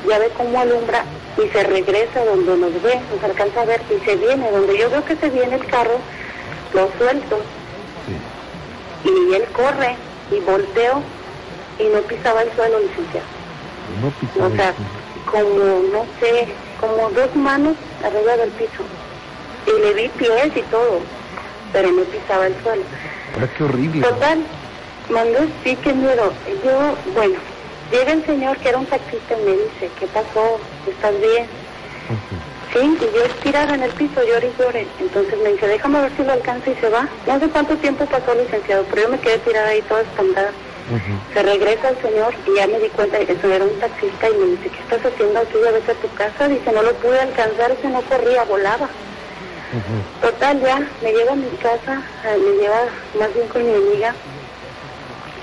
ya 0.09 0.19
ve 0.19 0.31
cómo 0.37 0.61
alumbra 0.61 1.05
y 1.43 1.49
se 1.49 1.63
regresa 1.65 2.25
donde 2.25 2.57
nos 2.57 2.83
ve, 2.83 3.01
nos 3.13 3.25
alcanza 3.25 3.63
a 3.63 3.65
ver 3.65 3.81
y 3.91 4.05
se 4.05 4.17
viene. 4.17 4.51
Donde 4.51 4.79
yo 4.79 4.91
veo 4.91 5.05
que 5.05 5.17
se 5.17 5.31
viene 5.31 5.57
el 5.57 5.67
carro, 5.67 5.99
lo 6.75 6.89
suelto. 6.99 7.39
Y 9.05 9.35
él 9.35 9.45
corre 9.53 9.97
y 10.31 10.39
volteo 10.41 11.03
y 11.79 11.85
no 11.85 12.01
pisaba 12.03 12.43
el 12.43 12.53
suelo, 12.53 12.79
licenciado. 12.79 13.27
No 14.01 14.11
pisaba 14.11 14.47
O 14.47 14.51
sea, 14.57 14.69
el 14.69 14.75
suelo. 14.77 15.49
como, 15.49 15.83
no 15.93 16.07
sé, 16.21 16.47
como 16.81 17.11
dos 17.11 17.35
manos 17.35 17.75
arriba 18.05 18.37
del 18.37 18.51
piso. 18.51 18.85
Y 19.67 19.81
le 19.81 19.95
vi 19.95 20.09
pies 20.11 20.57
y 20.57 20.63
todo, 20.71 21.01
pero 21.73 21.91
no 21.91 22.03
pisaba 22.05 22.47
el 22.47 22.63
suelo. 22.63 22.83
Ah, 23.41 23.47
qué 23.57 23.65
horrible. 23.65 24.03
Total, 24.03 24.45
mandó 25.09 25.41
sí, 25.65 25.77
qué 25.77 25.93
miedo. 25.95 26.33
Yo, 26.65 26.97
bueno, 27.15 27.39
llega 27.91 28.13
el 28.13 28.27
señor 28.27 28.59
que 28.59 28.69
era 28.69 28.79
un 28.79 28.87
taxista 28.87 29.35
y 29.39 29.45
me 29.45 29.53
dice, 29.53 29.91
¿qué 29.99 30.07
pasó? 30.09 30.61
¿Estás 30.87 31.19
bien? 31.21 31.49
Sí, 32.73 32.79
y 32.79 33.17
yo 33.17 33.25
estirada 33.25 33.75
en 33.75 33.83
el 33.83 33.91
piso, 33.91 34.23
lloré 34.25 34.49
y 34.49 34.63
lloré. 34.63 34.87
Entonces 34.99 35.39
me 35.43 35.53
dice, 35.53 35.67
déjame 35.67 36.01
ver 36.01 36.13
si 36.17 36.23
lo 36.23 36.33
alcanza 36.33 36.71
y 36.71 36.75
se 36.77 36.89
va. 36.89 37.09
No 37.27 37.39
sé 37.39 37.49
cuánto 37.49 37.77
tiempo 37.77 38.07
pasó, 38.07 38.35
licenciado, 38.35 38.85
pero 38.91 39.03
yo 39.03 39.09
me 39.11 39.19
quedé 39.21 39.39
tirada 39.39 39.69
ahí 39.69 39.83
toda 39.83 40.03
espantada. 40.03 40.53
Se 41.33 41.43
regresa 41.43 41.91
el 41.91 42.03
señor 42.03 42.35
y 42.47 42.59
ya 42.59 42.67
me 42.67 42.79
di 42.79 42.89
cuenta 42.89 43.19
de 43.19 43.27
que 43.27 43.33
eso 43.33 43.51
era 43.51 43.65
un 43.65 43.79
taxista 43.79 44.29
y 44.29 44.39
me 44.39 44.47
dice, 44.57 44.71
¿qué 44.71 44.83
estás 44.83 45.13
haciendo 45.13 45.39
aquí? 45.39 45.55
Ya 45.65 45.71
vete 45.71 45.93
a 45.93 45.95
tu 45.95 46.09
casa. 46.15 46.49
Dice, 46.49 46.73
no 46.73 46.83
lo 46.83 46.93
pude 46.97 47.21
alcanzar, 47.21 47.73
ese 47.73 47.89
no 47.89 48.03
corría, 48.03 48.45
volaba. 48.45 48.91
Total, 50.21 50.61
ya 50.61 50.87
me 51.03 51.13
lleva 51.13 51.33
a 51.33 51.37
mi 51.37 51.49
casa, 51.57 52.03
eh, 52.27 52.37
me 52.37 52.63
lleva 52.63 52.83
más 53.19 53.35
bien 53.35 53.49
con 53.49 53.65
mi 53.65 53.75
amiga. 53.75 54.15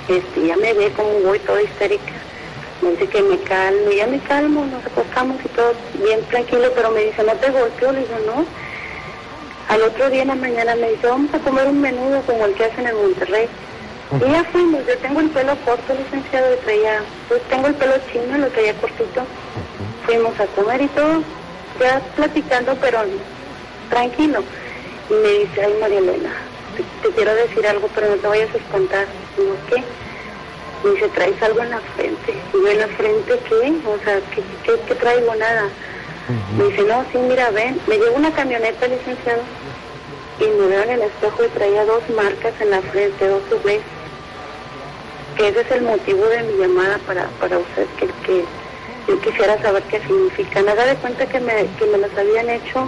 Este, 0.08 0.48
ya 0.48 0.56
me 0.58 0.74
ve 0.74 0.92
como 0.92 1.10
voy 1.22 1.40
toda 1.40 1.62
histérica. 1.64 2.14
Me 2.82 2.92
dice 2.92 3.08
que 3.08 3.24
me 3.24 3.40
calme, 3.40 3.96
ya 3.96 4.06
me 4.06 4.20
calmo, 4.20 4.66
nos 4.68 4.86
acostamos 4.86 5.38
y 5.44 5.48
todo 5.50 5.74
bien 5.96 6.24
tranquilo, 6.30 6.72
pero 6.76 6.92
me 6.92 7.06
dice, 7.06 7.24
no 7.24 7.34
te 7.34 7.50
golpeo, 7.50 7.92
le 7.92 8.02
digo, 8.02 8.18
no. 8.28 8.46
Al 9.68 9.82
otro 9.82 10.10
día 10.12 10.22
en 10.22 10.28
la 10.30 10.36
mañana 10.36 10.76
me 10.76 10.92
dice, 10.92 11.08
vamos 11.08 11.34
a 11.34 11.40
comer 11.40 11.68
un 11.68 11.82
menudo 11.82 12.22
como 12.22 12.46
el 12.46 12.54
que 12.54 12.66
hacen 12.66 12.86
en 12.86 12.96
Monterrey. 12.96 13.48
Y 14.12 14.32
ya 14.32 14.44
fuimos, 14.46 14.86
yo 14.88 14.98
tengo 15.00 15.20
el 15.22 15.30
pelo 15.30 15.56
corto, 15.66 15.94
licenciado, 15.94 16.56
traía, 16.58 17.02
pues 17.28 17.42
tengo 17.50 17.68
el 17.68 17.76
pelo 17.76 17.94
chino, 18.12 18.38
lo 18.38 18.48
traía 18.48 18.74
cortito. 18.76 19.24
Fuimos 20.06 20.40
a 20.40 20.46
comer 20.48 20.82
y 20.82 20.88
todo, 20.88 21.24
ya 21.80 22.00
platicando, 22.16 22.76
pero 22.80 23.00
tranquilo. 23.90 24.44
Y 25.10 25.14
me 25.14 25.30
dice, 25.40 25.64
ay 25.64 25.74
María 25.82 26.00
Elena, 26.00 26.32
te, 26.76 26.84
te 27.08 27.16
quiero 27.16 27.34
decir 27.36 27.66
algo, 27.68 27.90
pero 27.94 28.10
no 28.10 28.16
te 28.16 28.28
vayas 28.28 28.54
a 28.54 28.58
espantar. 28.58 29.08
Digo, 29.38 29.56
¿qué? 29.70 29.84
Me 30.84 30.92
dice, 30.94 31.10
traes 31.10 31.42
algo 31.42 31.62
en 31.62 31.72
la 31.72 31.80
frente. 31.96 32.34
Y 32.54 32.58
yo, 32.58 32.68
¿en 32.68 32.80
la 32.80 32.88
frente 32.88 33.40
qué? 33.50 33.74
O 33.86 34.04
sea, 34.04 34.20
¿qué, 34.34 34.44
qué, 34.64 34.80
qué 34.88 34.96
traigo? 34.96 35.36
Nada. 35.36 35.68
Me 36.58 36.66
dice, 36.66 36.84
no, 36.84 37.04
sí, 37.12 37.18
mira, 37.18 37.50
ven. 37.50 37.82
Me 37.88 37.98
llevo 37.98 38.16
una 38.16 38.32
camioneta, 38.32 38.88
licenciado, 38.88 39.42
y 40.40 40.46
me 40.46 40.68
veo 40.68 40.84
en 40.84 40.90
el 40.92 41.02
espejo 41.02 41.44
y 41.44 41.48
traía 41.50 41.84
dos 41.86 42.04
marcas 42.16 42.54
en 42.62 42.70
la 42.70 42.82
frente, 42.82 43.28
dos 43.28 43.42
V. 43.52 43.82
Que 45.36 45.48
ese 45.48 45.62
es 45.62 45.72
el 45.72 45.82
motivo 45.82 46.26
de 46.28 46.44
mi 46.44 46.54
llamada 46.54 47.00
para, 47.00 47.26
para 47.40 47.58
usted, 47.58 47.88
que, 47.98 48.06
que 48.26 48.46
yo 49.08 49.20
quisiera 49.22 49.60
saber 49.62 49.82
qué 49.84 50.00
significan. 50.02 50.70
Haga 50.70 50.86
de 50.86 50.96
cuenta 50.96 51.26
que 51.26 51.40
me, 51.40 51.66
que 51.80 51.86
me 51.88 51.98
las 51.98 52.16
habían 52.16 52.50
hecho 52.50 52.88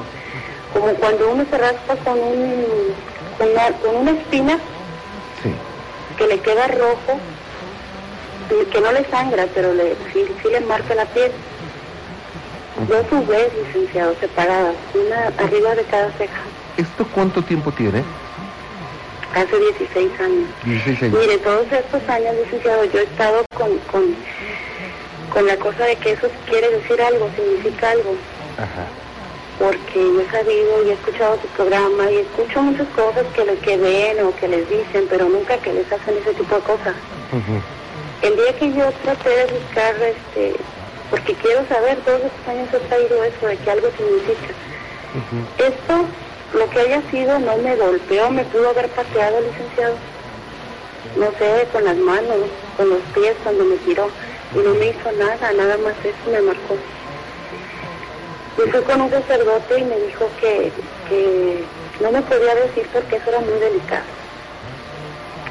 como 0.73 0.87
cuando 0.95 1.31
uno 1.31 1.45
se 1.49 1.57
raspa 1.57 1.95
con, 1.97 2.19
un, 2.19 2.65
con, 3.37 3.49
una, 3.49 3.67
con 3.81 3.95
una 3.95 4.11
espina 4.11 4.57
Sí. 5.43 5.51
que 6.17 6.27
le 6.27 6.39
queda 6.39 6.67
rojo, 6.67 7.19
que 8.71 8.81
no 8.81 8.91
le 8.91 9.05
sangra, 9.09 9.47
pero 9.55 9.73
le, 9.73 9.95
sí, 10.13 10.25
sí 10.41 10.49
le 10.51 10.61
marca 10.61 10.93
la 10.95 11.05
piel. 11.05 11.31
Dos 12.87 13.05
UVs, 13.11 13.53
licenciado, 13.67 14.15
separadas, 14.19 14.75
una 14.93 15.27
arriba 15.43 15.75
de 15.75 15.83
cada 15.83 16.11
ceja, 16.13 16.41
¿Esto 16.77 17.05
cuánto 17.13 17.43
tiempo 17.43 17.71
tiene? 17.71 18.03
hace 19.35 19.57
16 19.59 20.19
años. 20.19 20.49
16 20.65 21.03
años. 21.03 21.19
Mire, 21.21 21.37
todos 21.39 21.65
estos 21.71 22.09
años, 22.09 22.35
licenciado, 22.43 22.83
yo 22.85 22.99
he 22.99 23.03
estado 23.03 23.45
con, 23.55 23.77
con, 23.91 24.15
con 25.33 25.45
la 25.47 25.55
cosa 25.57 25.85
de 25.85 25.95
que 25.97 26.11
eso 26.13 26.27
quiere 26.49 26.69
decir 26.69 27.01
algo, 27.01 27.29
significa 27.35 27.91
algo, 27.91 28.15
Ajá. 28.57 28.85
Porque 29.61 29.99
yo 29.99 30.19
he 30.21 30.31
sabido 30.31 30.83
y 30.83 30.89
he 30.89 30.93
escuchado 30.93 31.39
su 31.39 31.47
programa 31.49 32.11
y 32.11 32.17
escucho 32.17 32.63
muchas 32.63 32.87
cosas 32.89 33.23
que, 33.35 33.45
le, 33.45 33.55
que 33.57 33.77
ven 33.77 34.25
o 34.25 34.35
que 34.35 34.47
les 34.47 34.67
dicen, 34.67 35.05
pero 35.07 35.29
nunca 35.29 35.55
que 35.59 35.71
les 35.71 35.85
hacen 35.91 36.17
ese 36.17 36.33
tipo 36.33 36.55
de 36.55 36.61
cosas. 36.61 36.95
El 38.23 38.35
día 38.35 38.53
que 38.57 38.73
yo 38.73 38.91
traté 39.03 39.29
de 39.29 39.45
buscar, 39.45 39.95
este, 40.01 40.55
porque 41.11 41.33
quiero 41.35 41.67
saber, 41.67 41.97
todos 42.01 42.21
estos 42.21 42.47
años 42.47 42.69
he 42.73 42.79
traído 42.79 43.23
eso, 43.23 43.47
de 43.47 43.57
que 43.57 43.71
algo 43.71 43.87
significa. 43.91 44.53
Ujú. 45.13 45.63
Esto, 45.63 46.07
lo 46.53 46.69
que 46.71 46.79
haya 46.79 47.01
sido, 47.11 47.39
no 47.39 47.57
me 47.57 47.75
golpeó, 47.75 48.31
me 48.31 48.43
pudo 48.45 48.69
haber 48.69 48.89
pateado, 48.89 49.41
licenciado. 49.41 49.95
no 51.17 51.31
sé, 51.37 51.67
con 51.71 51.83
las 51.83 51.97
manos, 51.97 52.37
con 52.77 52.89
los 52.89 52.99
pies 53.13 53.35
cuando 53.43 53.63
me 53.65 53.75
tiró. 53.77 54.09
Y 54.55 54.59
no 54.59 54.73
me 54.73 54.87
hizo 54.87 55.11
nada, 55.13 55.53
nada 55.53 55.77
más 55.77 55.93
eso 56.03 56.31
me 56.31 56.41
marcó. 56.41 56.75
Y 58.57 58.69
fui 58.69 58.81
con 58.81 59.01
un 59.01 59.09
sacerdote 59.09 59.79
y 59.79 59.83
me 59.83 59.97
dijo 59.99 60.29
que, 60.39 60.71
que 61.07 61.63
no 62.01 62.11
me 62.11 62.21
podía 62.21 62.55
decir 62.55 62.87
porque 62.93 63.15
eso 63.15 63.29
era 63.29 63.39
muy 63.39 63.59
delicado. 63.59 64.03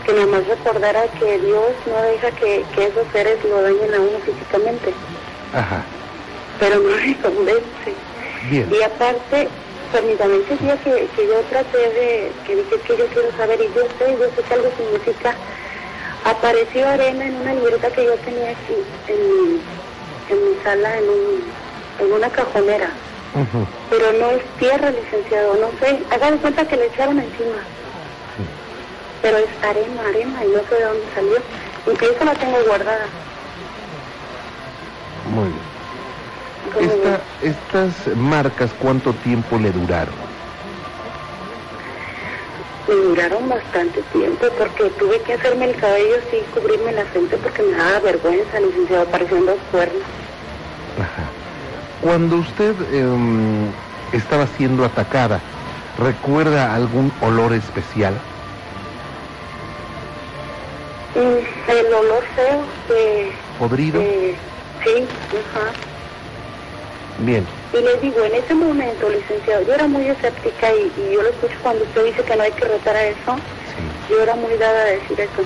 Que 0.05 0.13
nada 0.13 0.27
más 0.27 0.47
recordara 0.47 1.05
que 1.19 1.39
Dios 1.39 1.73
no 1.87 2.03
deja 2.03 2.31
que, 2.33 2.65
que 2.75 2.87
esos 2.87 3.07
seres 3.13 3.43
lo 3.45 3.63
dañen 3.63 3.95
a 3.95 4.01
uno 4.01 4.19
físicamente. 4.25 4.93
Ajá. 5.55 5.83
Pero 6.59 6.79
no 6.79 6.97
me 6.97 7.17
convence. 7.19 7.95
Bien. 8.51 8.71
Y 8.71 8.83
aparte, 8.83 9.49
permítame, 9.93 10.37
ese 10.37 10.57
día 10.57 10.77
que, 10.79 11.09
que 11.17 11.27
yo 11.27 11.41
traté 11.51 11.79
de, 11.79 12.33
que 12.47 12.57
dije 12.57 12.77
que 12.87 12.97
yo 12.97 13.07
quiero 13.07 13.37
saber, 13.37 13.61
y 13.61 13.75
yo 13.75 13.83
sé, 13.99 14.17
yo 14.19 14.27
sé 14.37 14.43
que 14.43 14.55
algo 14.55 14.71
significa, 14.77 15.35
apareció 16.25 16.89
arena 16.89 17.27
en 17.27 17.37
una 17.37 17.55
libreta 17.55 17.91
que 17.91 18.05
yo 18.05 18.15
tenía 18.17 18.51
aquí, 18.51 18.77
en 19.09 19.61
en 20.31 20.49
mi 20.49 20.63
sala, 20.63 20.99
en, 20.99 21.09
un, 21.09 21.43
en 22.01 22.13
una 22.13 22.29
cajonera. 22.31 22.91
Pero 23.91 24.13
no 24.19 24.31
es 24.31 24.43
tierra, 24.59 24.91
licenciado, 24.91 25.55
no 25.57 25.69
sé, 25.79 26.03
hagan 26.11 26.39
cuenta 26.39 26.67
que 26.67 26.77
le 26.77 26.87
echaron 26.87 27.19
encima. 27.19 27.59
Pero 29.23 29.39
es 29.39 29.49
arena, 29.63 30.03
arena, 30.09 30.45
y 30.45 30.49
no 30.49 30.61
sé 30.69 30.75
de 30.75 30.85
dónde 30.85 31.05
salió. 31.15 31.37
Incluso 31.87 32.25
la 32.25 32.35
tengo 32.35 32.59
guardada. 32.67 33.07
Muy 35.35 35.45
bien. 35.45 35.71
Esta, 36.91 37.21
estas 37.43 38.17
marcas, 38.17 38.71
¿cuánto 38.79 39.13
tiempo 39.15 39.59
le 39.59 39.71
duraron? 39.73 40.15
Me 42.89 42.95
duraron 42.95 43.49
bastante 43.49 44.03
tiempo 44.13 44.47
porque 44.59 44.91
tuve 44.99 45.21
que 45.21 45.35
hacerme 45.35 45.67
el 45.67 45.77
cabello 45.77 46.17
así, 46.27 46.39
cubrirme 46.55 46.93
la 46.93 47.05
frente 47.07 47.37
porque 47.37 47.63
me 47.63 47.77
daba 47.77 48.01
vergüenza, 48.01 48.61
licenciado, 48.61 49.05
parecían 49.07 49.47
dos 49.47 49.59
cuernos. 49.71 50.03
Cuando 52.01 52.37
usted 52.39 52.75
em, 52.95 53.73
estaba 54.13 54.47
siendo 54.47 54.85
atacada, 54.85 55.43
¿recuerda 55.97 56.75
algún 56.75 57.13
olor 57.21 57.53
especial? 57.53 58.21
Mm, 61.15 61.71
el 61.71 61.93
olor 61.93 62.25
feo 62.35 62.67
de... 62.89 63.33
¿Podrido? 63.59 64.01
de- 64.01 64.39
sí, 64.85 65.09
ajá. 65.55 65.75
Bien. 67.19 67.47
Y 67.73 67.83
les 67.83 68.01
digo, 68.01 68.25
en 68.25 68.35
ese 68.35 68.55
momento, 68.55 69.09
licenciado, 69.11 69.63
yo 69.67 69.75
era 69.75 69.87
muy 69.87 70.07
escéptica 70.07 70.73
y, 70.73 70.93
y 70.97 71.15
yo 71.15 71.23
lo 71.23 71.29
escucho 71.29 71.55
cuando 71.63 71.85
usted 71.85 72.05
dice 72.07 72.25
que 72.25 72.37
no 72.37 72.43
hay 72.43 72.53
que 72.53 72.67
retar 72.67 72.97
a 72.97 73.03
eso. 73.05 73.41
Sí. 73.77 73.83
Yo 74.09 74.23
era 74.23 74.35
muy 74.35 74.57
dada 74.57 74.83
a 74.83 74.87
decir 74.87 75.21
eso. 75.21 75.43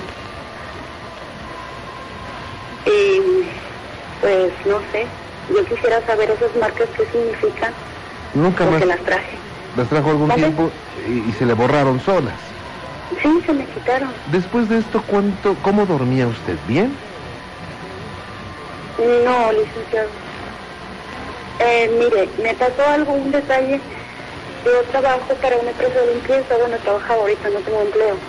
Y 2.85 3.21
pues 4.21 4.53
no 4.65 4.79
sé, 4.91 5.07
yo 5.49 5.65
quisiera 5.65 6.05
saber 6.07 6.29
esas 6.31 6.55
marcas 6.55 6.87
qué 6.97 7.05
significan, 7.11 7.73
Nunca 8.33 8.65
más 8.65 8.73
porque 8.73 8.85
las 8.87 9.03
traje. 9.03 9.39
las 9.75 9.89
trajo 9.89 10.09
algún 10.09 10.27
¿Vale? 10.29 10.41
tiempo 10.41 10.71
y, 11.07 11.29
y 11.29 11.31
se 11.33 11.45
le 11.45 11.53
borraron 11.53 11.99
solas. 11.99 12.53
Sí, 13.21 13.41
se 13.45 13.53
me 13.53 13.65
quitaron. 13.67 14.13
Después 14.25 14.67
de 14.67 14.77
esto, 14.77 15.03
¿cuánto, 15.05 15.55
¿cómo 15.61 15.85
dormía 15.85 16.27
usted? 16.27 16.57
¿Bien? 16.65 16.97
No, 18.97 19.51
licenciado. 19.51 20.09
Eh, 21.59 21.89
mire, 21.97 22.31
me 22.37 22.53
pasó 22.55 22.81
algo, 22.87 23.13
un 23.13 23.31
detalle. 23.31 23.81
Yo 24.65 24.83
trabajo 24.91 25.27
para 25.41 25.57
una 25.57 25.71
empresa 25.71 25.99
de 26.01 26.13
limpieza, 26.13 26.57
bueno, 26.59 26.77
trabajaba 26.79 27.21
ahorita, 27.21 27.49
no 27.49 27.59
tengo 27.61 27.81
empleo. 27.81 28.19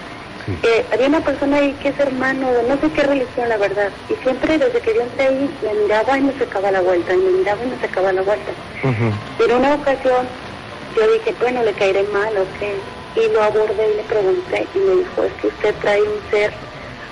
Sí. 0.46 0.52
Eh, 0.62 0.86
había 0.92 1.08
una 1.08 1.24
persona 1.24 1.56
ahí 1.56 1.74
que 1.74 1.88
es 1.88 1.98
hermano 1.98 2.52
de 2.52 2.62
no 2.62 2.80
sé 2.80 2.92
qué 2.92 3.02
religión, 3.02 3.48
la 3.48 3.58
verdad. 3.58 3.90
Y 4.08 4.14
siempre 4.22 4.56
desde 4.58 4.80
que 4.80 4.94
yo 4.94 5.02
entré 5.02 5.26
ahí, 5.26 5.58
me 5.62 5.74
miraba 5.74 6.16
y 6.18 6.22
me 6.22 6.38
sacaba 6.38 6.70
la 6.70 6.80
vuelta, 6.82 7.12
y 7.14 7.16
me 7.18 7.30
miraba 7.32 7.64
y 7.64 7.66
me 7.66 7.80
sacaba 7.80 8.12
la 8.12 8.22
vuelta. 8.22 8.52
Ujú. 8.84 9.12
Y 9.40 9.50
en 9.50 9.56
una 9.56 9.74
ocasión, 9.74 10.28
yo 10.96 11.12
dije, 11.12 11.34
bueno, 11.40 11.64
le 11.64 11.74
caeré 11.74 12.04
mal 12.04 12.38
o 12.38 12.46
qué. 12.60 12.78
Y 13.16 13.32
lo 13.32 13.42
abordé 13.42 13.92
y 13.92 13.96
le 13.96 14.02
pregunté, 14.04 14.68
y 14.72 14.78
me 14.78 14.96
dijo, 14.96 15.24
es 15.24 15.32
que 15.34 15.46
usted 15.48 15.74
trae 15.80 16.02
un 16.02 16.30
ser 16.30 16.54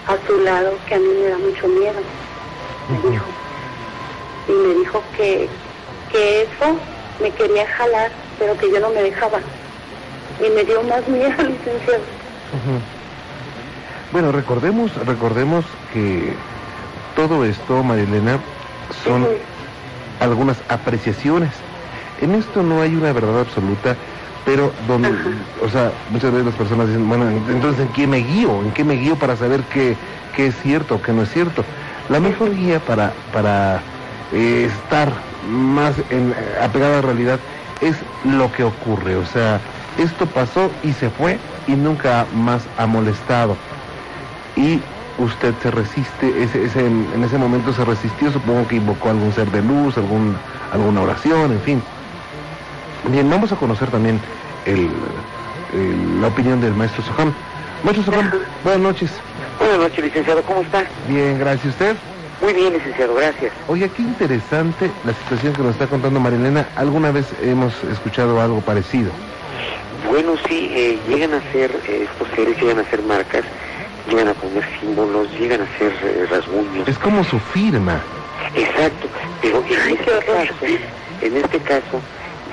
a 0.06 0.16
su 0.26 0.38
lado 0.40 0.78
que 0.86 0.94
a 0.94 0.98
mí 0.98 1.08
me 1.20 1.28
da 1.28 1.38
mucho 1.38 1.66
miedo. 1.68 2.00
Me 2.88 3.10
dijo. 3.10 3.26
Y 4.46 4.52
me 4.52 4.74
dijo 4.74 5.02
que, 5.16 5.50
que 6.12 6.42
eso 6.42 6.78
me 7.20 7.30
quería 7.32 7.66
jalar, 7.66 8.12
pero 8.38 8.56
que 8.58 8.70
yo 8.70 8.78
no 8.78 8.90
me 8.90 9.02
dejaba. 9.02 9.40
Y 10.38 10.50
me 10.50 10.62
dio 10.64 10.82
más 10.82 11.08
miedo, 11.08 11.30
licenciado. 11.48 12.04
Ujú. 12.52 12.80
Bueno, 14.14 14.30
recordemos, 14.30 14.94
recordemos 15.06 15.66
que 15.92 16.36
todo 17.16 17.44
esto, 17.44 17.82
Marilena, 17.82 18.38
son 19.02 19.26
algunas 20.20 20.62
apreciaciones. 20.68 21.50
En 22.20 22.36
esto 22.36 22.62
no 22.62 22.80
hay 22.80 22.94
una 22.94 23.12
verdad 23.12 23.40
absoluta, 23.40 23.96
pero 24.44 24.72
donde, 24.86 25.08
Ajá. 25.08 25.64
o 25.64 25.68
sea, 25.68 25.92
muchas 26.10 26.30
veces 26.30 26.46
las 26.46 26.54
personas 26.54 26.86
dicen, 26.86 27.08
bueno, 27.08 27.28
entonces 27.28 27.86
¿en 27.86 27.92
qué 27.92 28.06
me 28.06 28.18
guío? 28.18 28.62
¿En 28.62 28.70
qué 28.70 28.84
me 28.84 28.94
guío 28.94 29.16
para 29.16 29.34
saber 29.34 29.64
qué, 29.64 29.96
qué 30.36 30.46
es 30.46 30.62
cierto, 30.62 31.02
qué 31.02 31.12
no 31.12 31.22
es 31.22 31.32
cierto? 31.32 31.64
La 32.08 32.20
mejor 32.20 32.54
guía 32.54 32.78
para, 32.78 33.14
para 33.32 33.82
eh, 34.30 34.70
estar 34.70 35.12
más 35.42 35.96
en, 36.10 36.32
apegado 36.62 36.92
a 36.92 36.96
la 36.98 37.02
realidad 37.02 37.40
es 37.80 37.96
lo 38.22 38.52
que 38.52 38.62
ocurre. 38.62 39.16
O 39.16 39.24
sea, 39.24 39.60
esto 39.98 40.24
pasó 40.26 40.70
y 40.84 40.92
se 40.92 41.10
fue 41.10 41.40
y 41.66 41.74
nunca 41.74 42.28
más 42.32 42.68
ha 42.76 42.86
molestado. 42.86 43.58
Y 44.56 44.82
usted 45.18 45.54
se 45.60 45.70
resiste, 45.70 46.42
ese, 46.42 46.64
ese- 46.64 46.86
en 46.86 47.22
ese 47.24 47.38
momento 47.38 47.72
se 47.72 47.84
resistió, 47.84 48.30
supongo 48.30 48.66
que 48.66 48.76
invocó 48.76 49.10
algún 49.10 49.32
ser 49.32 49.50
de 49.50 49.62
luz, 49.62 49.96
algún, 49.98 50.36
alguna 50.72 51.02
oración, 51.02 51.52
en 51.52 51.60
fin. 51.62 51.82
Bien, 53.10 53.28
vamos 53.28 53.52
a 53.52 53.56
conocer 53.56 53.90
también 53.90 54.20
el, 54.64 54.90
el- 55.72 56.20
la 56.20 56.28
opinión 56.28 56.60
del 56.60 56.74
maestro 56.74 57.02
Soham. 57.02 57.32
Maestro 57.82 58.04
Soham, 58.12 58.30
buenas 58.64 58.80
noches. 58.80 59.10
Buenas 59.58 59.78
noches, 59.78 60.04
licenciado. 60.04 60.42
¿Cómo 60.42 60.62
está? 60.62 60.84
Bien, 61.08 61.38
gracias 61.38 61.66
usted. 61.74 61.96
Muy 62.40 62.52
bien, 62.52 62.72
licenciado. 62.72 63.14
Gracias. 63.14 63.52
Oye, 63.68 63.88
qué 63.90 64.02
interesante 64.02 64.90
la 65.04 65.12
situación 65.14 65.52
que 65.54 65.62
nos 65.62 65.72
está 65.72 65.86
contando 65.86 66.20
Marilena. 66.20 66.68
¿Alguna 66.76 67.10
vez 67.10 67.26
hemos 67.42 67.82
escuchado 67.84 68.40
algo 68.40 68.60
parecido? 68.60 69.10
Bueno, 70.08 70.32
sí, 70.48 70.70
eh, 70.74 70.98
llegan 71.08 71.32
a 71.34 71.40
ser, 71.52 71.70
eh, 71.88 72.06
estos 72.10 72.28
seres 72.36 72.60
llegan 72.60 72.78
a 72.78 72.90
ser 72.90 73.02
marcas, 73.02 73.42
llegan 74.08 74.28
a 74.28 74.34
poner 74.34 74.64
símbolos, 74.80 75.28
llegan 75.38 75.62
a 75.62 75.78
ser 75.78 75.92
eh, 76.02 76.26
rasguños. 76.30 76.86
Es 76.88 76.98
como 76.98 77.24
su 77.24 77.38
firma. 77.38 78.00
Exacto. 78.54 79.08
Pero 79.40 79.58
en 79.66 79.80
Ay, 79.80 79.94
este 79.98 80.24
caso, 80.24 80.54
en 81.20 81.36
este 81.36 81.60
caso, 81.60 82.00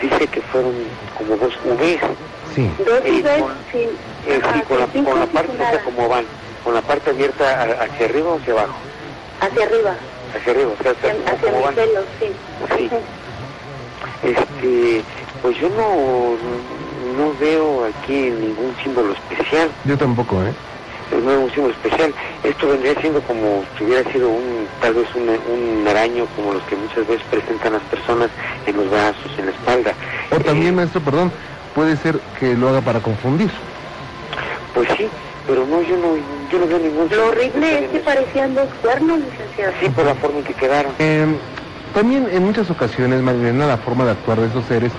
dice 0.01 0.27
que 0.27 0.41
fueron 0.41 0.73
como 1.17 1.35
dos 1.37 1.53
Vs. 1.63 1.99
Sí. 2.55 2.69
Dos 2.79 3.01
Eh, 3.05 3.21
dos 3.21 3.31
con- 3.39 3.57
sin, 3.71 3.89
Eh, 4.27 4.39
ajá, 4.43 4.53
sí, 4.53 4.61
con 4.67 4.79
la, 4.79 4.87
con 4.87 5.29
parte, 5.29 5.51
o 5.53 5.57
sea, 5.57 5.83
como 5.83 6.07
van, 6.07 6.25
con 6.63 6.73
la 6.75 6.81
parte 6.81 7.09
abierta 7.09 7.43
a- 7.61 7.83
hacia 7.85 8.05
arriba 8.05 8.29
o 8.33 8.37
hacia 8.37 8.53
abajo. 8.53 8.77
hacia 9.39 9.65
arriba, 9.65 9.95
Hacia 10.35 10.51
arriba, 10.53 10.71
o 10.79 10.83
sea, 10.83 10.91
hacia 10.91 11.13
mis 11.13 11.61
van. 11.63 11.75
pelos, 11.75 12.05
sí. 12.19 12.31
Sí. 12.77 12.89
Este, 14.23 15.03
pues 15.41 15.57
yo 15.59 15.69
no, 15.69 16.35
no 17.17 17.33
veo 17.39 17.85
aquí 17.85 18.13
ningún 18.29 18.75
símbolo 18.83 19.13
especial. 19.13 19.71
Yo 19.85 19.97
tampoco, 19.97 20.43
¿eh? 20.43 20.53
No 21.19 21.25
veo 21.25 21.41
un 21.41 21.51
símbolo 21.51 21.73
especial. 21.73 22.13
Esto 22.43 22.67
vendría 22.67 22.93
siendo 23.01 23.21
como 23.21 23.63
si 23.77 23.83
hubiera 23.83 24.09
sido 24.11 24.29
un, 24.29 24.69
tal 24.79 24.93
vez 24.93 25.07
un, 25.15 25.29
un 25.29 25.87
araño 25.87 26.27
como 26.27 26.53
los 26.53 26.63
que 26.65 26.75
muchas 26.75 27.05
veces 27.07 27.23
presentan 27.29 27.73
las 27.73 27.83
personas 27.83 28.29
en 28.65 28.77
los 28.77 28.89
brazos, 28.89 29.31
en 29.37 29.45
la 29.47 29.51
espalda. 29.51 29.95
O 30.31 30.39
también, 30.39 30.69
Eh, 30.69 30.77
maestro, 30.77 31.01
perdón, 31.01 31.33
puede 31.73 31.95
ser 31.97 32.21
que 32.39 32.55
lo 32.55 32.69
haga 32.69 32.81
para 32.81 33.01
confundir. 33.01 33.51
pues 34.73 34.87
sí, 34.97 35.09
pero 35.45 35.65
no, 35.65 35.81
yo 35.81 35.97
no, 35.97 36.15
yo 36.49 36.59
no 36.59 36.67
veo 36.67 36.79
ningún 36.79 37.09
Lo 37.09 37.27
horrible 37.27 37.79
es 37.85 37.89
que 37.89 37.99
parecían 37.99 38.55
dos 38.55 38.69
cuernos, 38.81 39.19
licenciado. 39.19 39.73
Sí, 39.81 39.89
por 39.89 40.05
la 40.05 40.15
forma 40.15 40.39
en 40.39 40.43
que 40.45 40.53
quedaron. 40.53 40.95
Eh, 40.99 41.39
también 41.93 42.27
en 42.31 42.43
muchas 42.43 42.69
ocasiones, 42.69 43.21
Marilena, 43.21 43.67
la 43.67 43.77
forma 43.77 44.05
de 44.05 44.11
actuar 44.11 44.39
de 44.39 44.47
esos 44.47 44.65
seres, 44.65 44.93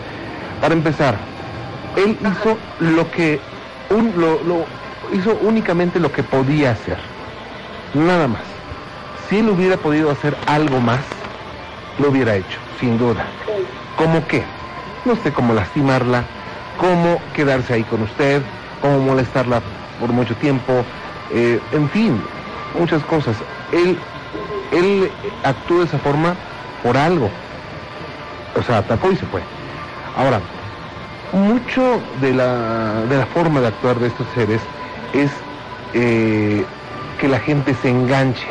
para 0.60 0.74
empezar, 0.74 1.18
él 1.96 2.18
hizo 2.20 2.60
lo 2.78 3.10
que, 3.10 3.40
un, 3.90 4.12
lo, 4.20 4.42
lo- 4.42 4.68
hizo 5.12 5.36
únicamente 5.42 6.00
lo 6.00 6.12
que 6.12 6.22
podía 6.22 6.72
hacer, 6.72 6.98
nada 7.94 8.28
más. 8.28 8.42
Si 9.28 9.38
él 9.38 9.48
hubiera 9.48 9.76
podido 9.76 10.10
hacer 10.10 10.36
algo 10.46 10.80
más, 10.80 11.00
lo 11.98 12.10
hubiera 12.10 12.36
hecho, 12.36 12.58
sin 12.78 12.98
duda. 12.98 13.26
¿Cómo 13.96 14.26
qué? 14.26 14.44
No 15.04 15.16
sé 15.16 15.32
cómo 15.32 15.54
lastimarla, 15.54 16.24
cómo 16.78 17.20
quedarse 17.34 17.74
ahí 17.74 17.82
con 17.84 18.02
usted, 18.02 18.42
cómo 18.80 18.98
molestarla 19.00 19.62
por 20.00 20.12
mucho 20.12 20.34
tiempo, 20.36 20.84
eh, 21.30 21.60
en 21.72 21.88
fin, 21.90 22.20
muchas 22.78 23.02
cosas. 23.04 23.36
Él, 23.72 23.96
él 24.72 25.10
actuó 25.44 25.80
de 25.80 25.86
esa 25.86 25.98
forma 25.98 26.34
por 26.82 26.96
algo. 26.96 27.30
O 28.54 28.62
sea, 28.62 28.78
atacó 28.78 29.10
y 29.10 29.16
se 29.16 29.26
fue. 29.26 29.40
Ahora, 30.16 30.40
mucho 31.32 32.00
de 32.20 32.34
la, 32.34 33.02
de 33.08 33.16
la 33.16 33.26
forma 33.26 33.60
de 33.60 33.68
actuar 33.68 33.98
de 33.98 34.08
estos 34.08 34.26
seres 34.34 34.60
es 35.12 35.46
eh, 35.92 36.70
que 37.18 37.28
la 37.28 37.40
gente 37.40 37.74
se 37.74 37.88
enganche, 37.90 38.48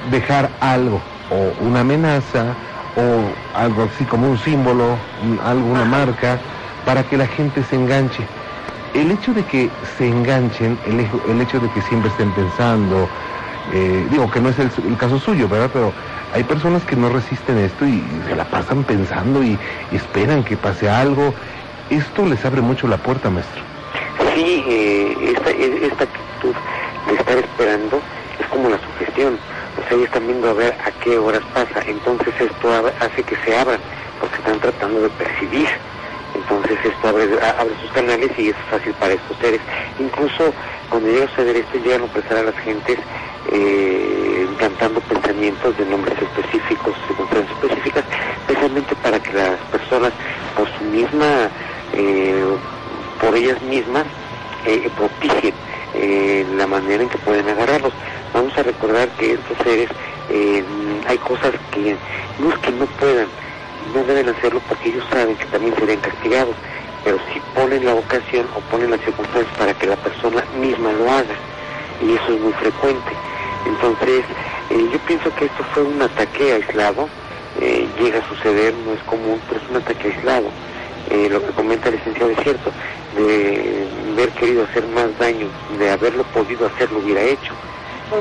dejar 0.00 0.56
algo, 0.60 1.06
o 1.28 1.54
una 1.58 1.80
amenaza, 1.80 2.58
o 2.94 3.38
algo 3.52 3.84
así 3.84 4.06
como 4.06 4.28
un 4.28 4.38
símbolo, 4.38 5.06
un- 5.16 5.40
alguna 5.42 5.84
marca, 5.84 6.42
para 6.84 7.04
que 7.06 7.16
la 7.16 7.26
gente 7.26 7.64
se 7.64 7.76
enganche. 7.76 8.30
El 8.92 9.12
hecho 9.12 9.34
de 9.34 9.46
que 9.46 9.78
se 9.82 10.08
enganchen, 10.08 10.80
el, 10.84 11.08
el 11.24 11.40
hecho 11.40 11.60
de 11.60 11.70
que 11.70 11.80
siempre 11.82 12.10
estén 12.10 12.34
pensando, 12.34 13.12
eh, 13.66 14.06
digo 14.10 14.30
que 14.30 14.40
no 14.40 14.48
es 14.48 14.58
el, 14.58 14.96
caso 14.96 15.18
suyo, 15.20 15.48
¿verdad? 15.48 15.70
Pero 15.72 15.94
hay 16.30 16.44
personas 16.44 16.84
que 16.86 16.96
no 16.96 17.08
resisten 17.10 17.58
esto 17.58 17.86
y 17.86 18.22
se 18.22 18.34
la 18.36 18.50
pasan 18.50 18.84
pensando 18.84 19.42
y 19.44 19.60
esperan 19.90 20.44
que 20.44 20.56
pase 20.56 20.88
algo. 20.90 21.36
Esto 21.88 22.26
les 22.26 22.44
abre 22.44 22.62
mucho 22.62 22.88
la 22.88 23.02
puerta, 23.02 23.30
maestro. 23.30 23.69
Esta, 25.60 26.04
actitud 26.04 26.54
de 27.06 27.14
estar 27.14 27.36
esperando 27.36 28.00
es 28.40 28.46
como 28.46 28.70
la 28.70 28.78
sugestión. 28.78 29.38
O 29.76 29.82
sea, 29.82 29.92
ellos 29.92 30.06
están 30.06 30.26
viendo 30.26 30.48
a 30.48 30.54
ver 30.54 30.74
a 30.84 30.90
qué 31.02 31.18
horas 31.18 31.42
pasa. 31.52 31.82
Entonces 31.86 32.32
esto 32.40 32.92
hace 32.98 33.22
que 33.22 33.36
se 33.44 33.58
abran, 33.58 33.80
porque 34.20 34.36
están 34.36 34.58
tratando 34.60 35.02
de 35.02 35.10
percibir. 35.10 35.68
Entonces 36.34 36.78
esto 36.82 37.08
abre, 37.08 37.28
sus 37.82 37.90
canales 37.92 38.30
y 38.38 38.48
es 38.48 38.56
fácil 38.70 38.94
para 38.94 39.12
estos 39.12 39.36
seres. 39.38 39.60
Incluso 39.98 40.54
cuando 40.88 41.10
llega 41.10 41.26
a 41.26 41.28
suceder 41.28 41.56
esto, 41.56 41.78
llegan 41.78 42.02
a 42.02 42.04
ofrecer 42.04 42.38
a 42.38 42.42
las 42.42 42.56
gentes 42.60 42.98
eh, 43.52 44.48
cantando 44.58 45.00
pensamientos 45.02 45.76
de 45.76 45.84
nombres 45.84 46.16
específicos, 46.22 46.94
circunstancias 47.06 47.52
específicas, 47.62 48.04
precisamente 48.46 48.94
para 48.96 49.20
que 49.20 49.32
las 49.32 49.58
personas, 49.70 50.12
por 50.56 50.68
su 50.78 50.84
misma, 50.84 51.50
eh, 51.92 52.44
por 53.20 53.36
ellas 53.36 53.60
mismas, 53.62 54.06
eh, 54.66 54.88
propicien 54.96 55.54
eh, 55.94 56.46
la 56.56 56.66
manera 56.66 57.02
en 57.02 57.08
que 57.08 57.18
pueden 57.18 57.48
agarrarlos. 57.48 57.92
Vamos 58.32 58.56
a 58.56 58.62
recordar 58.62 59.08
que 59.18 59.32
estos 59.32 59.58
seres, 59.64 59.88
eh, 60.30 60.64
hay 61.06 61.18
cosas 61.18 61.52
que 61.72 61.96
no 62.38 62.50
es 62.50 62.58
que 62.58 62.70
no 62.72 62.86
puedan, 62.86 63.26
no 63.94 64.04
deben 64.04 64.28
hacerlo 64.28 64.60
porque 64.68 64.90
ellos 64.90 65.04
saben 65.10 65.36
que 65.36 65.46
también 65.46 65.74
serían 65.76 66.00
castigados, 66.00 66.54
pero 67.04 67.18
sí 67.32 67.40
ponen 67.54 67.84
la 67.84 67.94
ocasión 67.94 68.46
o 68.54 68.60
ponen 68.70 68.90
las 68.90 69.00
circunstancias 69.00 69.52
para 69.58 69.74
que 69.74 69.86
la 69.86 69.96
persona 69.96 70.44
misma 70.60 70.92
lo 70.92 71.10
haga, 71.10 71.34
y 72.00 72.14
eso 72.14 72.34
es 72.34 72.40
muy 72.40 72.52
frecuente. 72.54 73.12
Entonces, 73.66 74.24
eh, 74.70 74.88
yo 74.92 74.98
pienso 75.00 75.34
que 75.34 75.46
esto 75.46 75.64
fue 75.74 75.82
un 75.82 76.00
ataque 76.00 76.52
aislado, 76.52 77.08
eh, 77.60 77.86
llega 78.00 78.20
a 78.20 78.28
suceder, 78.28 78.74
no 78.86 78.92
es 78.92 79.02
común, 79.02 79.40
pero 79.48 79.60
es 79.60 79.70
un 79.70 79.76
ataque 79.76 80.08
aislado. 80.08 80.50
Eh, 81.10 81.28
lo 81.28 81.44
que 81.44 81.52
comenta 81.52 81.88
el 81.88 81.96
licenciado 81.96 82.30
es 82.30 82.38
cierto, 82.40 82.70
de 83.16 83.88
haber 84.12 84.30
querido 84.30 84.64
hacer 84.64 84.86
más 84.88 85.06
daño, 85.18 85.48
de 85.78 85.90
haberlo 85.90 86.22
podido 86.24 86.66
hacer, 86.66 86.90
lo 86.92 86.98
hubiera 87.00 87.22
hecho. 87.22 87.52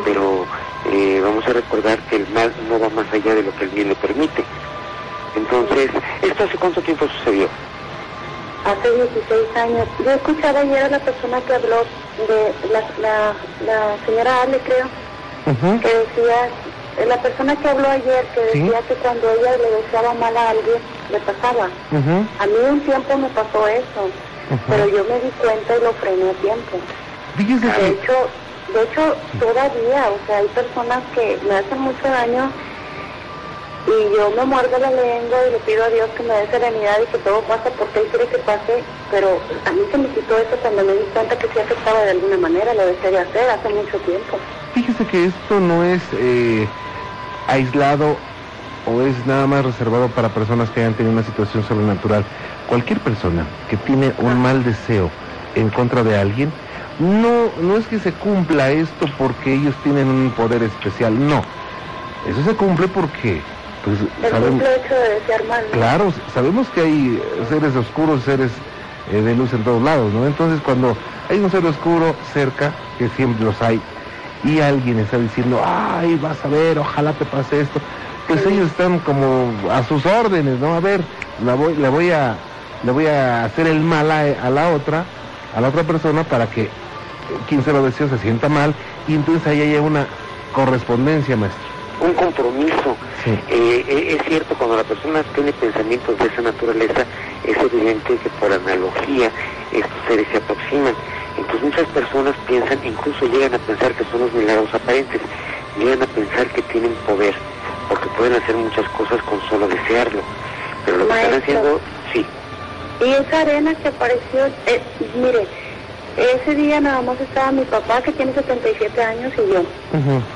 Pero 0.05 0.45
eh, 0.91 1.19
vamos 1.23 1.45
a 1.47 1.53
recordar 1.53 1.99
que 2.09 2.17
el 2.17 2.27
mal 2.29 2.53
no 2.67 2.79
va 2.79 2.89
más 2.89 3.11
allá 3.11 3.35
de 3.35 3.43
lo 3.43 3.55
que 3.55 3.65
el 3.65 3.69
bien 3.69 3.89
le 3.89 3.95
permite. 3.95 4.43
Entonces, 5.35 5.89
¿esto 6.21 6.43
hace 6.43 6.57
cuánto 6.57 6.81
tiempo 6.81 7.07
sucedió? 7.07 7.47
Hace 8.65 8.91
16 8.91 9.55
años. 9.55 9.87
Yo 10.03 10.11
escuchaba 10.11 10.59
ayer 10.59 10.83
a 10.83 10.89
la 10.89 10.99
persona 10.99 11.41
que 11.41 11.53
habló 11.53 11.83
de 12.27 12.53
la, 12.71 12.81
la, 13.01 13.33
la 13.65 14.05
señora 14.05 14.41
Ale, 14.43 14.59
creo, 14.59 14.87
que 15.79 15.87
decía, 15.87 16.49
la 16.97 17.21
persona 17.21 17.55
que 17.55 17.67
habló 17.67 17.87
ayer, 17.87 18.29
que 18.33 18.49
Sí. 18.51 18.61
decía 18.63 18.81
que 18.83 18.95
cuando 18.97 19.29
ella 19.31 19.57
le 19.57 19.83
deseaba 19.83 20.13
mal 20.13 20.35
a 20.35 20.49
alguien, 20.49 20.81
le 21.09 21.19
pasaba. 21.21 21.71
A 21.91 22.47
mí 22.47 22.53
un 22.69 22.83
tiempo 22.83 23.17
me 23.17 23.29
pasó 23.29 23.67
eso, 23.67 24.11
pero 24.67 24.87
yo 24.87 25.05
me 25.05 25.19
di 25.19 25.31
cuenta 25.31 25.77
y 25.77 25.81
lo 25.81 25.93
frené 25.93 26.29
a 26.29 26.33
tiempo. 26.35 26.81
De 27.35 27.87
hecho, 27.89 28.31
de 28.67 28.83
hecho, 28.83 29.17
todavía, 29.39 30.11
o 30.11 30.19
sea, 30.25 30.37
hay 30.37 30.47
personas 30.49 31.03
que 31.13 31.39
me 31.47 31.55
hacen 31.55 31.79
mucho 31.79 32.07
daño 32.07 32.53
y 33.87 34.15
yo 34.15 34.31
me 34.31 34.45
muerdo 34.45 34.77
la 34.77 34.91
lengua 34.91 35.37
y 35.47 35.51
le 35.51 35.59
pido 35.59 35.83
a 35.83 35.89
Dios 35.89 36.09
que 36.15 36.23
me 36.23 36.33
dé 36.33 36.49
serenidad 36.51 36.97
y 37.01 37.07
que 37.07 37.17
todo 37.19 37.41
pase 37.43 37.71
porque 37.71 37.99
Él 37.99 38.07
quiere 38.09 38.27
que 38.27 38.37
pase, 38.39 38.83
pero 39.09 39.41
a 39.65 39.71
mí 39.71 39.81
se 39.91 39.97
me 39.97 40.09
quitó 40.09 40.37
eso 40.37 40.57
cuando 40.61 40.83
me 40.83 40.93
di 40.93 41.05
cuenta 41.13 41.37
que 41.37 41.47
sí 41.53 41.59
afectaba 41.59 42.01
de 42.03 42.11
alguna 42.11 42.37
manera, 42.37 42.73
lo 42.73 42.85
dejé 42.85 43.11
de 43.11 43.19
hacer 43.19 43.49
hace 43.49 43.69
mucho 43.69 43.97
tiempo. 43.99 44.37
Fíjese 44.73 45.05
que 45.05 45.25
esto 45.25 45.59
no 45.59 45.83
es 45.83 46.01
eh, 46.13 46.69
aislado 47.47 48.19
o 48.85 49.01
es 49.01 49.25
nada 49.25 49.45
más 49.47 49.65
reservado 49.65 50.09
para 50.09 50.33
personas 50.33 50.69
que 50.71 50.79
hayan 50.79 50.95
tenido 50.95 51.13
una 51.13 51.23
situación 51.23 51.63
sobrenatural. 51.63 52.25
Cualquier 52.67 52.99
persona 52.99 53.47
que 53.67 53.77
tiene 53.77 54.13
un 54.17 54.41
mal 54.41 54.63
deseo 54.63 55.11
en 55.55 55.69
contra 55.69 56.03
de 56.03 56.17
alguien, 56.17 56.51
no, 56.99 57.53
no 57.57 57.77
es 57.77 57.87
que 57.87 57.99
se 57.99 58.13
cumpla 58.13 58.71
esto 58.71 59.05
porque 59.17 59.53
ellos 59.53 59.75
tienen 59.83 60.07
un 60.07 60.31
poder 60.31 60.63
especial, 60.63 61.27
no. 61.27 61.41
Eso 62.25 62.43
se 62.43 62.55
cumple 62.55 62.87
porque, 62.87 63.43
pues, 63.97 64.25
El 64.25 64.31
sabemos, 64.31 64.61
hecho 64.61 64.95
de 64.95 65.47
mal. 65.47 65.65
Claro, 65.71 66.13
sabemos 66.33 66.67
que 66.69 66.81
hay 66.81 67.23
seres 67.49 67.75
oscuros, 67.75 68.23
seres 68.23 68.51
eh, 69.11 69.21
de 69.21 69.35
luz 69.35 69.53
en 69.53 69.63
todos 69.63 69.81
lados, 69.81 70.13
¿no? 70.13 70.25
Entonces 70.27 70.61
cuando 70.61 70.95
hay 71.29 71.39
un 71.39 71.49
ser 71.49 71.65
oscuro 71.65 72.15
cerca, 72.33 72.73
que 72.97 73.09
siempre 73.09 73.45
los 73.45 73.61
hay, 73.61 73.81
y 74.43 74.59
alguien 74.59 74.99
está 74.99 75.17
diciendo, 75.17 75.61
ay, 75.63 76.15
vas 76.17 76.43
a 76.45 76.47
ver, 76.47 76.79
ojalá 76.79 77.13
te 77.13 77.25
pase 77.25 77.61
esto, 77.61 77.79
pues 78.27 78.45
ellos 78.45 78.69
están 78.69 78.99
como 78.99 79.51
a 79.71 79.83
sus 79.83 80.05
órdenes, 80.05 80.59
¿no? 80.59 80.75
A 80.75 80.79
ver, 80.79 81.01
la 81.43 81.55
voy, 81.55 81.75
le 81.75 81.89
voy 81.89 82.11
a, 82.11 82.35
le 82.83 82.91
voy 82.91 83.07
a 83.07 83.45
hacer 83.45 83.67
el 83.67 83.81
mal 83.81 84.11
a, 84.11 84.21
a 84.21 84.49
la 84.49 84.69
otra, 84.69 85.05
a 85.55 85.61
la 85.61 85.69
otra 85.69 85.83
persona 85.83 86.23
para 86.23 86.45
que 86.47 86.69
quien 87.47 87.63
se 87.63 87.73
lo 87.73 87.83
desea 87.83 88.07
se 88.07 88.17
sienta 88.19 88.47
mal, 88.47 88.73
y 89.07 89.15
entonces 89.15 89.45
ahí 89.47 89.61
hay 89.61 89.75
una 89.77 90.07
correspondencia, 90.53 91.35
maestro. 91.35 91.67
Un 92.01 92.13
compromiso. 92.13 92.78
Sí. 93.23 93.31
Eh, 93.49 93.85
eh, 93.87 94.17
es 94.17 94.27
cierto, 94.27 94.55
cuando 94.55 94.77
la 94.77 94.83
persona 94.83 95.23
tiene 95.35 95.51
pensamientos 95.53 96.17
de 96.17 96.25
esa 96.25 96.41
naturaleza, 96.41 97.05
es 97.43 97.57
evidente 97.57 98.17
que 98.17 98.29
por 98.39 98.51
analogía 98.51 99.31
estos 99.71 99.97
seres 100.07 100.27
se 100.31 100.37
aproximan. 100.37 100.93
Entonces 101.37 101.63
muchas 101.63 101.87
personas 101.87 102.35
piensan, 102.47 102.79
incluso 102.83 103.27
llegan 103.27 103.53
a 103.53 103.59
pensar 103.59 103.93
que 103.93 104.03
son 104.05 104.21
los 104.21 104.33
milagros 104.33 104.73
aparentes, 104.73 105.21
llegan 105.77 106.01
a 106.01 106.07
pensar 106.07 106.47
que 106.47 106.61
tienen 106.63 106.93
poder, 107.05 107.35
porque 107.87 108.07
pueden 108.17 108.33
hacer 108.41 108.55
muchas 108.55 108.87
cosas 108.89 109.21
con 109.23 109.41
solo 109.49 109.67
desearlo. 109.67 110.21
Pero 110.85 110.97
lo 110.97 111.07
que 111.07 111.13
están 111.13 111.41
haciendo, 111.41 111.81
sí, 112.13 112.25
Y 113.05 113.13
esa 113.13 113.41
arena 113.41 113.73
que 113.75 113.87
apareció, 113.87 114.45
eh, 114.65 114.81
mire, 115.15 115.47
ese 116.17 116.55
día 116.55 116.81
nada 116.81 117.01
más 117.01 117.19
estaba 117.19 117.51
mi 117.51 117.65
papá 117.65 118.01
que 118.01 118.11
tiene 118.11 118.33
77 118.33 119.01
años 119.03 119.33
y 119.37 119.53
yo. 119.53 119.63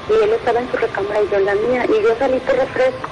y 0.10 0.24
él 0.24 0.34
estaba 0.34 0.60
en 0.60 0.72
su 0.72 0.78
recámara 0.78 1.22
y 1.22 1.30
yo 1.30 1.38
en 1.38 1.46
la 1.46 1.56
mía, 1.56 1.86
y 1.88 2.04
yo 2.04 2.16
salí 2.20 2.40
por 2.40 2.56
refresco. 2.56 3.10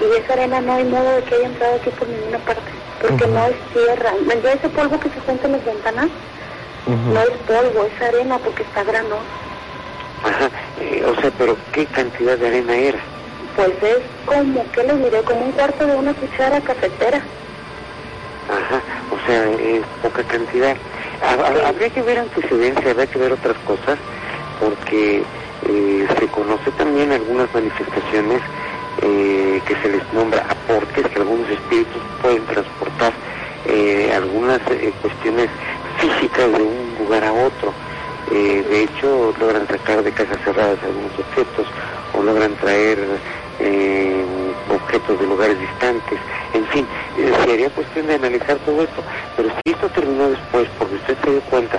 Y 0.00 0.20
esa 0.20 0.32
arena 0.32 0.60
no 0.60 0.72
hay 0.74 0.84
modo 0.84 1.16
de 1.16 1.22
que 1.22 1.34
haya 1.36 1.46
entrado 1.46 1.74
aquí 1.76 1.90
por 1.90 2.08
ninguna 2.08 2.38
parte, 2.38 2.72
porque 3.00 3.26
no 3.26 3.46
es 3.46 3.56
tierra. 3.72 4.12
¿Ven 4.26 4.40
ese 4.44 4.68
polvo 4.68 4.98
que 4.98 5.08
se 5.10 5.20
junta 5.20 5.46
en 5.46 5.52
las 5.52 5.64
ventanas? 5.64 6.08
No 6.86 7.20
es 7.20 7.30
polvo, 7.46 7.84
es 7.86 8.02
arena 8.02 8.38
porque 8.38 8.62
está 8.64 8.82
granosa. 8.82 9.22
ajá, 10.24 10.50
eh, 10.80 11.04
o 11.06 11.20
sea, 11.20 11.30
pero 11.38 11.56
¿qué 11.72 11.86
cantidad 11.86 12.36
de 12.36 12.48
arena 12.48 12.74
era? 12.74 12.98
Pues 13.56 13.70
es 13.82 13.98
como, 14.26 14.64
¿qué 14.72 14.82
les 14.84 14.98
diré? 14.98 15.22
Como 15.22 15.40
un 15.44 15.52
cuarto 15.52 15.86
de 15.86 15.94
una 15.94 16.14
cuchara 16.14 16.60
cafetera. 16.60 17.22
Ajá, 18.48 18.82
o 19.10 19.26
sea, 19.26 19.44
es 19.50 19.82
poca 20.02 20.22
cantidad. 20.24 20.76
Ha- 21.22 21.34
ha- 21.34 21.68
Habría 21.68 21.90
que 21.90 22.02
ver 22.02 22.18
antecedencia, 22.18 22.90
habría 22.90 23.06
que 23.06 23.18
ver 23.18 23.32
otras 23.32 23.58
cosas, 23.60 23.98
porque 24.58 25.22
eh, 25.62 26.06
se 26.18 26.28
conoce 26.28 26.72
también 26.72 27.12
algunas 27.12 27.52
manifestaciones 27.54 28.40
eh, 29.02 29.62
que 29.64 29.74
se 29.82 29.88
les 29.88 30.12
nombra 30.12 30.40
aportes, 30.48 31.04
que 31.08 31.18
algunos 31.20 31.48
espíritus 31.50 32.02
pueden 32.20 32.44
transportar 32.46 33.14
eh, 33.64 34.12
algunas 34.14 34.60
eh, 34.70 34.94
cuestiones 35.00 35.48
físicas 35.98 36.52
de 36.52 36.62
un 36.62 36.94
lugar 36.98 37.24
a 37.24 37.32
otro. 37.32 37.76
Eh, 38.30 38.62
de 38.68 38.82
hecho, 38.84 39.32
logran 39.38 39.66
sacar 39.68 40.02
de 40.02 40.12
cajas 40.12 40.38
cerradas 40.44 40.78
algunos 40.82 41.18
objetos 41.18 41.68
o 42.12 42.22
logran 42.22 42.56
traer 42.56 43.20
eh, 43.60 44.24
objetos 44.70 45.18
de 45.18 45.26
lugares 45.26 45.58
distantes. 45.58 46.18
En 46.54 46.66
fin, 46.66 46.86
eh, 47.18 47.32
sería 47.44 47.70
cuestión 47.70 48.06
de 48.06 48.14
analizar 48.14 48.56
todo 48.64 48.82
esto. 48.82 49.02
Pero 49.36 49.48
si 49.48 49.72
esto 49.72 49.88
terminó 49.88 50.30
después, 50.30 50.68
porque 50.78 50.94
usted 50.96 51.16
se 51.24 51.30
dio 51.30 51.40
cuenta 51.42 51.78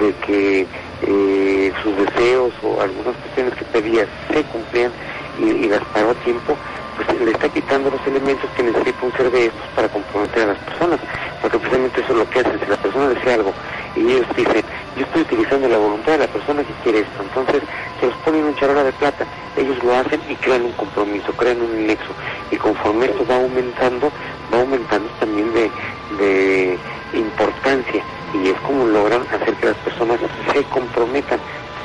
de 0.00 0.14
que 0.26 0.66
eh, 1.02 1.72
sus 1.82 1.96
deseos 1.96 2.52
o 2.62 2.80
algunas 2.80 3.16
cuestiones 3.16 3.54
que 3.54 3.64
pedía 3.66 4.06
se 4.32 4.42
cumplían 4.44 4.92
y, 5.38 5.44
y 5.44 5.68
las 5.68 5.80
a 5.80 6.14
tiempo, 6.24 6.56
pues 6.96 7.20
le 7.20 7.30
está 7.30 7.48
quitando 7.48 7.90
los 7.90 8.06
elementos 8.06 8.48
que 8.56 8.62
necesita 8.62 9.06
un 9.06 9.12
ser 9.12 9.30
de 9.30 9.46
estos 9.46 9.66
para 9.74 9.88
comprometer 9.88 10.42
a 10.44 10.46
las 10.46 10.58
personas. 10.58 11.00
Porque 11.40 11.58
precisamente 11.58 12.00
eso 12.00 12.12
es 12.12 12.18
lo 12.18 12.30
que 12.30 12.40
hacen. 12.40 12.60
Si 12.60 12.66
la 12.66 12.76
persona 12.76 13.08
desea 13.08 13.34
algo 13.34 13.52
y 13.96 14.00
ellos 14.00 14.26
dicen, 14.36 14.64
yo 14.96 15.04
estoy 15.04 15.22
utilizando 15.22 15.68
la 15.68 15.78
voluntad 15.78 16.12
de 16.12 16.18
la 16.18 16.26
persona 16.26 16.62
que 16.62 16.72
quiere 16.82 17.00
esto, 17.00 17.22
entonces 17.22 17.62
se 18.00 18.06
los 18.06 18.16
ponen 18.18 18.40
en 18.40 18.46
un 18.48 18.56
charola 18.56 18.84
de 18.84 18.92
plata, 18.92 19.26
ellos 19.56 19.82
lo 19.82 19.94
hacen 19.94 20.20
y 20.28 20.34
crean 20.36 20.62
un 20.62 20.72
compromiso, 20.72 21.32
crean 21.32 21.60
un 21.60 21.86
nexo. 21.86 22.12
Y 22.50 22.56
conforme 22.56 23.06
esto 23.06 23.26
va 23.26 23.36
aumentando, 23.36 24.10
va 24.52 24.60
aumentando 24.60 25.08
también 25.20 25.52
de, 25.52 25.70
de 26.18 26.78
importancia. 27.14 28.02
Y 28.34 28.48
es 28.48 28.60
como 28.60 28.86
logran 28.86 29.22
hacer 29.32 29.54
que 29.54 29.66
las 29.66 29.76
personas 29.78 30.18
se 30.52 30.62
comprometan. 30.64 31.40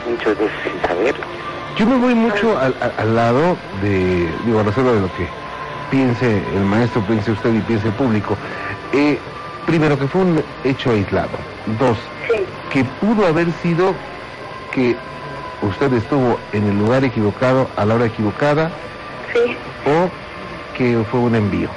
muchas 0.10 0.38
veces 0.38 0.58
sin 0.64 0.82
saberlo. 0.82 1.26
Yo 1.78 1.86
me 1.86 1.98
voy 1.98 2.16
mucho 2.16 2.58
al, 2.58 2.76
al- 2.80 2.94
al 2.98 3.16
lado 3.16 3.58
de, 3.82 4.36
digo, 4.44 4.60
a 4.60 4.64
reserva 4.64 4.94
de 4.94 5.02
lo 5.02 5.12
que 5.14 5.30
piense 5.92 6.38
el 6.56 6.64
maestro, 6.66 7.02
piense 7.06 7.32
usted 7.32 7.54
y 7.54 7.62
piense 7.62 7.88
el 7.88 7.94
público. 7.94 8.38
Eh, 8.92 9.22
primero, 9.66 9.98
que 9.98 10.08
fue 10.08 10.22
un 10.22 10.44
hecho 10.64 10.92
aislado. 10.92 11.38
Dos, 11.66 11.98
Sí, 12.30 12.46
que 12.72 12.84
pudo 12.84 13.26
haber 13.28 13.52
sido 13.52 13.96
que 14.72 14.98
usted 15.62 15.94
estuvo 15.94 16.40
en 16.52 16.68
el 16.68 16.78
lugar 16.78 17.04
equivocado 17.04 17.70
a 17.76 17.86
la 17.86 17.96
hora 17.96 18.06
equivocada 18.06 18.72
sí. 19.34 19.58
o 19.86 20.12
que 20.74 21.04
fue 21.12 21.20
un 21.20 21.36
envío. 21.36 21.70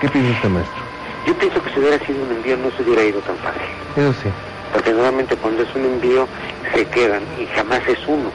¿Qué 0.00 0.08
piensa 0.08 0.32
usted, 0.32 0.48
maestro? 0.50 0.82
Yo 1.26 1.34
pienso 1.38 1.62
que 1.62 1.70
si 1.70 1.78
hubiera 1.80 2.04
sido 2.06 2.22
un 2.24 2.32
envío 2.32 2.56
no 2.56 2.70
se 2.72 2.82
hubiera 2.82 3.04
ido 3.04 3.20
tan 3.22 3.36
fácil. 3.38 3.62
Eso 3.96 4.12
sí. 4.14 4.28
Porque 4.74 4.90
normalmente 4.90 5.36
cuando 5.36 5.62
es 5.62 5.72
un 5.76 5.84
envío 5.84 6.26
se 6.74 6.84
quedan 6.86 7.22
y 7.38 7.46
jamás 7.54 7.80
es 7.86 7.98
uno. 8.08 8.28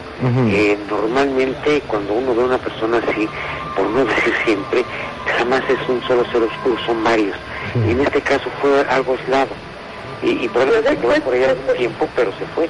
Eh, 0.49 0.77
normalmente 0.89 1.81
cuando 1.85 2.13
uno 2.13 2.33
ve 2.33 2.43
a 2.43 2.45
una 2.45 2.57
persona 2.57 3.01
así, 3.05 3.27
por 3.75 3.85
no 3.87 4.05
decir 4.05 4.33
siempre, 4.45 4.85
jamás 5.37 5.61
es 5.69 5.89
un 5.89 6.01
solo 6.07 6.23
ser 6.31 6.43
oscuro, 6.43 6.77
son 6.85 7.03
varios. 7.03 7.35
Y 7.85 7.91
en 7.91 7.99
este 7.99 8.21
caso 8.21 8.49
fue 8.61 8.71
algo 8.89 9.17
aislado. 9.19 9.49
Y, 10.23 10.45
y 10.45 10.47
por 10.47 10.61
eso 10.63 10.81
se 10.81 10.95
quedó 10.95 11.21
por 11.21 11.33
allá 11.33 11.55
un 11.67 11.75
tiempo, 11.75 12.07
pero 12.15 12.31
se 12.39 12.45
fue. 12.55 12.69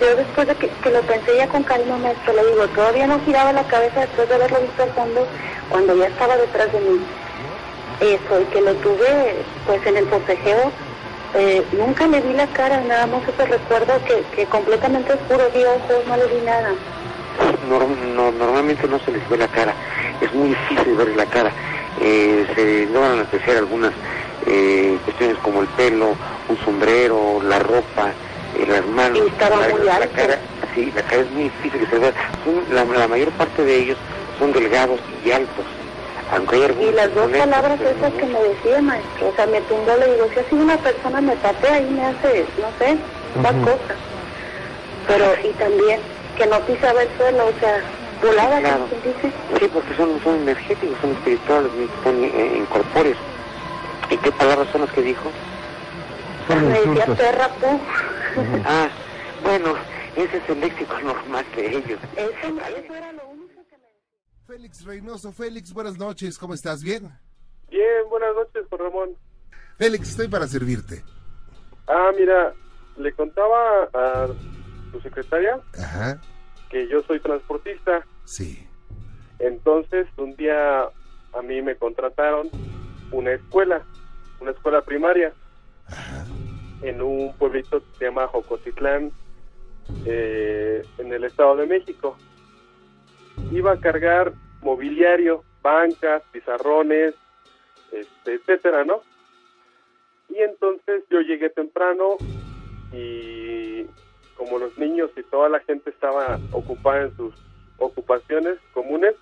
Yo 0.00 0.14
después 0.16 0.46
de 0.46 0.54
que, 0.54 0.68
que 0.68 0.90
lo 0.90 1.00
pensé 1.02 1.36
ya 1.36 1.48
con 1.48 1.64
cariño, 1.64 1.98
maestro, 1.98 2.32
le 2.32 2.46
digo, 2.46 2.68
todavía 2.68 3.08
no 3.08 3.18
giraba 3.24 3.52
la 3.52 3.64
cabeza 3.64 4.00
después 4.02 4.28
de 4.28 4.34
haberlo 4.36 4.60
visto 4.60 4.82
al 4.84 4.90
fondo, 4.90 5.26
cuando 5.68 5.96
ya 5.96 6.06
estaba 6.06 6.36
detrás 6.36 6.72
de 6.72 6.80
mí. 6.80 7.00
Eso, 8.00 8.40
y 8.40 8.44
que 8.52 8.60
lo 8.60 8.72
tuve, 8.74 9.36
pues, 9.66 9.86
en 9.86 9.96
el 9.96 10.06
forcejeo, 10.06 10.72
eh, 11.36 11.64
nunca 11.72 12.06
le 12.06 12.20
vi 12.20 12.32
la 12.34 12.46
cara, 12.48 12.80
nada 12.82 13.06
más 13.06 13.22
ese 13.28 13.44
recuerdo 13.46 14.00
que, 14.04 14.22
que 14.36 14.46
completamente 14.46 15.12
oscuro, 15.12 15.50
vi 15.54 15.64
ojos, 15.64 16.04
no 16.06 16.16
le 16.16 16.26
vi 16.28 16.40
nada. 16.44 16.70
No- 17.68 18.30
normalmente 18.32 18.86
no 18.86 18.98
se 19.00 19.10
les 19.12 19.28
ve 19.28 19.36
la 19.38 19.48
cara, 19.48 19.74
es 20.20 20.32
muy 20.34 20.48
difícil 20.48 20.94
ver 20.94 21.08
la 21.16 21.26
cara. 21.26 21.50
Eh, 22.00 22.46
se 22.54 22.86
logran 22.92 23.20
apreciar 23.20 23.56
algunas 23.58 23.92
eh, 24.46 24.98
cuestiones 25.04 25.36
como 25.38 25.62
el 25.62 25.68
pelo, 25.68 26.16
un 26.48 26.58
sombrero, 26.64 27.40
la 27.42 27.58
ropa, 27.58 28.12
eh, 28.58 28.66
las 28.68 28.86
manos. 28.86 29.18
Y 29.24 29.28
estaba 29.28 29.56
la, 29.66 29.68
muy 29.74 29.84
la 29.84 30.06
cara, 30.08 30.38
sí, 30.74 30.92
la 30.94 31.02
cara 31.02 31.22
es 31.22 31.30
muy 31.30 31.44
difícil 31.44 31.80
que 31.80 31.86
se 31.86 31.98
vea. 31.98 32.12
Son- 32.44 32.64
la, 32.74 32.84
la 32.84 33.08
mayor 33.08 33.30
parte 33.32 33.64
de 33.64 33.76
ellos 33.76 33.98
son 34.38 34.52
delgados 34.52 35.00
y 35.24 35.30
altos. 35.32 35.64
Y 36.80 36.92
las 36.92 37.14
dos 37.14 37.28
palabras 37.30 37.80
esas 37.80 38.12
que 38.12 38.26
me 38.26 38.40
decía, 38.40 38.82
maestro, 38.82 39.28
o 39.28 39.34
sea, 39.34 39.46
me 39.46 39.60
tumbó, 39.62 39.96
le 39.96 40.12
digo, 40.12 40.28
si 40.34 40.44
sido 40.44 40.62
una 40.64 40.76
persona, 40.78 41.20
me 41.20 41.36
patea 41.36 41.78
y 41.80 41.90
me 41.90 42.04
hace, 42.04 42.46
no 42.58 42.72
sé, 42.78 42.98
más 43.34 43.52
Ujú. 43.52 43.64
cosas. 43.64 43.98
Pero, 45.06 45.32
y 45.44 45.52
también, 45.54 46.02
que 46.36 46.46
no 46.46 46.64
pisaba 46.66 47.02
el 47.02 47.16
suelo, 47.16 47.46
o 47.46 47.60
sea, 47.60 47.84
volaba, 48.20 48.58
Claro. 48.58 48.88
como 48.88 49.02
quien 49.02 49.14
dice. 49.14 49.32
Sí, 49.60 49.68
porque 49.68 49.94
son, 49.94 50.20
son 50.22 50.42
energéticos, 50.42 50.98
son 51.00 51.12
espirituales, 51.12 51.72
son 52.02 52.24
eh, 52.24 52.52
incorpóreos. 52.56 53.18
¿Y 54.10 54.16
qué 54.16 54.32
palabras 54.32 54.68
son 54.72 54.80
las 54.82 54.90
que 54.92 55.02
dijo? 55.02 55.32
Son 56.48 56.68
Me 56.68 56.80
decía 56.80 57.06
perra, 57.14 57.48
pu. 57.60 57.80
Ah, 58.64 58.90
bueno, 59.42 59.74
ese 60.16 60.36
es 60.38 60.42
el 60.48 60.60
léxico 60.60 60.98
normal 61.02 61.46
de 61.56 61.66
ellos. 61.68 62.00
Eso, 62.16 62.54
eso 62.76 62.94
era 62.94 63.12
lo 63.12 63.33
Félix 64.46 64.84
Reynoso, 64.84 65.32
Félix, 65.32 65.72
buenas 65.72 65.96
noches, 65.98 66.38
¿cómo 66.38 66.54
estás? 66.54 66.82
¿Bien? 66.82 67.10
Bien, 67.70 68.08
buenas 68.10 68.34
noches, 68.34 68.66
Juan 68.68 68.80
Ramón. 68.80 69.10
Félix, 69.78 70.10
estoy 70.10 70.28
para 70.28 70.46
servirte. 70.46 71.02
Ah, 71.86 72.10
mira, 72.16 72.52
le 72.98 73.12
contaba 73.12 73.88
a 73.92 74.28
tu 74.92 75.00
secretaria 75.00 75.58
Ajá, 75.78 76.20
que 76.70 76.86
yo 76.88 77.02
soy 77.02 77.20
transportista. 77.20 78.04
sí. 78.24 78.66
Entonces, 79.40 80.06
un 80.16 80.36
día 80.36 80.82
a 80.84 81.42
mí 81.42 81.60
me 81.60 81.74
contrataron 81.76 82.48
una 83.10 83.32
escuela, 83.32 83.82
una 84.40 84.52
escuela 84.52 84.82
primaria, 84.82 85.32
Ajá, 85.86 86.24
en 86.82 87.02
un 87.02 87.34
pueblito 87.36 87.80
que 87.80 87.98
se 87.98 88.04
llama 88.04 88.28
Jocotitlán, 88.28 89.10
eh, 90.06 90.86
en 90.98 91.12
el 91.12 91.24
Estado 91.24 91.56
de 91.56 91.66
México. 91.66 92.16
Iba 93.50 93.72
a 93.72 93.80
cargar 93.80 94.32
mobiliario, 94.62 95.44
bancas, 95.62 96.22
pizarrones, 96.32 97.14
este, 97.92 98.34
etcétera, 98.34 98.84
¿no? 98.84 99.00
Y 100.28 100.38
entonces 100.38 101.04
yo 101.10 101.20
llegué 101.20 101.50
temprano 101.50 102.16
y 102.92 103.86
como 104.36 104.58
los 104.58 104.76
niños 104.78 105.10
y 105.16 105.22
toda 105.24 105.48
la 105.48 105.60
gente 105.60 105.90
estaba 105.90 106.38
ocupada 106.52 107.02
en 107.02 107.16
sus 107.16 107.34
ocupaciones 107.78 108.58
comunes, 108.72 109.14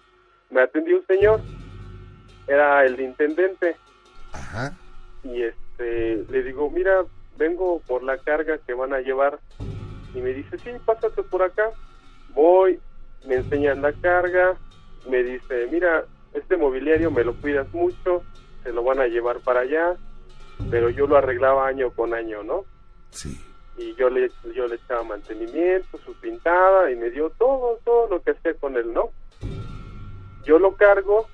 me 0.50 0.62
atendió 0.62 0.98
un 0.98 1.06
señor, 1.06 1.40
era 2.46 2.84
el 2.84 3.00
intendente, 3.00 3.76
ajá, 4.32 4.76
y 5.22 5.42
este 5.42 6.24
le 6.30 6.42
digo 6.42 6.70
mira 6.70 7.04
vengo 7.36 7.80
por 7.86 8.02
la 8.02 8.18
carga 8.18 8.58
que 8.58 8.74
van 8.74 8.92
a 8.92 9.00
llevar 9.00 9.38
y 10.14 10.20
me 10.20 10.30
dice 10.30 10.58
sí 10.58 10.70
pásate 10.84 11.22
por 11.22 11.42
acá 11.42 11.70
voy 12.34 12.78
me 13.26 13.36
enseñan 13.36 13.82
la 13.82 13.92
carga 13.92 14.56
me 15.08 15.22
dice 15.22 15.68
mira 15.70 16.04
este 16.34 16.56
mobiliario 16.56 17.10
me 17.10 17.24
lo 17.24 17.34
cuidas 17.34 17.72
mucho 17.72 18.22
se 18.62 18.72
lo 18.72 18.82
van 18.82 19.00
a 19.00 19.06
llevar 19.06 19.40
para 19.40 19.60
allá 19.60 19.96
pero 20.70 20.90
yo 20.90 21.06
lo 21.06 21.16
arreglaba 21.16 21.66
año 21.66 21.90
con 21.90 22.14
año 22.14 22.42
no 22.42 22.64
sí. 23.10 23.40
y 23.76 23.94
yo 23.94 24.10
le 24.10 24.30
yo 24.54 24.66
le 24.66 24.76
echaba 24.76 25.02
mantenimiento 25.02 25.98
su 25.98 26.14
pintada 26.14 26.90
y 26.90 26.96
me 26.96 27.10
dio 27.10 27.30
todo 27.30 27.78
todo 27.84 28.08
lo 28.08 28.22
que 28.22 28.32
hacía 28.32 28.54
con 28.54 28.76
él 28.76 28.92
no 28.92 29.10
yo 30.44 30.58
lo 30.58 30.76
cargo 30.76 31.28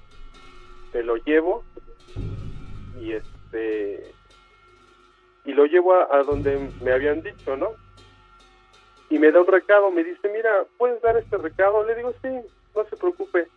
me 0.92 1.02
lo 1.02 1.16
llevo 1.16 1.64
y 3.00 3.12
este 3.12 4.12
y 5.44 5.52
lo 5.52 5.64
llevo 5.64 5.94
a, 5.94 6.08
a 6.10 6.22
donde 6.24 6.70
me 6.82 6.92
habían 6.92 7.22
dicho 7.22 7.56
no 7.56 7.68
y 9.10 9.18
me 9.18 9.32
da 9.32 9.40
un 9.40 9.46
recado 9.46 9.90
me 9.90 10.04
dice 10.04 10.28
mira 10.28 10.64
puedes 10.76 11.00
dar 11.02 11.16
este 11.16 11.36
recado 11.38 11.84
le 11.84 11.94
digo 11.94 12.12
sí 12.22 12.28
no 12.74 12.84
se 12.84 12.96
preocupe 12.96 13.48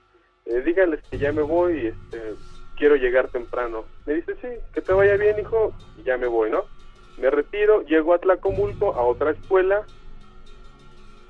eh, 0.46 0.62
díganles 0.62 1.02
que 1.10 1.18
ya 1.18 1.32
me 1.32 1.42
voy 1.42 1.74
y 1.74 1.88
este 1.88 2.36
quiero 2.78 2.96
llegar 2.96 3.30
temprano 3.30 3.86
me 4.06 4.16
dice 4.16 4.36
sí 4.42 4.48
que 4.74 4.82
te 4.82 4.94
vaya 4.94 5.16
bien 5.16 5.40
hijo 5.40 5.74
y 5.98 6.04
ya 6.04 6.18
me 6.18 6.28
voy 6.28 6.50
no 6.50 6.66
me 7.18 7.30
retiro, 7.30 7.84
llego 7.84 8.14
a 8.14 8.20
Tlacomulco, 8.20 8.96
a 8.96 9.04
otra 9.04 9.32
escuela, 9.32 9.86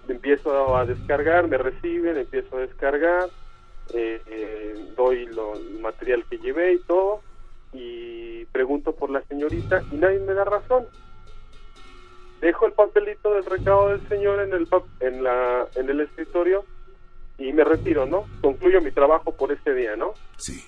empiezo 0.07 0.75
a 0.75 0.85
descargar, 0.85 1.47
me 1.47 1.57
reciben, 1.57 2.17
empiezo 2.17 2.57
a 2.57 2.61
descargar, 2.61 3.29
eh, 3.93 4.21
eh, 4.25 4.75
doy 4.95 5.25
lo, 5.27 5.53
el 5.55 5.79
material 5.79 6.23
que 6.29 6.37
llevé 6.37 6.73
y 6.73 6.79
todo, 6.79 7.21
y 7.73 8.45
pregunto 8.45 8.93
por 8.93 9.09
la 9.09 9.21
señorita 9.23 9.83
y 9.91 9.95
nadie 9.95 10.19
me 10.19 10.33
da 10.33 10.45
razón. 10.45 10.85
Dejo 12.41 12.65
el 12.65 12.73
papelito 12.73 13.33
del 13.33 13.45
recado 13.45 13.89
del 13.89 14.07
señor 14.09 14.39
en 14.41 14.53
el, 14.53 14.67
en 14.99 15.23
la, 15.23 15.67
en 15.75 15.89
el 15.89 16.01
escritorio 16.01 16.65
y 17.37 17.53
me 17.53 17.63
retiro, 17.63 18.05
¿no? 18.05 18.25
Concluyo 18.41 18.81
mi 18.81 18.91
trabajo 18.91 19.31
por 19.35 19.51
ese 19.51 19.73
día, 19.73 19.95
¿no? 19.95 20.13
Sí. 20.37 20.63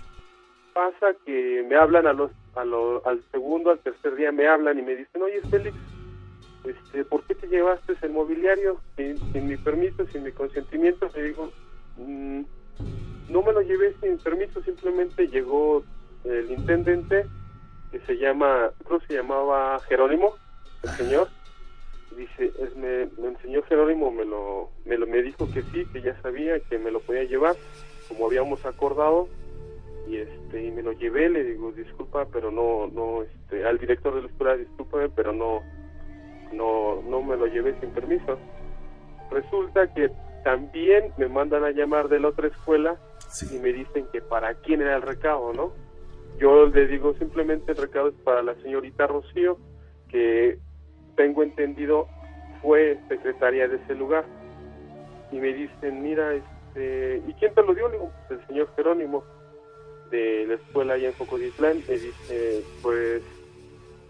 pasa 0.73 1.13
que 1.25 1.63
me 1.69 1.75
hablan 1.75 2.07
a 2.07 2.13
los, 2.13 2.31
a 2.55 2.63
lo- 2.65 3.05
al 3.05 3.21
segundo, 3.31 3.69
al 3.71 3.79
tercer 3.79 4.15
día 4.15 4.31
me 4.31 4.47
hablan 4.47 4.79
y 4.79 4.81
me 4.81 4.95
dicen, 4.95 5.21
oye 5.21 5.39
Félix, 5.49 5.75
este, 6.63 7.03
¿por 7.05 7.23
qué 7.23 7.35
te 7.35 7.47
llevaste 7.47 7.93
el 8.01 8.11
mobiliario 8.11 8.79
sin, 8.95 9.17
sin 9.33 9.47
mi 9.47 9.57
permiso, 9.57 10.05
sin 10.07 10.23
mi 10.23 10.31
consentimiento? 10.31 11.09
Le 11.15 11.23
digo, 11.23 11.51
"Mm, 11.97 12.41
no 13.29 13.41
me 13.43 13.51
lo 13.53 13.61
llevé 13.61 13.93
sin 14.01 14.17
permiso, 14.17 14.61
simplemente 14.63 15.27
llegó 15.27 15.83
el 16.23 16.49
intendente 16.51 17.25
que 17.91 17.99
se 18.01 18.17
llama, 18.17 18.71
creo 18.85 18.99
que 18.99 19.07
se 19.07 19.13
llamaba 19.15 19.79
Jerónimo, 19.87 20.35
el 20.83 20.89
señor, 20.91 21.27
dice, 22.13 22.51
es- 22.59 22.75
me, 22.75 23.05
me 23.21 23.29
enseñó 23.29 23.61
Jerónimo, 23.63 24.11
me 24.11 24.25
lo, 24.25 24.69
me 24.85 24.97
lo, 24.97 25.05
me 25.07 25.21
dijo 25.21 25.47
que 25.53 25.61
sí, 25.63 25.85
que 25.91 26.01
ya 26.01 26.19
sabía, 26.21 26.59
que 26.61 26.77
me 26.79 26.91
lo 26.91 26.99
podía 26.99 27.23
llevar, 27.23 27.55
como 28.07 28.27
habíamos 28.27 28.65
acordado, 28.65 29.27
y 30.07 30.17
este 30.17 30.63
y 30.65 30.71
me 30.71 30.83
lo 30.83 30.91
llevé 30.91 31.29
le 31.29 31.45
digo 31.45 31.71
disculpa 31.71 32.25
pero 32.31 32.51
no 32.51 32.87
no 32.87 33.23
este 33.23 33.65
al 33.65 33.77
director 33.77 34.13
de 34.13 34.23
la 34.23 34.27
escuela 34.27 34.57
discúlpame 34.57 35.07
pero 35.07 35.31
no 35.31 35.61
no 36.51 37.01
no 37.03 37.21
me 37.21 37.37
lo 37.37 37.47
llevé 37.47 37.73
sin 37.79 37.89
permiso. 37.91 38.37
Resulta 39.31 39.91
que 39.93 40.11
también 40.43 41.13
me 41.17 41.29
mandan 41.29 41.63
a 41.63 41.71
llamar 41.71 42.09
de 42.09 42.19
la 42.19 42.27
otra 42.27 42.47
escuela 42.47 42.97
y 43.49 43.57
me 43.59 43.71
dicen 43.71 44.05
que 44.11 44.21
para 44.21 44.53
quién 44.55 44.81
era 44.81 44.97
el 44.97 45.01
recado 45.03 45.53
no 45.53 45.71
yo 46.37 46.67
le 46.67 46.85
digo 46.87 47.13
simplemente 47.13 47.71
el 47.71 47.77
recado 47.77 48.09
es 48.09 48.15
para 48.25 48.43
la 48.43 48.55
señorita 48.55 49.07
Rocío 49.07 49.57
que 50.09 50.59
tengo 51.15 51.43
entendido 51.43 52.07
fue 52.61 52.97
secretaria 53.09 53.67
de 53.67 53.77
ese 53.77 53.95
lugar 53.95 54.25
y 55.31 55.37
me 55.37 55.53
dicen 55.53 56.01
mira 56.01 56.33
este 56.33 57.21
y 57.27 57.33
quién 57.33 57.53
te 57.53 57.63
lo 57.63 57.73
dio 57.73 57.87
le 57.87 57.97
digo 57.97 58.11
"Pues, 58.27 58.39
el 58.39 58.47
señor 58.47 58.69
Jerónimo 58.75 59.23
de 60.11 60.45
la 60.47 60.53
escuela 60.55 60.93
allá 60.93 61.07
en 61.07 61.15
Jocoditlán 61.15 61.77
me 61.87 61.93
dice, 61.97 62.63
pues 62.81 63.23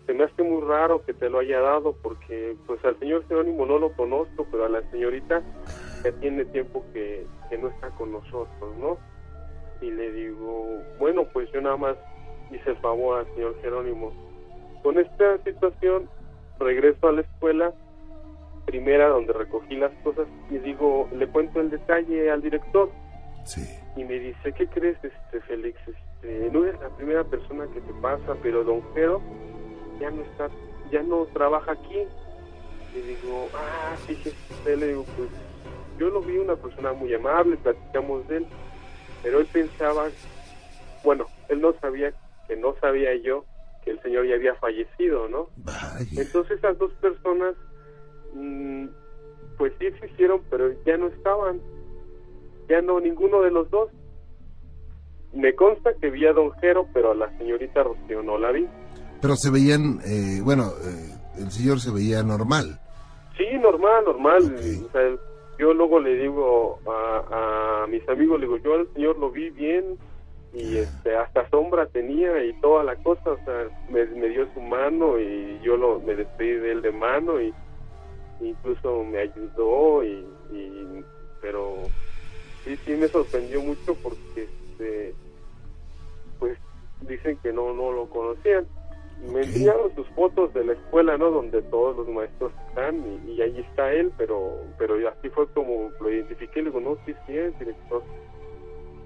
se 0.06 0.14
me 0.14 0.26
hace 0.26 0.44
muy 0.44 0.62
raro 0.62 1.04
que 1.06 1.14
te 1.14 1.30
lo 1.30 1.40
haya 1.40 1.62
dado 1.62 1.96
porque 2.02 2.56
pues 2.68 2.84
al 2.84 3.00
señor 3.00 3.26
Jerónimo 3.28 3.66
no 3.66 3.80
lo 3.80 3.94
conozco, 3.94 4.46
pero 4.52 4.66
a 4.66 4.70
la 4.70 4.82
señorita 4.92 5.42
ya 6.04 6.12
tiene 6.20 6.44
tiempo 6.46 6.84
que, 6.94 7.26
que 7.50 7.58
no 7.58 7.70
está 7.70 7.90
con 7.92 8.12
nosotros, 8.12 8.76
¿no? 8.80 8.98
Y 9.82 9.92
le 9.92 10.12
digo, 10.12 10.82
bueno, 11.00 11.26
pues 11.32 11.50
yo 11.54 11.62
nada 11.62 11.78
más 11.78 11.96
hice 12.52 12.72
el 12.72 12.78
favor 12.78 13.20
al 13.20 13.34
señor 13.34 13.56
Jerónimo. 13.62 14.12
Con 14.84 15.00
esta 15.00 15.38
situación 15.44 16.10
regreso 16.60 17.08
a 17.08 17.12
la 17.12 17.22
escuela 17.22 17.74
primera 18.66 19.10
donde 19.10 19.34
recogí 19.34 19.76
las 19.76 19.92
cosas 20.04 20.26
y 20.50 20.58
digo, 20.60 21.10
le 21.14 21.28
cuento 21.28 21.60
el 21.60 21.70
detalle 21.70 22.32
al 22.32 22.42
director 22.42 22.90
Sí. 23.44 23.62
y 23.98 24.06
me 24.06 24.20
dice, 24.20 24.54
¿qué 24.54 24.68
crees, 24.68 24.98
este 25.04 25.42
Félix? 25.42 25.78
Este, 25.88 26.50
no 26.52 26.64
eres 26.64 26.80
la 26.80 26.90
primera 26.90 27.24
persona 27.26 27.66
que 27.74 27.82
te 27.82 27.94
pasa, 28.02 28.36
pero 28.42 28.64
don 28.64 28.82
Jero 28.94 29.22
ya 30.00 30.10
no 30.12 30.22
está, 30.22 30.50
ya 30.92 31.04
no 31.04 31.26
trabaja 31.34 31.74
aquí. 31.74 32.04
Le 32.94 33.02
digo, 33.02 33.50
ah, 33.54 33.96
sí, 34.08 34.16
sí, 34.24 34.30
sí. 34.30 34.56
le 34.78 34.88
digo, 34.88 35.06
pues 35.18 35.30
yo 36.00 36.08
lo 36.10 36.22
vi 36.22 36.38
una 36.38 36.56
persona 36.56 36.94
muy 36.94 37.14
amable, 37.14 37.58
platicamos 37.58 38.26
de 38.30 38.38
él, 38.38 38.48
pero 39.22 39.40
él 39.42 39.48
pensaba, 39.52 40.06
bueno, 41.04 41.26
él 41.50 41.60
no 41.60 41.74
sabía 41.82 42.14
que 42.48 42.56
no 42.56 42.76
sabía 42.80 43.14
yo 43.16 43.44
que 43.84 43.92
el 43.92 44.02
señor 44.02 44.28
ya 44.28 44.36
había 44.36 44.56
fallecido, 44.56 45.28
¿no? 45.28 45.50
Vaya. 45.58 46.22
Entonces 46.22 46.58
esas 46.58 46.78
dos 46.78 46.92
personas, 46.94 47.56
mm, 48.34 48.86
pues 49.58 49.74
sí 49.80 49.86
existieron, 49.86 50.42
pero 50.50 50.72
ya 50.86 50.98
no 50.98 51.08
estaban. 51.08 51.62
Ya 52.70 52.82
no, 52.82 53.00
ninguno 53.00 53.42
de 53.42 53.52
los 53.52 53.70
dos. 53.70 53.90
Me 55.34 55.54
consta 55.56 55.94
que 56.00 56.10
vi 56.10 56.26
a 56.26 56.34
Don 56.34 56.52
Jero, 56.60 56.88
pero 56.94 57.12
a 57.12 57.16
la 57.16 57.36
señorita 57.38 57.84
Rocío 57.84 58.22
no 58.22 58.38
la 58.38 58.52
vi. 58.52 58.68
Pero 59.22 59.36
se 59.36 59.50
veían, 59.50 60.00
eh, 60.06 60.42
bueno, 60.44 60.72
eh, 60.84 61.14
el 61.40 61.52
señor 61.52 61.80
se 61.80 61.92
veía 61.92 62.24
normal. 62.24 62.80
Sí, 63.38 63.46
normal, 63.60 64.06
normal. 64.06 64.44
Ok. 64.44 64.88
O 64.88 64.92
sea, 64.92 65.02
yo 65.58 65.74
luego 65.74 66.00
le 66.00 66.16
digo 66.16 66.80
a, 66.88 67.84
a 67.84 67.88
mis 67.88 68.08
amigos, 68.08 68.40
le 68.40 68.46
digo, 68.46 68.58
yo 68.58 68.76
al 68.76 68.94
señor 68.94 69.18
lo 69.18 69.32
vi 69.32 69.50
bien 69.50 69.98
y 70.54 70.80
este, 70.80 71.16
hasta 71.18 71.50
sombra 71.52 71.88
tenía 71.90 72.46
y 72.46 72.54
toda 72.56 72.84
la 72.86 72.98
cosa, 72.98 73.32
o 73.34 73.40
sea, 73.46 73.70
me, 73.90 74.06
me 74.08 74.30
dio 74.30 74.52
su 74.54 74.62
mano 74.62 75.20
y 75.20 75.62
yo 75.62 75.78
lo, 75.78 76.02
me 76.02 76.16
despedí 76.16 76.52
de 76.54 76.74
él 76.74 76.84
de 76.84 76.94
mano 76.94 77.42
y 77.42 77.56
incluso 78.40 79.04
me 79.06 79.20
ayudó 79.20 80.04
y, 80.06 80.28
y- 80.52 81.06
pero 81.42 81.94
sí, 82.64 82.78
sí 82.86 82.92
me 82.94 83.10
sorprendió 83.10 83.62
mucho 83.62 83.98
porque 84.02 84.52
este, 84.80 85.18
pues 86.40 86.60
dicen 87.02 87.40
que 87.40 87.54
no, 87.54 87.74
no 87.74 87.92
lo 87.94 88.10
conocían. 88.10 88.68
Me 89.18 89.44
Ok. 89.44 89.48
enseñaron 89.48 89.94
sus 89.96 90.10
fotos 90.12 90.54
de 90.54 90.66
la 90.66 90.74
escuela, 90.74 91.18
¿no? 91.18 91.32
Donde 91.32 91.64
todos 91.64 91.98
los 91.98 92.10
maestros 92.10 92.54
están 92.70 93.06
y, 93.06 93.34
y 93.34 93.42
ahí 93.42 93.60
está 93.62 93.94
él, 93.94 94.14
pero 94.18 94.74
pero 94.78 94.96
así 95.10 95.30
fue 95.32 95.48
como 95.52 95.94
lo 96.00 96.12
identifiqué. 96.12 96.62
Le 96.62 96.72
digo, 96.72 96.82
no, 96.82 96.98
sí, 97.06 97.16
sí 97.26 97.38
es 97.38 97.58
director. 97.60 98.06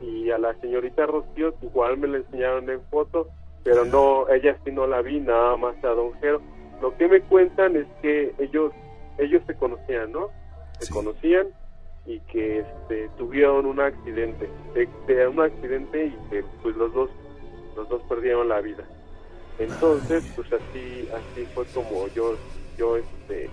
Y 0.01 0.29
a 0.31 0.37
la 0.37 0.53
señorita 0.59 1.05
Rocío 1.05 1.53
igual 1.61 1.97
me 1.97 2.07
la 2.07 2.17
enseñaron 2.17 2.69
en 2.69 2.81
foto, 2.89 3.27
pero 3.63 3.83
no, 3.85 4.29
ella 4.29 4.57
sí 4.63 4.71
no 4.71 4.85
la 4.87 5.01
vi, 5.01 5.19
nada 5.19 5.57
más 5.57 5.75
a 5.83 5.89
Don 5.89 6.13
Jero. 6.19 6.41
Lo 6.81 6.95
que 6.97 7.07
me 7.07 7.21
cuentan 7.21 7.75
es 7.75 7.87
que 8.01 8.33
ellos 8.39 8.71
ellos 9.17 9.41
se 9.47 9.55
conocían, 9.55 10.11
¿no? 10.11 10.29
Se 10.79 10.85
Sí. 10.85 10.93
conocían 10.93 11.47
y 12.05 12.19
que 12.31 12.59
este, 12.59 13.09
tuvieron 13.17 13.65
un 13.65 13.79
accidente, 13.81 14.47
de, 14.75 14.87
de 15.07 15.27
un 15.27 15.41
accidente 15.41 16.05
y 16.05 16.29
que 16.29 16.43
pues 16.61 16.75
los 16.75 16.93
dos 16.93 17.09
los 17.75 17.89
dos 17.89 18.01
perdieron 18.03 18.47
la 18.47 18.61
vida. 18.61 18.83
Entonces, 19.59 20.23
pues 20.35 20.47
así 20.53 21.07
así 21.13 21.45
fue 21.53 21.65
como 21.73 22.07
yo 22.09 22.35
yo 22.77 22.97
este 22.97 23.49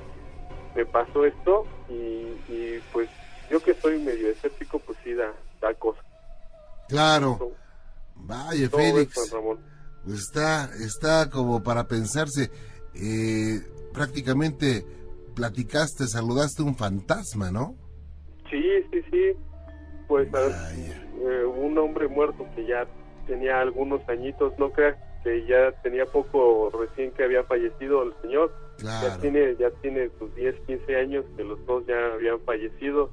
me 0.76 0.84
pasó 0.84 1.24
esto 1.24 1.64
y, 1.88 1.94
y 2.48 2.80
pues 2.92 3.08
yo 3.50 3.60
que 3.62 3.74
soy 3.74 3.98
medio 4.00 4.28
escéptico 4.28 4.78
pues 4.80 4.98
sí 5.02 5.14
da 5.14 5.32
da 5.60 5.72
cosa. 5.74 6.00
Claro. 6.88 7.36
¿Cómo- 7.38 7.54
Vaya, 8.16 8.68
ves, 8.68 8.70
Félix. 8.70 9.32
Pues 10.04 10.20
está, 10.20 10.70
está 10.84 11.30
como 11.30 11.62
para 11.62 11.86
pensarse. 11.88 12.50
Eh, 12.94 13.60
prácticamente 13.92 14.84
platicaste, 15.34 16.06
saludaste 16.06 16.62
un 16.62 16.76
fantasma, 16.76 17.50
¿no? 17.50 17.74
Sí, 18.50 18.62
sí, 18.92 19.00
sí. 19.10 19.32
Pues 20.06 20.28
eh, 20.34 21.44
un 21.44 21.76
hombre 21.78 22.08
muerto 22.08 22.46
que 22.54 22.66
ya 22.66 22.86
tenía 23.26 23.60
algunos 23.60 24.06
añitos, 24.08 24.52
no 24.58 24.70
creas 24.72 24.96
que 25.24 25.46
ya 25.46 25.72
tenía 25.82 26.04
poco 26.06 26.70
recién 26.70 27.10
que 27.12 27.24
había 27.24 27.42
fallecido 27.44 28.02
el 28.02 28.14
señor. 28.22 28.52
Ya 28.78 29.00
Claro. 29.00 29.20
tiene 29.22 29.56
ya 29.58 29.70
tiene 29.80 30.10
sus 30.18 30.34
10, 30.34 30.54
15 30.66 30.96
años 30.96 31.24
que 31.36 31.44
los 31.44 31.64
dos 31.66 31.84
ya 31.86 31.94
habían 32.14 32.38
fallecido 32.40 33.10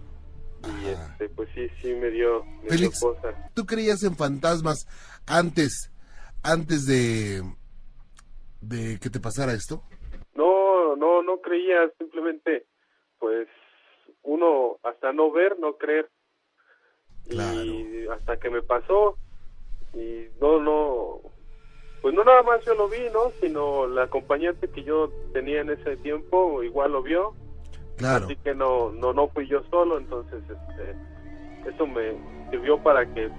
y 0.68 0.88
este 0.90 1.30
pues 1.30 1.50
sí 1.56 1.68
sí 1.82 1.94
me 1.94 2.10
dio 2.10 2.44
me 2.46 2.62
dio 2.62 2.70
Félix. 2.70 3.00
cosa. 3.00 3.52
¿Tú 3.54 3.66
creías 3.66 4.04
en 4.04 4.16
fantasmas 4.16 4.86
antes, 5.26 5.92
antes 6.44 6.86
de, 6.86 7.42
de 8.62 9.00
que 9.00 9.10
te 9.10 9.20
pasara 9.20 9.54
esto? 9.54 9.84
No, 10.36 10.96
no 10.96 11.24
no 11.24 11.42
creía, 11.42 11.90
simplemente 11.98 12.66
pues 13.20 13.48
uno 14.24 14.78
hasta 14.84 15.14
no 15.14 15.32
ver, 15.32 15.58
no 15.60 15.78
creer. 15.78 16.10
Y 17.30 18.08
hasta 18.08 18.38
que 18.38 18.50
me 18.50 18.62
pasó 18.62 19.16
y 19.94 20.28
no 20.42 20.60
no 20.62 21.22
pues 22.02 22.16
no 22.16 22.24
nada 22.24 22.42
más 22.44 22.66
yo 22.66 22.74
lo 22.74 22.90
vi, 22.90 23.10
¿no? 23.14 23.32
Sino 23.40 23.88
la 23.88 24.04
acompañante 24.04 24.68
que 24.70 24.84
yo 24.84 25.10
tenía 25.34 25.62
en 25.62 25.70
ese 25.70 25.98
tiempo 25.98 26.64
igual 26.64 26.94
lo 26.94 27.04
vio. 27.04 27.36
Claro. 28.02 28.26
Así 28.26 28.36
que 28.38 28.54
no, 28.54 28.92
no, 28.92 29.14
no 29.14 29.28
fui 29.30 29.48
yo 29.48 29.62
solo, 29.70 29.98
entonces 29.98 30.42
este, 30.44 31.70
eso 31.70 31.88
me 31.88 32.14
sirvió 32.50 32.78
para 32.84 33.06
que 33.14 33.30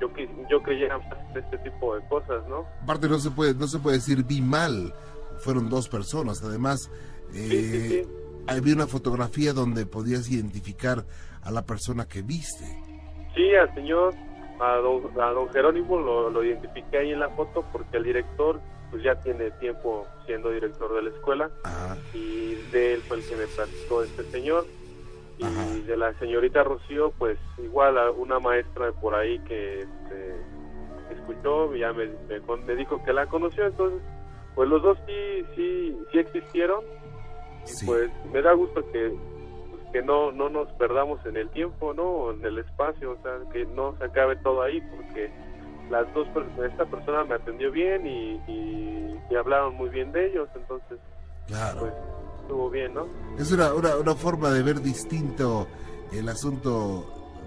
yo, 0.00 0.08
yo 0.50 0.62
creyera 0.62 0.98
más 0.98 1.18
en 1.34 1.42
este 1.42 1.58
tipo 1.58 1.94
de 1.96 2.06
cosas, 2.08 2.46
¿no? 2.48 2.66
Aparte 2.82 3.08
no 3.08 3.18
se 3.18 3.30
puede, 3.30 3.54
no 3.54 3.66
se 3.66 3.78
puede 3.78 3.96
decir 3.96 4.24
vi 4.24 4.40
mal. 4.40 4.92
Fueron 5.38 5.70
dos 5.70 5.88
personas. 5.88 6.42
Además, 6.44 6.90
Sí, 7.32 7.48
sí, 7.48 7.94
eh, 7.96 8.04
sí. 8.04 8.10
había 8.48 8.74
una 8.74 8.86
fotografía 8.86 9.52
donde 9.52 9.86
podías 9.86 10.28
identificar 10.30 11.04
a 11.42 11.50
la 11.50 11.62
persona 11.64 12.06
que 12.06 12.22
viste. 12.22 12.64
Sí, 13.36 13.54
al 13.54 13.72
señor, 13.74 14.14
a 14.60 14.74
don, 14.76 15.02
a 15.20 15.30
don 15.30 15.48
Jerónimo 15.50 15.96
lo, 15.98 16.28
lo 16.28 16.44
identifiqué 16.44 16.98
ahí 16.98 17.12
en 17.12 17.20
la 17.20 17.28
foto 17.30 17.64
porque 17.72 17.98
el 17.98 18.04
director 18.04 18.60
pues 18.90 19.02
ya 19.02 19.14
tiene 19.20 19.50
tiempo 19.52 20.06
siendo 20.26 20.50
director 20.50 20.94
de 20.94 21.02
la 21.02 21.10
escuela. 21.10 21.50
Ajá. 21.64 21.96
y 22.14 22.54
de 22.72 22.94
él 22.94 23.00
fue 23.02 23.18
el 23.18 23.26
que 23.26 23.36
me 23.36 23.46
platicó 23.46 24.02
este 24.02 24.24
señor. 24.24 24.66
Y 25.38 25.44
Ajá. 25.44 25.66
de 25.86 25.96
la 25.96 26.12
señorita 26.18 26.62
Rocío 26.62 27.12
pues 27.18 27.38
igual 27.58 27.96
a 27.98 28.10
una 28.10 28.38
maestra 28.38 28.92
por 28.92 29.14
ahí 29.14 29.38
que 29.40 29.80
este, 29.80 30.36
escuchó 31.12 31.74
ya 31.74 31.92
me, 31.92 32.06
me, 32.28 32.56
me 32.66 32.74
dijo 32.74 33.02
que 33.04 33.12
la 33.12 33.26
conoció. 33.26 33.66
Entonces 33.66 34.00
pues 34.54 34.68
los 34.68 34.82
dos 34.82 34.98
sí 35.06 35.46
sí 35.54 35.96
sí 36.12 36.18
existieron. 36.18 36.84
Y 37.82 37.86
pues 37.86 38.10
me 38.32 38.42
da 38.42 38.52
gusto 38.52 38.82
que 38.92 39.12
pues, 39.70 39.82
que 39.92 40.02
no 40.02 40.32
no 40.32 40.48
nos 40.48 40.68
perdamos 40.72 41.24
en 41.26 41.36
el 41.36 41.48
tiempo 41.50 41.92
no 41.92 42.30
en 42.32 42.44
el 42.44 42.58
espacio 42.58 43.12
o 43.12 43.22
sea 43.22 43.38
que 43.52 43.66
no 43.66 43.96
se 43.98 44.04
acabe 44.04 44.36
todo 44.36 44.62
ahí 44.62 44.80
porque 44.96 45.30
las 45.90 46.12
dos 46.14 46.26
esta 46.64 46.86
persona 46.86 47.24
me 47.24 47.34
atendió 47.34 47.70
bien 47.72 48.06
y, 48.06 48.34
y, 48.50 49.20
y 49.30 49.34
hablaron 49.34 49.74
muy 49.74 49.88
bien 49.90 50.12
de 50.12 50.26
ellos 50.30 50.48
entonces 50.54 50.98
Claro. 51.46 51.80
pues 51.80 51.92
estuvo 52.42 52.70
bien 52.70 52.94
no 52.94 53.08
Es 53.38 53.50
una, 53.52 53.74
una, 53.74 53.96
una 53.96 54.14
forma 54.14 54.50
de 54.50 54.62
ver 54.62 54.80
distinto 54.80 55.66
el 56.12 56.28
asunto 56.28 57.06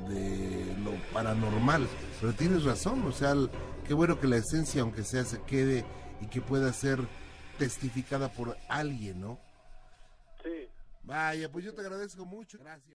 de 0.10 0.76
lo 0.84 0.92
paranormal. 1.14 1.88
Pero 2.20 2.34
tienes 2.34 2.64
razón, 2.66 3.06
o 3.08 3.12
sea, 3.14 3.32
el- 3.32 3.50
qué 3.88 3.94
bueno 3.94 4.20
que 4.20 4.28
la 4.28 4.38
esencia, 4.38 4.82
aunque 4.82 5.04
sea, 5.04 5.24
se 5.24 5.42
quede 5.44 5.86
y 6.22 6.28
que 6.28 6.42
pueda 6.42 6.72
ser 6.74 7.00
testificada 7.58 8.30
por 8.30 8.58
alguien, 8.70 9.22
¿no? 9.22 9.40
sí 10.44 10.68
Vaya, 11.04 11.50
pues 11.52 11.64
yo 11.66 11.74
te 11.74 11.82
agradezco 11.82 12.26
mucho. 12.26 12.58
Gracias. 12.60 12.98